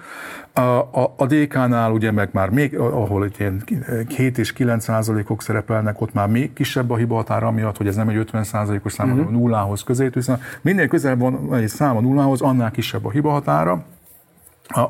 a, 0.54 0.62
a, 0.62 1.14
a 1.18 1.26
DK-nál 1.26 1.91
ugye 1.91 2.12
meg 2.12 2.30
már 2.32 2.50
még, 2.50 2.78
ahol 2.78 3.30
ilyen 3.38 3.64
7 4.08 4.38
és 4.38 4.54
9 4.54 4.84
százalékok 4.84 5.41
szerepelnek, 5.41 6.02
ott 6.02 6.14
már 6.14 6.28
még 6.28 6.54
kisebb 6.54 6.91
a 6.91 6.96
hiba 6.96 7.16
határa 7.16 7.52
miatt, 7.52 7.78
hogy 7.78 7.88
ez 7.88 7.96
nem 7.96 8.10
egy 8.10 8.16
50 8.16 8.43
százalékos 8.43 8.93
szám, 8.93 9.10
hanem 9.10 9.24
uh-huh. 9.24 9.39
nullához 9.39 9.84
közé 9.84 10.08
viszont 10.08 10.41
minél 10.62 10.88
közelebb 10.88 11.20
van 11.20 11.54
egy 11.54 11.68
szám 11.68 11.98
a 11.98 12.02
nullához, 12.02 12.41
annál 12.41 12.72
kisebb 12.72 13.06
a 13.06 13.12
hiba 13.12 13.30
határa, 13.30 13.84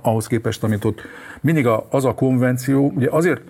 ahhoz 0.01 0.28
képest, 0.28 0.64
amit 0.64 0.86
ott 0.86 1.01
mindig 1.41 1.68
a, 1.68 1.88
az 1.89 2.06
a 2.06 2.14
konvenció, 2.14 2.91
ugye 2.95 3.08
azért, 3.10 3.41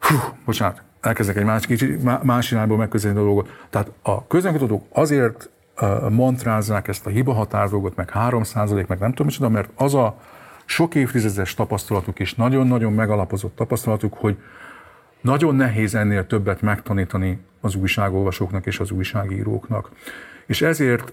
hú, 0.00 0.14
bocsánat, 0.44 0.82
elkezdek 1.00 1.36
egy 1.36 1.44
más, 1.44 1.66
kicsi, 1.66 1.98
más 2.22 2.50
irányból 2.50 2.76
megközelíteni 2.76 3.24
a 3.24 3.28
dolgot. 3.28 3.50
Tehát 3.70 3.90
a 4.02 4.26
közönkutatók 4.26 4.84
azért 4.92 5.50
mantrázzák 6.10 6.88
ezt 6.88 7.06
a 7.06 7.10
hiba 7.10 7.48
dolgot, 7.70 7.96
meg 7.96 8.10
3 8.10 8.42
meg 8.88 8.98
nem 8.98 9.10
tudom 9.10 9.26
micsoda, 9.26 9.48
mert 9.48 9.70
az 9.74 9.94
a 9.94 10.18
sok 10.64 10.94
évtizedes 10.94 11.54
tapasztalatuk 11.54 12.18
és 12.18 12.34
nagyon-nagyon 12.34 12.92
megalapozott 12.92 13.56
tapasztalatuk, 13.56 14.14
hogy 14.14 14.36
nagyon 15.20 15.54
nehéz 15.54 15.94
ennél 15.94 16.26
többet 16.26 16.60
megtanítani 16.60 17.40
az 17.60 17.74
újságolvasóknak 17.74 18.66
és 18.66 18.78
az 18.80 18.90
újságíróknak. 18.90 19.90
És 20.48 20.62
ezért, 20.62 21.12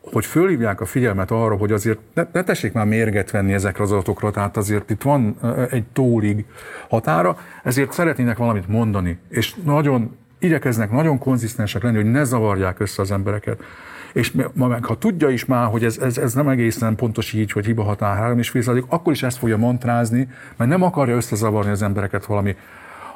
hogy 0.00 0.26
fölhívják 0.26 0.80
a 0.80 0.84
figyelmet 0.84 1.30
arra, 1.30 1.56
hogy 1.56 1.72
azért 1.72 1.98
ne, 2.14 2.26
ne 2.32 2.42
tessék 2.42 2.72
már 2.72 2.86
mérget 2.86 3.30
venni 3.30 3.52
ezekre 3.52 3.82
az 3.82 3.92
adatokra, 3.92 4.30
tehát 4.30 4.56
azért 4.56 4.90
itt 4.90 5.02
van 5.02 5.36
egy 5.70 5.84
tólig 5.92 6.44
határa, 6.88 7.38
ezért 7.62 7.92
szeretnének 7.92 8.36
valamit 8.36 8.68
mondani, 8.68 9.18
és 9.28 9.54
nagyon 9.64 10.16
igyekeznek 10.38 10.90
nagyon 10.90 11.18
konzisztensek 11.18 11.82
lenni, 11.82 11.96
hogy 11.96 12.10
ne 12.10 12.24
zavarják 12.24 12.80
össze 12.80 13.02
az 13.02 13.10
embereket 13.10 13.62
és 14.14 14.32
ma 14.52 14.68
meg 14.68 14.84
ha 14.84 14.98
tudja 14.98 15.28
is 15.28 15.44
már, 15.44 15.70
hogy 15.70 15.84
ez, 15.84 15.98
ez, 15.98 16.18
ez 16.18 16.34
nem 16.34 16.48
egészen 16.48 16.94
pontos 16.94 17.32
így, 17.32 17.52
hogy 17.52 17.64
hiba 17.64 17.82
határ 17.82 18.36
3,5 18.36 18.88
akkor 18.88 19.12
is 19.12 19.22
ezt 19.22 19.38
fogja 19.38 19.56
mantrázni, 19.56 20.28
mert 20.56 20.70
nem 20.70 20.82
akarja 20.82 21.14
összezavarni 21.14 21.70
az 21.70 21.82
embereket 21.82 22.26
valami 22.26 22.56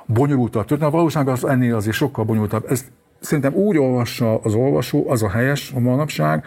bonyolultabb 0.06 0.64
történet. 0.64 0.92
A 0.92 0.96
valóság 0.96 1.28
az 1.28 1.46
ennél 1.46 1.74
azért 1.74 1.96
sokkal 1.96 2.24
bonyolultabb. 2.24 2.66
Ez 2.68 2.84
szerintem 3.20 3.54
úgy 3.54 3.78
olvassa 3.78 4.38
az 4.38 4.54
olvasó, 4.54 5.10
az 5.10 5.22
a 5.22 5.30
helyes 5.30 5.72
a 5.74 5.80
manapság, 5.80 6.44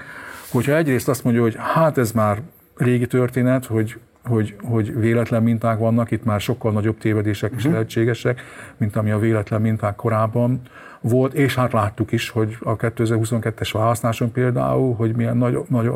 hogyha 0.49 0.76
egyrészt 0.76 1.09
azt 1.09 1.24
mondja, 1.24 1.41
hogy 1.41 1.55
hát 1.57 1.97
ez 1.97 2.11
már 2.11 2.41
régi 2.76 3.07
történet, 3.07 3.65
hogy 3.65 3.99
hogy, 4.24 4.55
hogy 4.61 4.99
véletlen 4.99 5.43
minták 5.43 5.78
vannak, 5.78 6.11
itt 6.11 6.24
már 6.24 6.41
sokkal 6.41 6.72
nagyobb 6.72 6.97
tévedések 6.97 7.51
is 7.51 7.57
uh-huh. 7.57 7.72
lehetségesek, 7.72 8.41
mint 8.78 8.95
ami 8.95 9.11
a 9.11 9.19
véletlen 9.19 9.61
minták 9.61 9.95
korábban 9.95 10.61
volt, 11.01 11.34
és 11.34 11.55
hát 11.55 11.72
láttuk 11.72 12.11
is, 12.11 12.30
hogy 12.30 12.57
a 12.59 12.76
2022-es 12.76 13.69
választáson 13.74 14.32
például, 14.32 14.95
hogy 14.95 15.15
milyen 15.15 15.38
nagy, 15.38 15.57
nagy 15.67 15.88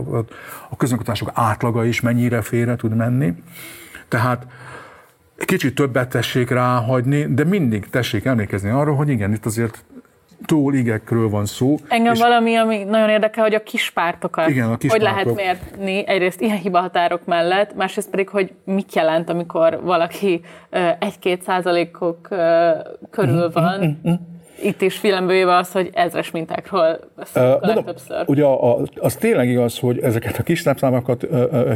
a 0.70 0.76
közönkutatások 0.78 1.32
átlaga 1.34 1.86
is 1.86 2.02
mennyire 2.02 2.42
félre 2.42 2.76
tud 2.76 2.96
menni. 2.96 3.34
Tehát 4.08 4.48
kicsit 5.38 5.76
többet 5.76 6.10
tessék 6.10 6.50
ráhagyni, 6.50 7.34
de 7.34 7.44
mindig 7.44 7.90
tessék 7.90 8.26
emlékezni 8.26 8.70
arra, 8.70 8.94
hogy 8.94 9.10
igen, 9.10 9.34
itt 9.34 9.46
azért 9.46 9.84
tóligekről 10.46 11.30
van 11.30 11.46
szó. 11.46 11.76
Engem 11.88 12.14
és 12.14 12.20
valami, 12.20 12.56
ami 12.56 12.84
nagyon 12.84 13.10
érdekel, 13.10 13.44
hogy 13.44 13.54
a 13.54 13.64
kispártokat, 13.64 14.50
igen, 14.50 14.70
a 14.70 14.78
hogy 14.88 15.02
lehet 15.02 15.36
mérni 15.36 16.08
egyrészt 16.08 16.42
ilyen 16.42 16.58
hibahatárok 16.58 17.26
mellett, 17.26 17.76
másrészt 17.76 18.10
pedig, 18.10 18.30
hogy 18.30 18.52
mit 18.64 18.96
jelent, 18.96 19.30
amikor 19.30 19.80
valaki 19.84 20.42
egy-két 21.00 21.42
százalékok 21.42 22.28
körül 23.10 23.46
mhm, 23.46 23.54
van, 23.54 23.80
mhm, 23.80 24.10
mhm 24.10 24.34
itt 24.62 24.82
is 24.82 24.98
figyelembe 24.98 25.56
az, 25.58 25.72
hogy 25.72 25.90
ezres 25.94 26.32
mintákról 26.32 27.00
beszélünk 27.16 27.62
uh, 27.62 27.66
mondom. 27.66 27.96
Ugye 28.26 28.44
a, 28.44 28.76
a, 28.76 28.82
az 28.96 29.16
tényleg 29.16 29.50
igaz, 29.50 29.80
hogy 29.80 30.00
ezeket 30.00 30.38
a 30.38 30.44
kis 30.44 30.64
számokat 30.76 31.28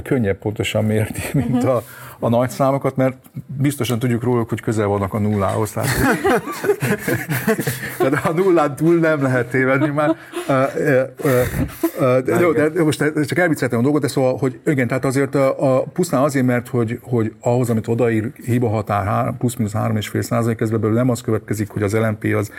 könnyebb 0.03 0.37
pontosan 0.37 0.83
mérni, 0.83 1.19
mint 1.33 1.63
uh-huh. 1.63 1.75
a, 1.75 1.83
a 2.19 2.29
nagy 2.29 2.49
számokat, 2.49 2.95
mert 2.95 3.17
biztosan 3.57 3.99
tudjuk 3.99 4.23
róluk, 4.23 4.49
hogy 4.49 4.61
közel 4.61 4.87
vannak 4.87 5.13
a 5.13 5.19
nullához. 5.19 5.71
Tehát, 5.71 5.89
de 8.11 8.21
a 8.23 8.31
nullán 8.31 8.75
túl 8.75 8.95
nem 8.95 9.21
lehet 9.21 9.49
tévedni 9.49 9.87
már. 9.87 10.15
De, 12.25 12.39
jó, 12.39 12.51
de 12.51 12.83
most 12.83 12.97
csak 13.25 13.37
elvicceltem 13.37 13.79
a 13.79 13.81
dolgot, 13.81 14.01
de 14.01 14.07
szóval, 14.07 14.37
hogy 14.37 14.59
igen, 14.65 14.87
tehát 14.87 15.05
azért 15.05 15.35
a, 15.35 15.75
a 15.77 15.83
pusztán 15.83 16.23
azért, 16.23 16.45
mert 16.45 16.67
hogy, 16.67 16.99
hogy 17.01 17.33
ahhoz, 17.41 17.69
amit 17.69 17.87
odaír 17.87 18.31
hiba 18.45 18.69
határ 18.69 19.33
plusz-minusz 19.37 19.73
3,5 19.73 20.21
százalék, 20.21 20.61
ez 20.61 20.69
belőle 20.69 20.93
nem 20.93 21.09
az 21.09 21.21
következik, 21.21 21.69
hogy 21.69 21.83
az 21.83 21.93
LMP 21.93 22.23
az 22.37 22.51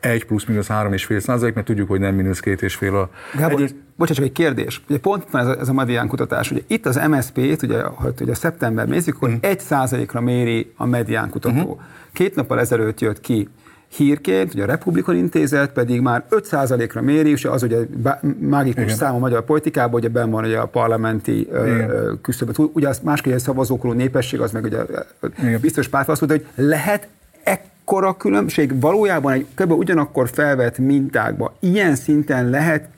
1 0.00 0.24
plusz-minusz 0.24 0.68
3,5 0.68 1.18
százalék, 1.18 1.54
mert 1.54 1.66
tudjuk, 1.66 1.88
hogy 1.88 2.00
nem 2.00 2.14
mínusz 2.14 2.40
2,5 2.40 3.02
a... 3.02 3.08
Gábor, 3.38 3.62
egy... 3.62 3.74
bocsánat, 3.96 4.16
csak 4.16 4.24
egy 4.24 4.32
kérdés. 4.32 4.82
Ugye 4.88 4.98
pont 4.98 5.30
van 5.30 5.40
ez 5.40 5.46
a, 5.46 5.60
ez 5.60 5.68
a 5.68 5.72
medián 5.72 6.08
kutatás. 6.08 6.50
Ugye 6.50 6.60
itt 6.66 6.86
az 6.86 7.00
MSZP-t, 7.08 7.62
ugye, 7.62 7.82
ha 7.82 8.12
ugye 8.20 8.34
szeptember 8.34 8.88
nézzük, 8.88 9.14
akkor 9.14 9.28
uh-huh. 9.28 9.50
1 9.50 9.60
százalékra 9.60 10.20
méri 10.20 10.72
a 10.76 10.86
medián 10.86 11.30
kutató. 11.30 11.56
Uh-huh. 11.56 11.80
Két 12.12 12.34
nappal 12.34 12.60
ezelőtt 12.60 13.00
jött 13.00 13.20
ki 13.20 13.48
hírként, 13.96 14.54
ugye 14.54 14.62
a 14.62 14.66
Republikon 14.66 15.16
Intézet 15.16 15.72
pedig 15.72 16.00
már 16.00 16.24
5%-ra 16.30 17.00
méri, 17.00 17.30
és 17.30 17.44
az 17.44 17.62
ugye 17.62 17.78
mágikus 18.38 18.82
Igen. 18.82 18.96
szám 18.96 19.14
a 19.14 19.18
magyar 19.18 19.44
politikában, 19.44 19.94
ugye 19.94 20.08
benn 20.08 20.30
van 20.30 20.44
ugye 20.44 20.58
a 20.58 20.66
parlamenti 20.66 21.48
küszöbet. 22.22 22.58
Ugye 22.58 22.88
az 22.88 23.00
másképp 23.02 23.36
szavazókorú 23.36 23.92
népesség, 23.92 24.40
az 24.40 24.52
meg 24.52 24.64
ugye 24.64 24.78
Igen. 25.38 25.60
biztos 25.60 25.88
pártválaszt, 25.88 26.30
hogy 26.30 26.46
lehet 26.54 27.08
ekkora 27.42 28.16
különbség 28.16 28.80
valójában 28.80 29.32
egy 29.32 29.46
kb. 29.54 29.70
ugyanakkor 29.70 30.28
felvett 30.28 30.78
mintákba 30.78 31.56
ilyen 31.60 31.94
szinten 31.94 32.50
lehet 32.50 32.88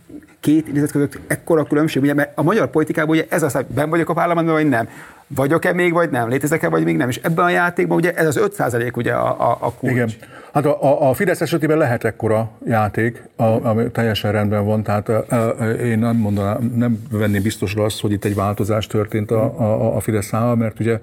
két 0.40 0.68
idézet 0.68 0.90
között 0.90 1.18
ekkora 1.26 1.64
különbség, 1.64 2.02
ugye, 2.02 2.14
mert 2.14 2.32
a 2.34 2.42
magyar 2.42 2.70
politikában 2.70 3.16
ugye 3.16 3.26
ez 3.28 3.42
az, 3.42 3.52
hogy 3.52 3.66
ben 3.66 3.90
vagyok 3.90 4.08
a 4.08 4.12
parlamentben, 4.12 4.54
vagy 4.54 4.68
nem. 4.68 4.88
Vagyok-e 5.26 5.72
még, 5.72 5.92
vagy 5.92 6.10
nem? 6.10 6.28
Létezek-e, 6.28 6.68
vagy 6.68 6.84
még 6.84 6.96
nem? 6.96 7.08
És 7.08 7.20
ebben 7.22 7.44
a 7.44 7.50
játékban 7.50 7.96
ugye 7.96 8.12
ez 8.14 8.26
az 8.26 8.50
5% 8.58 8.96
ugye 8.96 9.12
a, 9.12 9.50
a, 9.50 9.56
a 9.60 9.72
kulcs. 9.72 9.92
Igen. 9.92 10.08
Hát 10.52 10.66
a, 10.66 11.08
a 11.08 11.14
Fidesz 11.14 11.40
esetében 11.40 11.78
lehet 11.78 12.04
ekkora 12.04 12.50
játék, 12.66 13.22
a, 13.36 13.42
ami 13.42 13.90
teljesen 13.90 14.32
rendben 14.32 14.64
van, 14.64 14.82
tehát 14.82 15.08
a, 15.08 15.24
a, 15.28 15.64
én 15.64 15.98
nem 15.98 16.16
mondanám, 16.16 16.72
nem 16.76 17.02
venném 17.10 17.42
biztosra 17.42 17.84
azt, 17.84 18.00
hogy 18.00 18.12
itt 18.12 18.24
egy 18.24 18.34
változás 18.34 18.86
történt 18.86 19.30
a, 19.30 19.60
a, 19.60 19.96
a 19.96 20.00
Fidesz 20.00 20.26
számára, 20.26 20.54
mert 20.54 20.80
ugye 20.80 21.00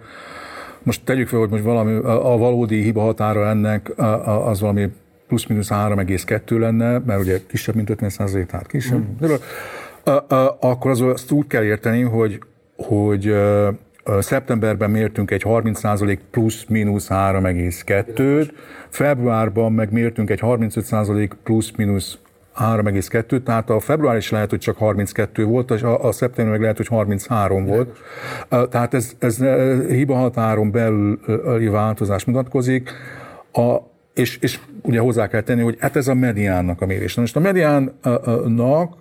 most 0.83 1.01
tegyük 1.03 1.27
fel, 1.27 1.39
hogy 1.39 1.49
most 1.49 1.63
valami, 1.63 1.95
a, 2.03 2.37
valódi 2.37 2.81
hiba 2.81 3.01
határa 3.01 3.47
ennek 3.49 3.91
az 4.45 4.59
valami 4.59 4.89
plusz-minusz 5.27 5.69
3,2 5.69 6.59
lenne, 6.59 6.99
mert 6.99 7.19
ugye 7.19 7.39
kisebb, 7.47 7.75
mint 7.75 7.89
50 7.89 8.09
százalék, 8.09 8.45
tehát 8.45 8.67
kisebb. 8.67 8.99
Mm. 8.99 9.33
Akkor 10.59 10.91
az, 10.91 11.01
azt 11.01 11.31
úgy 11.31 11.47
kell 11.47 11.63
érteni, 11.63 12.01
hogy, 12.01 12.39
hogy 12.77 13.35
szeptemberben 14.19 14.89
mértünk 14.89 15.31
egy 15.31 15.41
30 15.41 15.79
százalék 15.79 16.19
plusz-minusz 16.31 17.07
3,2-t, 17.09 18.51
februárban 18.89 19.73
meg 19.73 19.91
mértünk 19.91 20.29
egy 20.29 20.39
35 20.39 20.85
százalék 20.85 21.33
plusz-minusz 21.43 22.17
3,2, 22.59 23.43
tehát 23.43 23.69
a 23.69 23.79
február 23.79 24.15
is 24.15 24.31
lehet, 24.31 24.49
hogy 24.49 24.59
csak 24.59 24.77
32 24.77 25.43
volt, 25.43 25.71
és 25.71 25.81
a, 25.81 26.03
a 26.03 26.11
szeptember 26.11 26.53
meg 26.53 26.61
lehet, 26.61 26.77
hogy 26.77 26.87
33 26.87 27.65
volt. 27.65 27.97
Tehát 28.69 28.93
ez, 28.93 29.11
ez 29.19 29.37
hiba 29.87 30.15
határon 30.15 30.71
belüli 30.71 31.67
változás 31.67 32.25
mutatkozik. 32.25 32.91
A, 33.51 33.77
és, 34.15 34.37
és 34.41 34.59
ugye 34.81 34.99
hozzá 34.99 35.27
kell 35.27 35.41
tenni, 35.41 35.61
hogy 35.61 35.77
hát 35.79 35.95
ez 35.95 36.07
a 36.07 36.13
mediánnak 36.13 36.81
a 36.81 36.85
mérés. 36.85 37.15
Na 37.15 37.21
most 37.21 37.35
a 37.35 37.39
mediánnak 37.39 38.97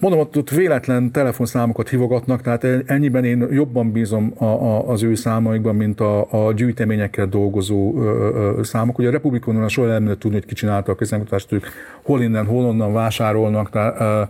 Mondom, 0.00 0.20
ott, 0.20 0.36
ott 0.36 0.50
véletlen 0.50 1.12
telefonszámokat 1.12 1.88
hívogatnak, 1.88 2.42
tehát 2.42 2.66
ennyiben 2.86 3.24
én 3.24 3.46
jobban 3.50 3.92
bízom 3.92 4.32
a, 4.36 4.44
a, 4.44 4.88
az 4.88 5.02
ő 5.02 5.14
számaikban, 5.14 5.74
mint 5.76 6.00
a, 6.00 6.46
a 6.46 6.52
gyűjteményekkel 6.52 7.26
dolgozó 7.26 7.94
ö, 7.96 8.30
ö, 8.58 8.62
számok. 8.62 8.98
Ugye 8.98 9.08
a 9.08 9.10
Republikonban 9.10 9.68
soha 9.68 9.88
nem 9.88 10.02
lehet 10.04 10.18
tudni, 10.18 10.36
hogy 10.36 10.46
ki 10.46 10.54
csinálta 10.54 10.92
a 10.92 10.94
közlemutatást, 10.94 11.52
ők 11.52 11.66
hol 12.02 12.22
innen, 12.22 12.46
hol 12.46 12.64
onnan 12.64 12.92
vásárolnak, 12.92 13.70
tehát 13.70 14.00
ö, 14.00 14.22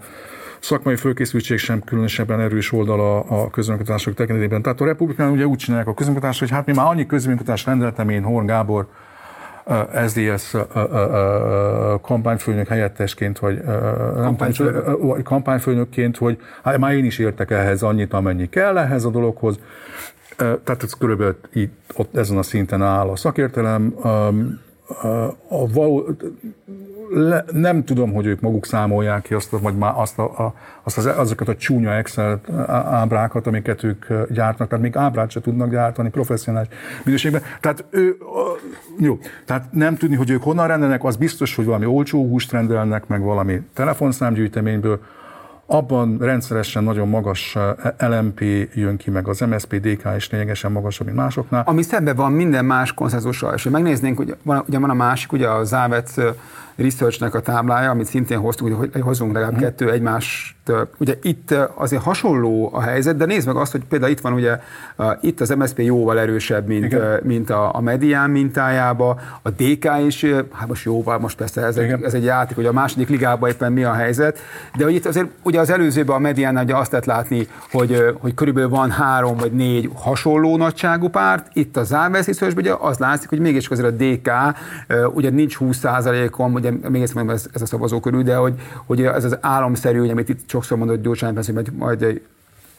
szakmai 0.61 0.97
fölkészültség 0.97 1.59
sem 1.59 1.83
különösebben 1.83 2.41
erős 2.41 2.73
oldala 2.73 3.21
a 3.21 3.51
közönkutatások 3.51 4.15
tekintetében. 4.15 4.63
Tehát 4.63 4.81
a 4.81 4.85
republikán 4.85 5.31
ugye 5.31 5.47
úgy 5.47 5.59
csinálják 5.59 5.89
a 5.89 5.95
közönkutatás, 5.95 6.39
hogy 6.39 6.51
hát 6.51 6.67
mi 6.67 6.73
már 6.73 6.87
annyi 6.87 7.07
közönkutatás 7.07 7.65
rendeltem 7.65 8.09
én, 8.09 8.23
Horn 8.23 8.47
Gábor, 8.47 8.87
SZDSZ 10.07 10.57
kampányfőnök 12.03 12.69
helyettesként, 12.69 13.39
vagy 13.39 13.63
kampányfőnök. 14.15 15.23
kampányfőnökként, 15.23 16.17
hogy 16.17 16.39
hát 16.63 16.79
már 16.79 16.93
én 16.93 17.05
is 17.05 17.19
értek 17.19 17.51
ehhez 17.51 17.83
annyit, 17.83 18.13
amennyi 18.13 18.49
kell 18.49 18.79
ehhez 18.79 19.05
a 19.05 19.11
dologhoz. 19.11 19.59
Tehát 20.37 20.83
ez 20.83 20.93
körülbelül 20.93 21.37
itt, 21.53 21.93
ott 21.97 22.17
ezen 22.17 22.37
a 22.37 22.43
szinten 22.43 22.83
áll 22.83 23.09
a 23.09 23.17
szakértelem. 23.17 23.95
A 25.49 25.73
való, 25.73 26.09
le, 27.11 27.45
nem 27.53 27.85
tudom, 27.85 28.13
hogy 28.13 28.27
ők 28.27 28.41
maguk 28.41 28.67
számolják 28.67 29.23
ki 29.23 29.35
azt, 29.35 29.51
vagy 29.51 29.77
már 29.77 29.93
azt, 29.97 30.19
a, 30.19 30.23
a, 30.23 30.55
azt 30.83 30.99
az, 30.99 31.07
azokat 31.07 31.49
a 31.49 31.57
csúnya 31.57 31.95
Excel 31.95 32.41
ábrákat, 32.91 33.47
amiket 33.47 33.83
ők 33.83 34.07
gyártnak, 34.31 34.69
tehát 34.69 34.85
még 34.85 34.97
ábrát 34.97 35.31
se 35.31 35.41
tudnak 35.41 35.71
gyártani 35.71 36.11
professzionális 36.11 36.69
minőségben. 37.05 37.43
Tehát 37.61 37.85
ő, 37.91 38.17
jó, 38.99 39.19
tehát 39.45 39.73
nem 39.73 39.97
tudni, 39.97 40.17
hogy 40.17 40.31
ők 40.31 40.43
honnan 40.43 40.67
rendelnek, 40.67 41.05
az 41.05 41.17
biztos, 41.17 41.55
hogy 41.55 41.65
valami 41.65 41.87
olcsó 41.87 42.29
húst 42.29 42.53
rendelnek, 42.53 43.07
meg 43.07 43.23
valami 43.23 43.63
telefonszámgyűjteményből, 43.75 45.01
abban 45.71 46.19
rendszeresen 46.21 46.85
nagyon 46.85 47.09
magas 47.09 47.57
LMP 47.99 48.41
jön 48.75 48.97
ki, 48.97 49.11
meg 49.11 49.29
az 49.29 49.41
MSP, 49.41 49.75
DK 49.75 50.09
is 50.17 50.31
lényegesen 50.31 50.73
magasabb, 50.73 51.07
mint 51.07 51.19
másoknál. 51.19 51.63
Ami 51.67 51.83
szemben 51.83 52.17
van 52.17 52.33
minden 52.33 52.65
más 52.65 52.93
konszenzussal, 52.93 53.55
és 53.55 53.63
megnéznénk, 53.63 54.17
hogy 54.17 54.37
van, 54.43 54.65
ugye 54.69 54.79
van 54.79 54.91
a 54.91 54.95
másik, 54.95 55.33
ugye 55.33 55.49
a 55.49 55.65
Závec 55.65 56.19
eh, 56.19 56.35
Researchnek 56.79 57.35
a 57.35 57.41
táblája, 57.41 57.91
amit 57.91 58.07
szintén 58.07 58.39
hoztunk, 58.39 58.74
hogy 58.74 59.01
hozunk 59.01 59.33
legalább 59.33 59.57
mm. 59.57 59.61
kettő 59.61 59.91
egymást. 59.91 60.57
Ugye 60.99 61.14
itt 61.22 61.55
azért 61.74 62.03
hasonló 62.03 62.70
a 62.72 62.81
helyzet, 62.81 63.16
de 63.16 63.24
nézd 63.24 63.47
meg 63.47 63.57
azt, 63.57 63.72
hogy 63.72 63.85
például 63.85 64.11
itt 64.11 64.20
van 64.20 64.33
ugye, 64.33 64.61
itt 65.20 65.41
az 65.41 65.49
MSZP 65.49 65.79
jóval 65.79 66.18
erősebb, 66.18 66.66
mint, 66.66 66.97
mint 67.22 67.51
a, 67.51 67.74
a 67.74 67.81
medián 67.81 68.31
mintájába, 68.31 69.20
a 69.43 69.51
DK 69.51 69.91
is, 70.07 70.24
hát 70.53 70.68
most 70.68 70.85
jóval, 70.85 71.18
most 71.18 71.37
persze 71.37 71.62
ez 71.62 71.76
egy, 71.76 72.03
ez 72.03 72.14
egy 72.14 72.24
játék, 72.24 72.57
hogy 72.57 72.66
a 72.66 72.72
második 72.72 73.09
ligában 73.09 73.51
éppen 73.51 73.72
mi 73.72 73.85
a 73.85 73.93
helyzet, 73.93 74.39
de 74.76 74.85
hogy 74.85 74.95
itt 74.95 75.07
azért 75.07 75.26
ugye 75.43 75.61
az 75.61 75.70
előzőben 75.70 76.16
a 76.16 76.18
medián 76.18 76.57
ugye 76.57 76.76
azt 76.76 76.91
lehet 76.91 77.07
látni, 77.07 77.47
hogy, 77.70 78.14
hogy 78.20 78.35
körülbelül 78.35 78.68
van 78.68 78.91
három 78.91 79.37
vagy 79.37 79.53
négy 79.53 79.91
hasonló 79.95 80.57
nagyságú 80.57 81.09
párt, 81.09 81.47
itt 81.53 81.76
a 81.76 81.83
Závesz 81.85 82.41
ugye 82.57 82.74
az 82.81 82.99
látszik, 82.99 83.29
hogy 83.29 83.39
mégis 83.39 83.68
azért 83.68 83.89
a 83.89 84.05
DK 84.05 84.31
ugye 85.14 85.31
nincs 85.31 85.57
20%-on, 85.61 86.53
ugye 86.53 86.68
ugye 86.77 86.89
még 86.89 87.01
egyszer 87.01 87.16
mondom, 87.16 87.35
ez, 87.35 87.47
ez 87.53 87.62
a 87.62 87.66
szavazókörű, 87.66 88.23
de 88.23 88.37
hogy, 88.37 88.55
hogy 88.87 89.03
ez 89.03 89.25
az 89.25 89.39
államszerű, 89.41 90.09
amit 90.09 90.29
itt 90.29 90.51
sokszor 90.51 90.79
mondott 90.79 91.03
Gyurcsány, 91.03 91.35
hogy 91.35 91.73
majd 91.79 92.21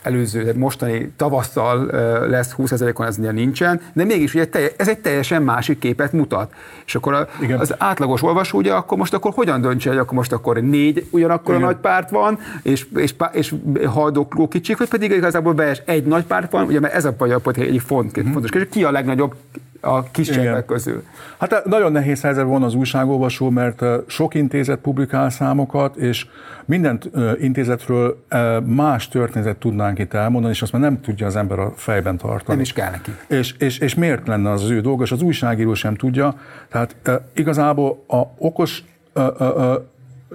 előző, 0.01 0.39
tehát 0.39 0.55
mostani 0.55 1.11
tavasszal 1.15 1.85
lesz 2.29 2.53
20%-on, 2.57 3.05
ez 3.05 3.15
nincsen, 3.15 3.81
de 3.93 4.03
mégis 4.03 4.33
ugye 4.33 4.49
ez 4.77 4.87
egy 4.87 4.99
teljesen 4.99 5.41
másik 5.41 5.79
képet 5.79 6.11
mutat. 6.11 6.53
És 6.85 6.95
akkor 6.95 7.13
a, 7.13 7.27
az 7.57 7.75
átlagos 7.77 8.23
olvasó 8.23 8.57
ugye 8.57 8.73
akkor 8.73 8.97
most 8.97 9.13
akkor 9.13 9.31
hogyan 9.33 9.61
döntse, 9.61 9.89
hogy 9.89 9.97
akkor 9.97 10.13
most 10.13 10.31
akkor 10.31 10.61
négy 10.61 11.07
ugyanakkor 11.09 11.53
Igen. 11.53 11.67
a 11.67 11.71
nagy 11.71 11.79
párt 11.81 12.09
van, 12.09 12.39
és, 12.61 12.85
és, 12.95 13.15
és 13.31 13.53
haldokló 13.85 14.47
kicsik, 14.47 14.77
vagy 14.77 14.89
pedig 14.89 15.11
igazából 15.11 15.53
bees 15.53 15.81
egy 15.85 16.05
nagy 16.05 16.23
párt 16.23 16.51
van, 16.51 16.65
ugye 16.65 16.79
mert 16.79 16.93
ez 16.93 17.05
a 17.05 17.15
magyar 17.17 17.41
egy 17.53 17.81
font, 17.85 18.19
mm-hmm. 18.19 18.31
fontos 18.31 18.51
kérdés, 18.51 18.69
ki 18.71 18.83
a 18.83 18.91
legnagyobb 18.91 19.35
a 19.81 20.03
kis 20.03 20.29
cseppek 20.29 20.65
közül. 20.65 21.03
Hát 21.39 21.53
eh, 21.53 21.61
nagyon 21.65 21.91
nehéz 21.91 22.21
helyzet 22.21 22.45
van 22.45 22.63
az 22.63 22.73
újságolvasó, 22.73 23.49
mert 23.49 23.81
eh, 23.81 23.97
sok 24.07 24.33
intézet 24.33 24.79
publikál 24.79 25.29
számokat, 25.29 25.95
és 25.95 26.27
minden 26.65 26.99
eh, 27.13 27.31
intézetről 27.39 28.25
más 28.65 29.07
történetet 29.07 29.57
tudnánk 29.57 29.99
itt 29.99 30.13
elmondani, 30.13 30.53
és 30.53 30.61
azt 30.61 30.71
már 30.71 30.81
nem 30.81 31.01
tudja 31.01 31.25
az 31.25 31.35
ember 31.35 31.59
a 31.59 31.73
fejben 31.75 32.17
tartani. 32.17 32.43
Nem 32.45 32.59
is 32.59 32.73
kell 32.73 32.91
neki. 32.91 33.11
És, 33.27 33.55
és, 33.59 33.77
és 33.79 33.95
miért 33.95 34.27
lenne 34.27 34.51
az, 34.51 34.63
az 34.63 34.69
ő 34.69 34.81
dolga, 34.81 35.03
és 35.03 35.11
az 35.11 35.21
újságíró 35.21 35.73
sem 35.73 35.95
tudja. 35.95 36.35
Tehát 36.69 36.95
igazából 37.33 38.03
a 38.07 38.21
okos 38.37 38.83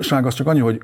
ság 0.00 0.26
az 0.26 0.34
csak 0.34 0.46
annyi, 0.46 0.60
hogy 0.60 0.82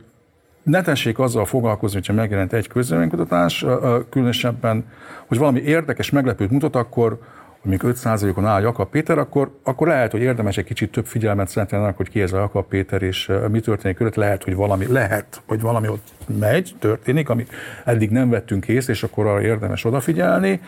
ne 0.63 0.83
tessék 0.83 1.19
azzal 1.19 1.45
foglalkozni, 1.45 1.97
hogyha 1.99 2.13
megjelent 2.13 2.53
egy 2.53 2.69
közvéleménykutatás, 2.69 3.65
különösebben, 4.11 4.85
hogy 5.27 5.39
valami 5.39 5.61
érdekes, 5.61 6.11
meglepőt 6.11 6.51
mutat, 6.51 6.77
akkor 6.77 7.19
hogy 7.63 7.79
5%-on 7.83 8.47
áll 8.47 8.61
Jakab 8.61 8.91
Péter, 8.91 9.19
akkor, 9.19 9.51
akkor 9.63 9.87
lehet, 9.87 10.11
hogy 10.11 10.21
érdemes 10.21 10.57
egy 10.59 10.65
kicsit 10.65 10.93
több 10.93 11.07
figyelmet 11.07 11.49
szentelni 11.49 11.93
hogy 11.97 12.11
ki 12.11 12.21
ez 12.21 12.33
a 12.33 12.39
Jakab 12.39 12.65
Péter, 12.65 13.03
és 13.03 13.31
mi 13.51 13.61
történik 13.61 13.97
körülött. 13.97 14.17
Lehet, 14.19 14.45
hogy 14.45 14.55
valami, 14.55 14.87
lehet, 14.87 15.43
hogy 15.47 15.61
valami 15.61 15.89
ott 15.89 16.09
megy, 16.39 16.75
történik, 16.79 17.29
amit 17.29 17.53
eddig 17.85 18.11
nem 18.11 18.31
vettünk 18.31 18.69
észre, 18.69 18.93
és 18.93 19.03
akkor 19.03 19.27
arra 19.27 19.43
érdemes 19.43 19.85
odafigyelni. 19.85 20.61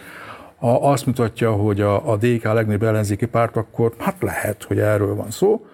Ha 0.59 0.91
azt 0.91 1.07
mutatja, 1.07 1.53
hogy 1.53 1.81
a, 1.81 2.11
a 2.11 2.17
DK 2.17 2.43
legnagyobb 2.43 2.83
ellenzéki 2.83 3.27
párt, 3.27 3.57
akkor 3.57 3.93
hát 3.99 4.17
lehet, 4.21 4.63
hogy 4.63 4.79
erről 4.79 5.15
van 5.15 5.31
szó. 5.31 5.67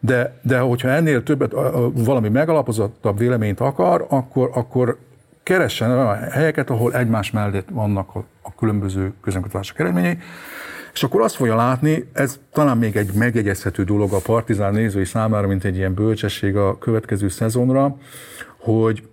De, 0.00 0.38
de 0.42 0.58
hogyha 0.58 0.88
ennél 0.88 1.22
többet, 1.22 1.52
valami 1.94 2.28
megalapozottabb 2.28 3.18
véleményt 3.18 3.60
akar, 3.60 4.06
akkor, 4.08 4.50
akkor 4.54 4.98
keressen 5.48 5.90
olyan 5.90 6.30
helyeket, 6.30 6.70
ahol 6.70 6.94
egymás 6.94 7.30
mellett 7.30 7.68
vannak 7.70 8.14
a, 8.14 8.24
a 8.42 8.54
különböző 8.54 9.12
közönkutatások 9.22 9.78
eredményei, 9.78 10.18
és 10.92 11.02
akkor 11.02 11.20
azt 11.20 11.34
fogja 11.34 11.56
látni, 11.56 12.08
ez 12.12 12.38
talán 12.52 12.78
még 12.78 12.96
egy 12.96 13.12
megjegyezhető 13.12 13.84
dolog 13.84 14.12
a 14.12 14.18
partizán 14.18 14.72
nézői 14.72 15.04
számára, 15.04 15.46
mint 15.46 15.64
egy 15.64 15.76
ilyen 15.76 15.94
bölcsesség 15.94 16.56
a 16.56 16.78
következő 16.78 17.28
szezonra, 17.28 17.96
hogy 18.58 19.08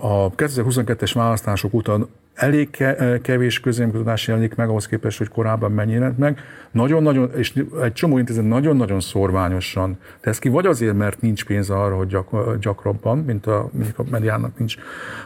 a 0.00 0.30
2022-es 0.30 1.10
választások 1.14 1.74
után 1.74 2.06
elég 2.36 2.84
kevés 3.22 3.60
közénkutatás 3.60 4.26
jelenik 4.26 4.54
meg 4.54 4.68
ahhoz 4.68 4.86
képest, 4.86 5.18
hogy 5.18 5.28
korábban 5.28 5.72
mennyi 5.72 5.92
jelent 5.92 6.18
meg. 6.18 6.40
Nagyon-nagyon, 6.70 7.30
és 7.36 7.52
egy 7.82 7.92
csomó 7.92 8.18
intézet 8.18 8.48
nagyon-nagyon 8.48 9.00
szorványosan 9.00 9.98
tesz 10.20 10.38
ki, 10.38 10.48
vagy 10.48 10.66
azért, 10.66 10.96
mert 10.96 11.20
nincs 11.20 11.44
pénz 11.44 11.70
arra, 11.70 11.96
hogy 11.96 12.06
gyak, 12.06 12.56
gyakrabban, 12.60 13.18
mint 13.18 13.46
a, 13.46 13.68
mondjuk 13.72 13.98
a 13.98 14.04
mediának 14.10 14.58
nincs 14.58 14.76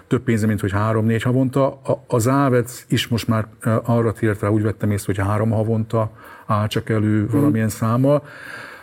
több 0.06 0.22
pénze, 0.22 0.46
mint 0.46 0.60
hogy 0.60 0.72
három-négy 0.72 1.22
havonta. 1.22 1.66
A, 1.66 2.04
az 2.06 2.28
Ávec 2.28 2.84
is 2.88 3.08
most 3.08 3.28
már 3.28 3.46
arra 3.84 4.12
tért 4.12 4.40
rá, 4.40 4.48
úgy 4.48 4.62
vettem 4.62 4.90
észre, 4.90 5.12
hogy 5.14 5.26
három 5.26 5.50
havonta 5.50 6.10
áll 6.46 6.66
csak 6.66 6.88
elő 6.88 7.28
valamilyen 7.30 7.66
mm. 7.66 7.68
számmal. 7.68 8.22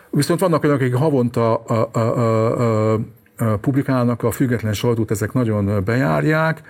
Viszont 0.10 0.40
vannak 0.40 0.64
olyanok, 0.64 0.82
akik 0.82 0.96
havonta 0.96 1.56
a, 1.56 1.90
a, 1.92 2.00
a, 2.00 2.94
a, 2.94 3.00
publikálnak, 3.62 4.24
a 4.24 4.32
független 4.32 4.74
sajtót 4.74 5.12
ezek 5.12 5.34
nagyon 5.34 5.84
bejárják, 5.84 6.62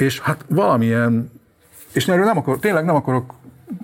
és 0.00 0.20
hát 0.20 0.44
valamilyen, 0.48 1.30
és 1.92 2.08
erről 2.08 2.24
nem 2.24 2.36
akar, 2.36 2.58
tényleg 2.58 2.84
nem 2.84 2.94
akarok 2.94 3.34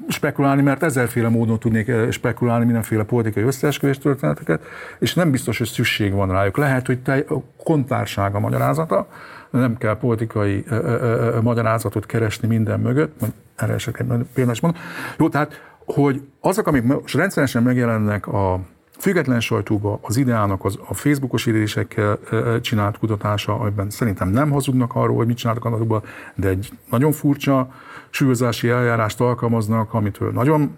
spekulálni, 0.08 0.62
mert 0.62 0.82
ezerféle 0.82 1.28
módon 1.28 1.58
tudnék 1.58 1.88
eh, 1.88 2.10
spekulálni 2.10 2.64
mindenféle 2.64 3.02
politikai 3.02 3.42
összeesküvés 3.42 3.98
történeteket, 3.98 4.62
és 4.98 5.14
nem 5.14 5.30
biztos, 5.30 5.58
hogy 5.58 5.66
szükség 5.66 6.12
van 6.12 6.30
rájuk. 6.30 6.56
Lehet, 6.56 6.86
hogy 6.86 6.98
te, 6.98 7.24
kontárság 7.64 8.34
a 8.34 8.40
magyarázata, 8.40 9.08
nem 9.50 9.76
kell 9.76 9.96
politikai 9.98 10.64
ö, 10.68 10.74
ö, 10.74 11.34
ö, 11.34 11.40
magyarázatot 11.40 12.06
keresni 12.06 12.48
minden 12.48 12.80
mögött, 12.80 13.20
erre 13.56 13.74
esetleg 13.74 14.24
például 14.34 14.56
mondom. 14.62 14.82
Jó, 15.18 15.28
tehát, 15.28 15.60
hogy 15.84 16.22
azok, 16.40 16.66
amik 16.66 16.82
most 16.82 17.14
rendszeresen 17.14 17.62
megjelennek 17.62 18.26
a 18.26 18.60
független 18.98 19.40
sajtóba 19.40 19.98
az 20.02 20.16
ideának 20.16 20.64
az 20.64 20.78
a 20.88 20.94
Facebookos 20.94 21.46
írésekkel 21.46 22.18
csinált 22.60 22.98
kutatása, 22.98 23.58
amiben 23.58 23.90
szerintem 23.90 24.28
nem 24.28 24.50
hazudnak 24.50 24.94
arról, 24.94 25.16
hogy 25.16 25.26
mit 25.26 25.36
csináltak 25.36 25.64
annak, 25.64 26.06
de 26.34 26.48
egy 26.48 26.70
nagyon 26.90 27.12
furcsa 27.12 27.70
súlyozási 28.10 28.68
eljárást 28.68 29.20
alkalmaznak, 29.20 29.94
amitől 29.94 30.32
nagyon 30.32 30.76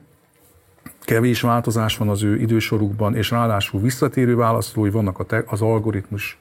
kevés 1.00 1.40
változás 1.40 1.96
van 1.96 2.08
az 2.08 2.22
ő 2.22 2.36
idősorukban, 2.36 3.14
és 3.14 3.30
ráadásul 3.30 3.80
visszatérő 3.80 4.36
válaszolói 4.36 4.90
vannak 4.90 5.18
a 5.18 5.44
az 5.46 5.60
algoritmus, 5.60 6.38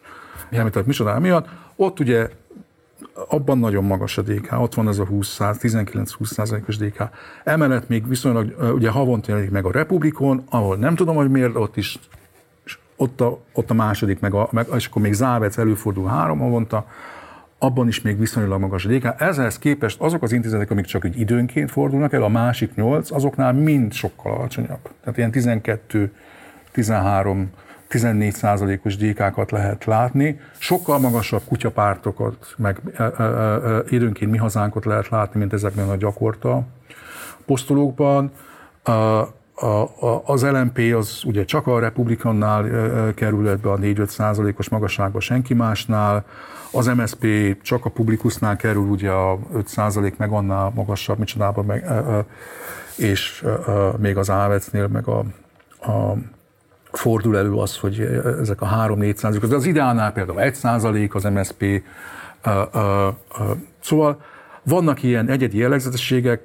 említett 0.49 0.85
micsodája 0.85 1.19
miatt. 1.19 1.47
Ott 1.75 1.99
ugye 1.99 2.29
abban 3.27 3.57
nagyon 3.57 3.83
magas 3.83 4.17
a 4.17 4.21
DK, 4.21 4.51
ott 4.59 4.73
van 4.73 4.87
ez 4.87 4.99
a 4.99 5.05
20 5.05 5.37
19-20 5.39 6.25
százalékos 6.25 6.77
DK. 6.77 7.03
Emellett 7.43 7.87
még 7.87 8.07
viszonylag, 8.07 8.73
ugye 8.73 8.89
havonta 8.89 9.29
jelenik 9.29 9.51
meg 9.51 9.65
a 9.65 9.71
Republikon, 9.71 10.43
ahol 10.49 10.75
nem 10.75 10.95
tudom, 10.95 11.15
hogy 11.15 11.29
miért, 11.29 11.55
ott 11.55 11.77
is 11.77 11.99
ott 12.95 13.21
a, 13.21 13.39
ott 13.53 13.69
a 13.69 13.73
második, 13.73 14.19
meg, 14.19 14.33
a, 14.33 14.47
meg, 14.51 14.67
és 14.75 14.85
akkor 14.85 15.01
még 15.01 15.13
Závec 15.13 15.57
előfordul 15.57 16.07
három 16.07 16.39
havonta, 16.39 16.87
abban 17.57 17.87
is 17.87 18.01
még 18.01 18.19
viszonylag 18.19 18.59
magas 18.59 18.85
a 18.85 18.89
DK. 18.89 19.21
Ezhez 19.21 19.59
képest 19.59 20.01
azok 20.01 20.23
az 20.23 20.31
intézetek, 20.31 20.71
amik 20.71 20.85
csak 20.85 21.05
egy 21.05 21.19
időnként 21.19 21.71
fordulnak 21.71 22.13
el, 22.13 22.23
a 22.23 22.27
másik 22.27 22.75
nyolc, 22.75 23.11
azoknál 23.11 23.53
mind 23.53 23.93
sokkal 23.93 24.31
alacsonyabb. 24.33 24.89
Tehát 25.01 25.17
ilyen 25.17 25.31
12, 25.31 26.11
13 26.71 27.49
14%-os 27.89 28.97
DK-kat 28.97 29.51
lehet 29.51 29.85
látni, 29.85 30.39
sokkal 30.57 30.99
magasabb 30.99 31.41
kutyapártokat, 31.47 32.53
meg 32.57 32.81
időnként 33.89 34.31
mi 34.31 34.37
hazánkot 34.37 34.85
lehet 34.85 35.09
látni, 35.09 35.39
mint 35.39 35.53
ezekben 35.53 35.89
a 35.89 35.95
gyakorta 35.95 36.61
posztolókban. 37.45 38.31
Az 40.25 40.43
LMP 40.43 40.79
az 40.95 41.21
ugye 41.25 41.45
csak 41.45 41.67
a 41.67 41.79
republikannál 41.79 42.65
kerül 43.13 43.49
ebbe 43.49 43.71
a 43.71 43.77
4-5 43.77 44.07
százalékos 44.07 44.69
magasságba, 44.69 45.19
senki 45.19 45.53
másnál. 45.53 46.25
Az 46.71 46.87
MSP 46.87 47.25
csak 47.61 47.85
a 47.85 47.89
publikusnál 47.89 48.55
kerül, 48.55 48.87
ugye 48.87 49.09
a 49.09 49.39
5 49.53 49.67
százalék 49.67 50.17
meg 50.17 50.31
annál 50.31 50.71
magasabb, 50.75 51.17
micsodában 51.17 51.65
meg, 51.65 51.85
és 52.97 53.45
még 53.97 54.17
az 54.17 54.29
Ávecnél, 54.29 54.87
meg 54.87 55.07
a 55.07 55.23
a 55.79 56.13
fordul 56.97 57.37
elő 57.37 57.53
az, 57.53 57.77
hogy 57.77 57.99
ezek 58.41 58.61
a 58.61 58.67
3-4 58.67 59.15
százalék, 59.15 59.51
az 59.51 59.65
ideálnál 59.65 60.11
például 60.11 60.41
1 60.41 60.55
százalék 60.55 61.15
az 61.15 61.23
MSP, 61.23 61.81
szóval 63.79 64.21
vannak 64.63 65.03
ilyen 65.03 65.29
egyedi 65.29 65.57
jellegzetességek, 65.57 66.41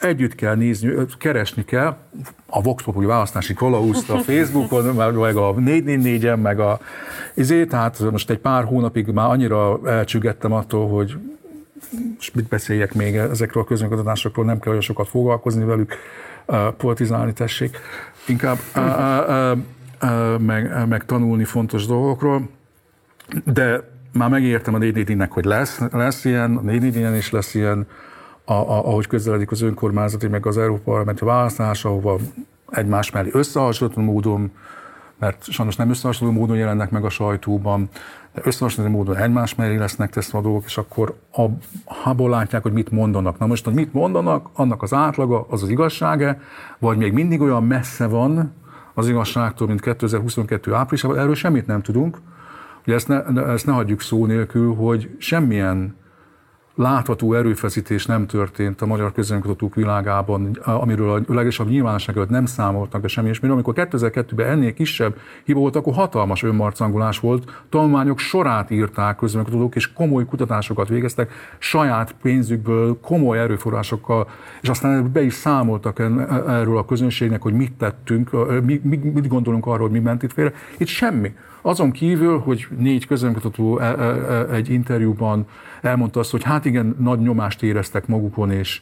együtt 0.00 0.34
kell 0.34 0.54
nézni, 0.54 0.92
keresni 1.18 1.64
kell 1.64 1.96
a 2.46 2.62
Vox 2.62 2.82
Populi 2.82 3.06
választási 3.06 3.54
kalauszt 3.54 4.10
a 4.10 4.18
Facebookon, 4.18 4.84
meg 5.14 5.36
a 5.36 5.54
444-en, 5.54 6.40
meg 6.40 6.60
a 6.60 6.80
izé, 7.34 7.64
tehát 7.64 8.10
most 8.10 8.30
egy 8.30 8.38
pár 8.38 8.64
hónapig 8.64 9.06
már 9.06 9.28
annyira 9.28 9.80
elcsüggettem 9.86 10.52
attól, 10.52 10.88
hogy 10.88 11.16
és 12.18 12.30
mit 12.30 12.48
beszéljek 12.48 12.94
még 12.94 13.16
ezekről 13.16 13.62
a 13.62 13.66
közönkutatásokról, 13.66 14.44
nem 14.44 14.58
kell 14.58 14.70
olyan 14.70 14.82
sokat 14.82 15.08
foglalkozni 15.08 15.64
velük, 15.64 15.94
politizálni 16.76 17.32
tessék, 17.32 17.78
inkább 18.26 18.58
meg, 20.38 20.88
meg 20.88 21.04
tanulni 21.04 21.44
fontos 21.44 21.86
dolgokról, 21.86 22.48
de 23.44 23.88
már 24.12 24.28
megértem 24.28 24.74
a 24.74 24.78
4 24.78 25.26
hogy 25.28 25.44
lesz, 25.44 25.80
lesz 25.90 26.24
ilyen, 26.24 26.56
a 26.56 26.60
4 26.60 27.16
is 27.16 27.30
lesz 27.30 27.54
ilyen, 27.54 27.86
a, 28.44 28.52
a, 28.52 28.86
ahogy 28.86 29.06
közeledik 29.06 29.50
az 29.50 29.60
önkormányzati, 29.60 30.26
meg 30.26 30.46
az 30.46 30.58
Európa 30.58 30.82
Parlamenti 30.84 31.24
választás, 31.24 31.84
ahova 31.84 32.18
egymás 32.70 33.10
mellé 33.10 33.28
összehasonlító 33.32 34.00
módon, 34.00 34.50
mert 35.18 35.50
sajnos 35.50 35.76
nem 35.76 35.90
összehasonlító 35.90 36.40
módon 36.40 36.56
jelennek 36.56 36.90
meg 36.90 37.04
a 37.04 37.08
sajtóban, 37.08 37.88
de 38.34 38.40
összehasonlító 38.44 38.96
módon 38.96 39.16
egymás 39.16 39.54
mellé 39.54 39.76
lesznek 39.76 40.10
teszve 40.10 40.38
a 40.38 40.42
dolgok, 40.42 40.64
és 40.66 40.78
akkor 40.78 41.18
abból 42.04 42.30
látják, 42.30 42.62
hogy 42.62 42.72
mit 42.72 42.90
mondanak. 42.90 43.38
Na 43.38 43.46
most, 43.46 43.64
hogy 43.64 43.74
mit 43.74 43.92
mondanak, 43.92 44.48
annak 44.52 44.82
az 44.82 44.92
átlaga, 44.92 45.46
az 45.48 45.62
az 45.62 45.68
igazsága, 45.68 46.36
vagy 46.78 46.96
még 46.96 47.12
mindig 47.12 47.40
olyan 47.40 47.64
messze 47.64 48.06
van 48.06 48.52
az 48.94 49.08
igazságtól, 49.08 49.66
mint 49.66 49.80
2022 49.80 50.74
áprilisában, 50.74 51.18
erről 51.18 51.34
semmit 51.34 51.66
nem 51.66 51.82
tudunk. 51.82 52.18
Ugye 52.86 52.94
ezt 52.94 53.08
ne, 53.08 53.46
ezt 53.46 53.66
ne 53.66 53.72
hagyjuk 53.72 54.00
szó 54.00 54.26
nélkül, 54.26 54.74
hogy 54.74 55.10
semmilyen 55.18 55.96
látható 56.74 57.34
erőfeszítés 57.34 58.06
nem 58.06 58.26
történt 58.26 58.80
a 58.80 58.86
magyar 58.86 59.12
közönkutatók 59.12 59.74
világában, 59.74 60.58
amiről 60.64 61.24
a 61.28 61.34
legesebb 61.34 61.68
nyilvánosság 61.68 62.16
előtt 62.16 62.28
nem 62.28 62.46
számoltak 62.46 63.00
be 63.00 63.08
semmi, 63.08 63.28
és 63.28 63.38
amikor 63.38 63.74
2002-ben 63.76 64.46
ennél 64.46 64.72
kisebb 64.72 65.16
hiba 65.44 65.60
volt, 65.60 65.76
akkor 65.76 65.94
hatalmas 65.94 66.42
önmarcangolás 66.42 67.18
volt, 67.18 67.64
tanulmányok 67.68 68.18
sorát 68.18 68.70
írták 68.70 69.16
közönkutatók, 69.16 69.74
és 69.74 69.92
komoly 69.92 70.24
kutatásokat 70.24 70.88
végeztek, 70.88 71.32
saját 71.58 72.14
pénzükből, 72.22 72.98
komoly 73.00 73.38
erőforrásokkal, 73.38 74.28
és 74.60 74.68
aztán 74.68 75.12
be 75.12 75.22
is 75.22 75.34
számoltak 75.34 75.98
erről 76.48 76.78
a 76.78 76.84
közönségnek, 76.84 77.42
hogy 77.42 77.54
mit 77.54 77.72
tettünk, 77.72 78.30
mit 79.12 79.28
gondolunk 79.28 79.66
arról, 79.66 79.88
hogy 79.88 79.90
mi 79.90 79.98
ment 79.98 80.22
itt 80.22 80.32
félre. 80.32 80.52
Itt 80.76 80.86
semmi. 80.86 81.32
Azon 81.62 81.90
kívül, 81.90 82.38
hogy 82.38 82.66
négy 82.78 83.06
közönkutató 83.06 83.78
e, 83.78 83.84
e, 83.84 84.04
e, 84.04 84.46
egy 84.54 84.70
interjúban 84.70 85.46
elmondta 85.82 86.20
azt, 86.20 86.30
hogy 86.30 86.42
hát 86.42 86.64
igen, 86.64 86.96
nagy 86.98 87.18
nyomást 87.18 87.62
éreztek 87.62 88.06
magukon, 88.06 88.50
és, 88.50 88.80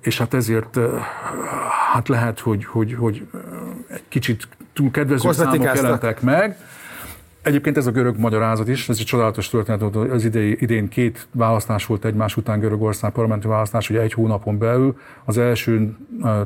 és 0.00 0.18
hát 0.18 0.34
ezért 0.34 0.78
hát 1.92 2.08
lehet, 2.08 2.40
hogy, 2.40 2.64
hogy, 2.64 2.94
hogy 2.94 3.26
egy 3.88 4.02
kicsit 4.08 4.48
túl 4.72 4.90
kedvező 4.90 5.32
számok 5.32 5.62
jelentek 5.62 6.20
meg, 6.20 6.56
Egyébként 7.42 7.76
ez 7.76 7.86
a 7.86 7.90
görög 7.90 8.18
magyarázat 8.18 8.68
is, 8.68 8.88
ez 8.88 8.98
egy 8.98 9.04
csodálatos 9.04 9.48
történet, 9.48 9.82
az 9.96 10.24
idei, 10.24 10.56
idén 10.60 10.88
két 10.88 11.26
választás 11.32 11.86
volt 11.86 12.04
egymás 12.04 12.36
után 12.36 12.60
Görögország 12.60 13.12
parlamenti 13.12 13.46
választás, 13.46 13.90
ugye 13.90 14.00
egy 14.00 14.12
hónapon 14.12 14.58
belül. 14.58 14.98
Az 15.24 15.38
első 15.38 15.96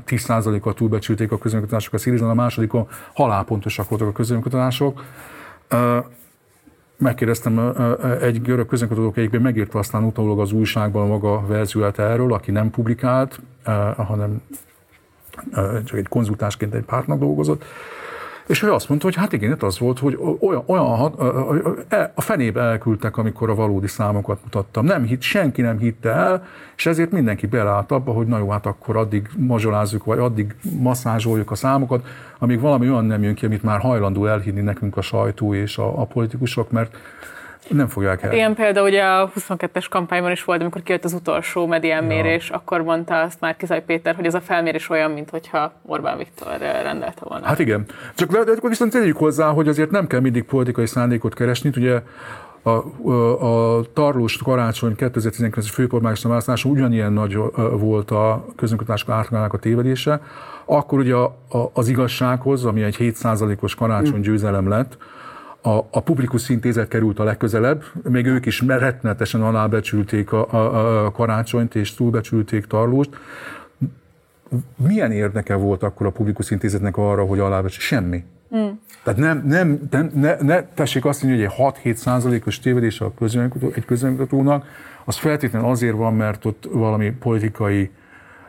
10%-kal 0.07 0.75
túlbecsülték 0.75 1.33
a 1.33 1.39
közönkutatások 1.39 1.95
a 1.95 1.99
Szírizon, 1.99 2.31
a 2.31 2.35
másodikon 2.35 2.89
halálpontosak 3.15 3.89
voltak 3.89 4.09
a 4.09 4.13
közönkutatások. 4.13 5.05
Megkérdeztem 7.05 7.73
egy 8.21 8.43
görög 8.43 8.67
közönkutató, 8.67 9.13
egyikben 9.15 9.41
megírta 9.41 9.79
aztán 9.79 10.05
utólag 10.05 10.41
az 10.41 10.53
újságban 10.53 11.03
a 11.03 11.07
maga 11.07 11.47
verzióját 11.47 11.99
erről, 11.99 12.33
aki 12.33 12.51
nem 12.51 12.71
publikált, 12.71 13.41
hanem 13.97 14.43
csak 15.85 15.99
egy 15.99 16.09
konzultásként 16.09 16.75
egy 16.75 16.85
pártnak 16.85 17.19
dolgozott 17.19 17.65
és 18.47 18.63
ő 18.63 18.73
azt 18.73 18.89
mondta, 18.89 19.07
hogy 19.07 19.17
hát 19.17 19.33
igen, 19.33 19.57
az 19.61 19.79
volt, 19.79 19.99
hogy 19.99 20.19
olyan, 20.41 20.63
olyan 20.67 21.15
e, 21.89 22.13
a 22.15 22.21
fenébe 22.21 22.61
elküldtek, 22.61 23.17
amikor 23.17 23.51
a 23.51 23.55
valódi 23.55 23.87
számokat 23.87 24.39
mutattam. 24.43 24.85
Nem 24.85 25.05
hitt, 25.05 25.21
senki 25.21 25.63
nem 25.63 25.79
hitte 25.79 26.11
el, 26.11 26.47
és 26.77 26.87
ezért 26.87 27.11
mindenki 27.11 27.47
beleállt 27.47 27.91
abba, 27.91 28.13
hogy 28.13 28.27
na 28.27 28.39
jó, 28.39 28.51
hát 28.51 28.67
akkor 28.67 28.97
addig 28.97 29.29
mazsolázzuk, 29.37 30.05
vagy 30.05 30.19
addig 30.19 30.55
masszázsoljuk 30.79 31.51
a 31.51 31.55
számokat, 31.55 32.07
amíg 32.39 32.61
valami 32.61 32.91
olyan 32.91 33.05
nem 33.05 33.23
jön 33.23 33.35
ki, 33.35 33.47
amit 33.47 33.63
már 33.63 33.81
hajlandó 33.81 34.27
elhinni 34.27 34.61
nekünk 34.61 34.97
a 34.97 35.03
sajtó 35.03 35.55
és 35.55 35.79
a, 35.79 36.01
a 36.01 36.05
politikusok, 36.05 36.71
mert 36.71 36.97
nem 37.69 37.89
fogják 37.89 38.23
el. 38.23 38.33
Ilyen 38.33 38.55
például 38.55 38.87
ugye 38.87 39.03
a 39.03 39.31
22-es 39.39 39.87
kampányban 39.91 40.31
is 40.31 40.45
volt, 40.45 40.61
amikor 40.61 40.83
kijött 40.83 41.05
az 41.05 41.13
utolsó 41.13 41.67
mediánmérés, 41.67 42.49
ja. 42.49 42.57
akkor 42.57 42.83
mondta 42.83 43.21
azt 43.21 43.41
már 43.41 43.57
Kizaj 43.57 43.85
Péter, 43.85 44.15
hogy 44.15 44.27
ez 44.27 44.35
a 44.35 44.41
felmérés 44.41 44.89
olyan, 44.91 45.11
mintha 45.11 45.73
Orbán 45.87 46.17
Viktor 46.19 46.59
rendelte 46.59 47.23
volna. 47.25 47.47
Hát 47.47 47.59
igen. 47.59 47.87
Csak 48.15 48.31
de 48.31 48.53
akkor 48.53 48.71
viszont 48.71 48.93
tegyük 48.93 49.17
hozzá, 49.17 49.49
hogy 49.49 49.69
azért 49.69 49.91
nem 49.91 50.07
kell 50.07 50.21
mindig 50.21 50.45
politikai 50.45 50.87
szándékot 50.87 51.35
keresni. 51.35 51.71
Ugye 51.77 52.01
a, 52.63 52.71
a, 53.11 53.77
a 53.77 53.85
Tarlós 53.93 54.37
Karácsony 54.37 54.95
2019-es 54.99 55.69
főkormányzati 55.73 56.29
választáson 56.29 56.71
ugyanilyen 56.71 57.13
nagy 57.13 57.39
volt 57.73 58.11
a 58.11 58.45
közönkutatások 58.57 59.09
átlagának 59.09 59.53
a 59.53 59.59
tévedése. 59.59 60.21
Akkor 60.65 60.99
ugye 60.99 61.15
a, 61.15 61.25
a, 61.49 61.71
az 61.73 61.89
igazsághoz, 61.89 62.65
ami 62.65 62.83
egy 62.83 62.97
7%-os 62.99 63.75
karácsony 63.75 64.21
győzelem 64.21 64.69
lett, 64.69 64.97
a, 65.67 65.89
a 65.91 66.01
publikus 66.01 66.49
intézet 66.49 66.89
került 66.89 67.19
a 67.19 67.25
legközelebb, 67.25 67.85
még 68.03 68.27
ők 68.27 68.47
is 68.47 68.61
rettenetesen 68.61 69.43
alábecsülték 69.43 70.33
a, 70.33 70.53
a, 70.53 71.05
a 71.05 71.11
karácsonyt 71.11 71.75
és 71.75 71.95
túlbecsülték 71.95 72.65
Tarlóst. 72.65 73.11
Milyen 74.77 75.13
érdeke 75.13 75.55
volt 75.55 75.83
akkor 75.83 76.07
a 76.07 76.11
publikus 76.11 76.51
intézetnek 76.51 76.97
arra, 76.97 77.25
hogy 77.25 77.39
alábecsül? 77.39 77.81
Semmi. 77.81 78.25
Mm. 78.57 78.69
Tehát 79.03 79.21
nem, 79.21 79.43
nem, 79.47 79.89
nem 79.91 80.11
ne, 80.15 80.37
ne 80.41 80.63
tessék 80.63 81.05
azt 81.05 81.23
mondani, 81.23 81.45
hogy 81.45 81.75
egy 81.83 81.93
6-7 81.93 81.95
százalékos 81.95 82.59
tévedés 82.59 83.01
a 83.01 83.13
közönkutató, 83.15 83.73
egy 83.75 83.85
közönkutatónak, 83.85 84.67
az 85.05 85.17
feltétlenül 85.17 85.69
azért 85.69 85.97
van, 85.97 86.15
mert 86.15 86.45
ott 86.45 86.69
valami 86.73 87.11
politikai 87.11 87.91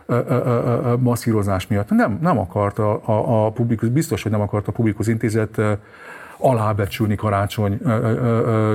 ö, 0.05 0.19
ö, 0.27 0.35
ö, 0.35 0.95
masszírozás 0.99 1.67
miatt. 1.67 1.89
Nem, 1.89 2.17
nem 2.21 2.39
akarta 2.39 2.97
a, 2.97 3.45
a 3.45 3.51
publikus, 3.51 3.89
biztos, 3.89 4.23
hogy 4.23 4.31
nem 4.31 4.41
akarta 4.41 4.71
a 4.71 4.73
publikus 4.73 5.07
intézet 5.07 5.61
alábecsülni 6.45 7.15
karácsony 7.15 7.79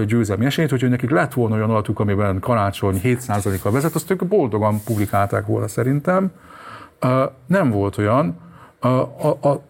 győzelmi 0.07 0.45
esélyt, 0.45 0.71
hogyha 0.71 0.89
nekik 0.89 1.11
lett 1.11 1.33
volna 1.33 1.55
olyan 1.55 1.71
adatuk, 1.71 2.01
amiben 2.01 2.41
karácsony 2.41 3.01
7%-kal 3.05 3.73
vezet, 3.73 3.95
azt 3.95 4.11
ők 4.11 4.25
boldogan 4.25 4.81
publikálták 4.85 5.47
volna 5.47 5.69
szerintem. 5.69 6.33
Nem 7.47 7.71
volt 7.71 7.99
olyan. 7.99 8.39
A, 8.79 8.89
a, 8.89 9.39
a, 9.41 9.63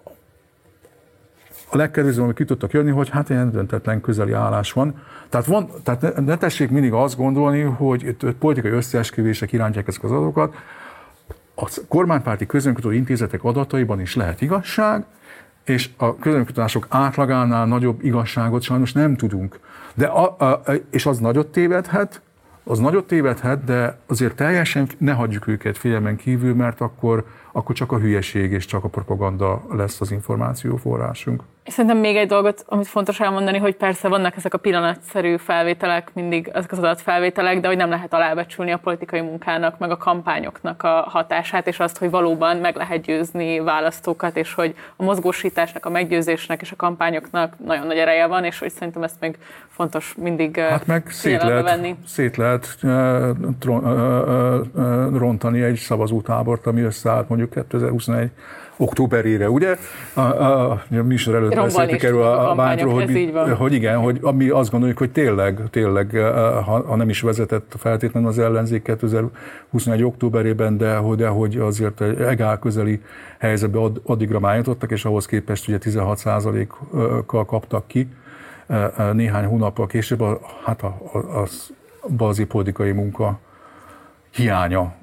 legkedvezőbb, 1.70 2.24
amit 2.24 2.36
ki 2.36 2.44
tudtak 2.44 2.72
jönni, 2.72 2.90
hogy 2.90 3.08
hát 3.08 3.30
ilyen 3.30 3.50
döntetlen 3.50 4.00
közeli 4.00 4.32
állás 4.32 4.72
van. 4.72 5.02
Tehát, 5.28 5.46
van, 5.46 5.70
tehát 5.82 6.00
ne, 6.00 6.22
ne 6.24 6.36
tessék 6.36 6.70
mindig 6.70 6.92
azt 6.92 7.16
gondolni, 7.16 7.60
hogy 7.60 8.02
itt 8.02 8.32
politikai 8.32 8.70
összeesküvések 8.70 9.52
irántják 9.52 9.88
ezek 9.88 10.04
az 10.04 10.10
adatokat. 10.10 10.54
A 11.54 11.80
kormánypárti 11.88 12.46
közönkötő 12.46 12.94
intézetek 12.94 13.44
adataiban 13.44 14.00
is 14.00 14.16
lehet 14.16 14.40
igazság, 14.40 15.04
és 15.64 15.90
a 15.96 16.16
közönkutatások 16.16 16.86
átlagánál 16.88 17.66
nagyobb 17.66 18.04
igazságot 18.04 18.62
sajnos 18.62 18.92
nem 18.92 19.16
tudunk. 19.16 19.60
De 19.94 20.06
a, 20.06 20.36
a, 20.38 20.62
és 20.90 21.06
az 21.06 21.18
nagyot 21.18 21.46
tévedhet, 21.46 22.22
az 22.64 22.78
nagyot 22.78 23.06
tévedhet, 23.06 23.64
de 23.64 23.98
azért 24.06 24.34
teljesen 24.34 24.88
ne 24.98 25.12
hagyjuk 25.12 25.46
őket 25.46 25.78
figyelmen 25.78 26.16
kívül, 26.16 26.54
mert 26.54 26.80
akkor, 26.80 27.26
akkor 27.52 27.74
csak 27.74 27.92
a 27.92 27.98
hülyeség 27.98 28.52
és 28.52 28.64
csak 28.64 28.84
a 28.84 28.88
propaganda 28.88 29.62
lesz 29.70 30.00
az 30.00 30.10
információforrásunk. 30.10 31.42
Szerintem 31.66 31.98
még 31.98 32.16
egy 32.16 32.28
dolgot, 32.28 32.64
amit 32.66 32.86
fontos 32.86 33.20
elmondani, 33.20 33.58
hogy 33.58 33.76
persze 33.76 34.08
vannak 34.08 34.36
ezek 34.36 34.54
a 34.54 34.58
pillanatszerű 34.58 35.36
felvételek, 35.36 36.10
mindig 36.14 36.50
ezek 36.54 36.72
az 36.72 36.78
adatfelvételek, 36.78 37.60
de 37.60 37.68
hogy 37.68 37.76
nem 37.76 37.90
lehet 37.90 38.14
alábecsülni 38.14 38.72
a 38.72 38.78
politikai 38.78 39.20
munkának, 39.20 39.78
meg 39.78 39.90
a 39.90 39.96
kampányoknak 39.96 40.82
a 40.82 41.06
hatását, 41.08 41.66
és 41.66 41.78
azt, 41.78 41.98
hogy 41.98 42.10
valóban 42.10 42.56
meg 42.56 42.76
lehet 42.76 43.00
győzni 43.00 43.60
választókat, 43.60 44.36
és 44.36 44.54
hogy 44.54 44.74
a 44.96 45.02
mozgósításnak, 45.02 45.86
a 45.86 45.90
meggyőzésnek 45.90 46.60
és 46.60 46.72
a 46.72 46.76
kampányoknak 46.76 47.54
nagyon 47.64 47.86
nagy 47.86 47.98
ereje 47.98 48.26
van, 48.26 48.44
és 48.44 48.58
hogy 48.58 48.70
szerintem 48.70 49.02
ezt 49.02 49.20
még 49.20 49.38
fontos 49.68 50.14
mindig 50.18 50.58
hát 50.58 50.86
meg 50.86 51.10
szét 51.10 51.42
lehet, 51.42 51.62
venni. 51.64 51.96
Szét 52.06 52.36
lehet 52.36 52.76
rontani 55.12 55.62
egy 55.62 55.76
szavazótábort, 55.76 56.66
ami 56.66 56.82
összeállt 56.82 57.28
mondjuk 57.28 57.50
2021 57.50 58.30
októberére, 58.80 59.50
ugye? 59.50 59.76
A, 60.14 60.20
a, 60.20 60.70
a 60.70 61.02
műsor 61.02 61.34
előtt 61.34 61.54
beszéltük 61.54 62.02
erről 62.02 62.22
a, 62.22 62.50
a 62.50 62.54
bántról, 62.54 62.92
hogy, 62.92 63.30
hogy 63.58 63.72
igen, 63.72 63.98
hogy 63.98 64.18
ami 64.22 64.48
azt 64.48 64.70
gondoljuk, 64.70 64.98
hogy 64.98 65.10
tényleg, 65.10 65.60
tényleg, 65.70 66.10
ha, 66.64 66.84
ha 66.86 66.96
nem 66.96 67.08
is 67.08 67.20
vezetett 67.20 67.74
feltétlenül 67.78 68.28
az 68.28 68.38
ellenzék 68.38 68.82
2021. 68.82 70.02
októberében, 70.02 70.76
de, 70.76 71.00
de 71.16 71.26
hogy 71.28 71.56
azért 71.56 72.00
egy 72.00 72.20
egál 72.20 72.58
közeli 72.58 73.02
helyzetbe 73.38 73.78
ad, 73.78 74.00
addigra 74.04 74.40
már 74.40 74.56
jutottak, 74.56 74.90
és 74.90 75.04
ahhoz 75.04 75.26
képest 75.26 75.68
ugye 75.68 75.78
16%-kal 75.80 77.44
kaptak 77.44 77.86
ki 77.86 78.08
néhány 79.12 79.44
hónappal 79.44 79.86
később, 79.86 80.20
a, 80.20 80.40
hát 80.64 80.82
a, 80.82 80.96
a, 81.12 81.40
az 81.40 81.72
bazi 82.16 82.44
politikai 82.44 82.92
munka 82.92 83.38
hiánya. 84.30 84.94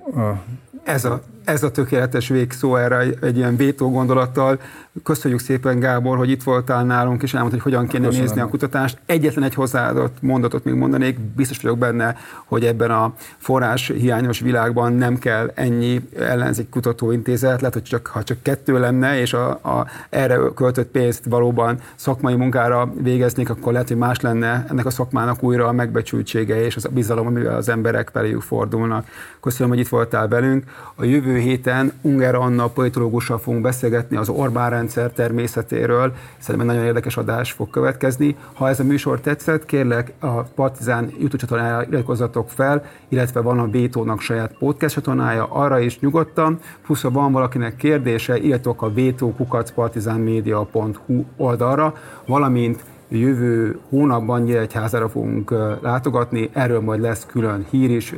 Ez 0.83 1.05
a, 1.05 1.21
ez 1.47 1.63
a 1.63 1.71
tökéletes 1.71 2.27
végszó 2.27 2.75
erre 2.75 2.97
egy, 3.21 3.37
ilyen 3.37 3.55
vétó 3.55 3.91
gondolattal. 3.91 4.59
Köszönjük 5.03 5.39
szépen, 5.39 5.79
Gábor, 5.79 6.17
hogy 6.17 6.29
itt 6.29 6.43
voltál 6.43 6.83
nálunk, 6.83 7.23
és 7.23 7.33
elmondtad, 7.33 7.61
hogy 7.61 7.71
hogyan 7.73 7.87
kéne 7.87 8.05
Köszönöm. 8.05 8.27
nézni 8.27 8.41
a 8.41 8.47
kutatást. 8.47 8.97
Egyetlen 9.05 9.43
egy 9.43 9.53
hozzáadott 9.53 10.17
mondatot 10.21 10.63
még 10.63 10.73
mondanék, 10.73 11.19
biztos 11.19 11.61
vagyok 11.61 11.77
benne, 11.77 12.15
hogy 12.45 12.65
ebben 12.65 12.91
a 12.91 13.13
forrás 13.37 13.87
hiányos 13.87 14.39
világban 14.39 14.93
nem 14.93 15.17
kell 15.17 15.51
ennyi 15.55 16.09
ellenzék 16.19 16.69
kutatóintézet, 16.69 17.59
lehet, 17.59 17.73
hogy 17.73 17.83
csak, 17.83 18.07
ha 18.07 18.23
csak 18.23 18.41
kettő 18.41 18.79
lenne, 18.79 19.19
és 19.19 19.33
a, 19.33 19.49
a, 19.49 19.87
erre 20.09 20.39
költött 20.55 20.91
pénzt 20.91 21.25
valóban 21.25 21.79
szakmai 21.95 22.35
munkára 22.35 22.93
végeznék, 23.01 23.49
akkor 23.49 23.71
lehet, 23.71 23.87
hogy 23.87 23.97
más 23.97 24.21
lenne 24.21 24.65
ennek 24.69 24.85
a 24.85 24.89
szakmának 24.89 25.43
újra 25.43 25.67
a 25.67 25.71
megbecsültsége 25.71 26.65
és 26.65 26.75
az 26.75 26.85
a 26.85 26.89
bizalom, 26.89 27.27
amivel 27.27 27.55
az 27.55 27.69
emberek 27.69 28.09
feléjük 28.13 28.41
fordulnak. 28.41 29.07
Köszönöm, 29.41 29.69
hogy 29.69 29.79
itt 29.79 29.87
voltál 29.87 30.27
velünk. 30.27 30.63
A 30.95 31.03
jövő 31.03 31.37
héten 31.37 31.91
Unger 32.01 32.35
Anna 32.35 32.67
politológussal 32.67 33.39
fogunk 33.39 33.63
beszélgetni 33.63 34.17
az 34.17 34.29
Orbán 34.29 34.86
rendszer 34.87 35.11
természetéről. 35.11 36.13
Szerintem 36.37 36.69
egy 36.69 36.75
nagyon 36.75 36.89
érdekes 36.89 37.17
adás 37.17 37.51
fog 37.51 37.69
következni. 37.69 38.35
Ha 38.53 38.69
ez 38.69 38.79
a 38.79 38.83
műsor 38.83 39.19
tetszett, 39.19 39.65
kérlek 39.65 40.13
a 40.19 40.41
Partizán 40.41 41.09
YouTube 41.11 41.37
csatornájára 41.37 41.85
iratkozzatok 41.89 42.49
fel, 42.49 42.83
illetve 43.09 43.41
van 43.41 43.59
a 43.59 43.67
Vétónak 43.67 44.21
saját 44.21 44.55
podcast 44.59 44.95
csatornája, 44.95 45.45
arra 45.45 45.79
is 45.79 45.99
nyugodtan. 45.99 46.59
Plusz, 46.85 47.01
ha 47.01 47.11
van 47.11 47.31
valakinek 47.31 47.75
kérdése, 47.75 48.37
írjatok 48.37 48.81
a 48.81 48.93
vétókukacpartizánmedia.hu 48.93 51.25
oldalra, 51.37 51.93
valamint 52.25 52.83
jövő 53.09 53.79
hónapban 53.89 54.41
Nyíregyházára 54.41 55.09
fogunk 55.09 55.51
látogatni, 55.81 56.49
erről 56.53 56.81
majd 56.81 57.01
lesz 57.01 57.25
külön 57.25 57.65
hír 57.69 57.89
is, 57.89 58.13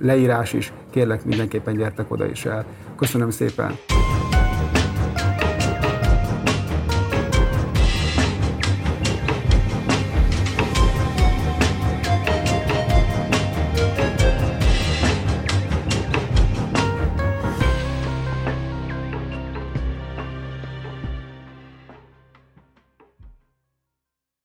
leírás 0.00 0.52
is, 0.52 0.72
kérlek 0.90 1.24
mindenképpen 1.24 1.76
gyertek 1.76 2.10
oda 2.10 2.26
is 2.26 2.44
el. 2.44 2.64
Köszönöm 2.96 3.30
szépen! 3.30 4.01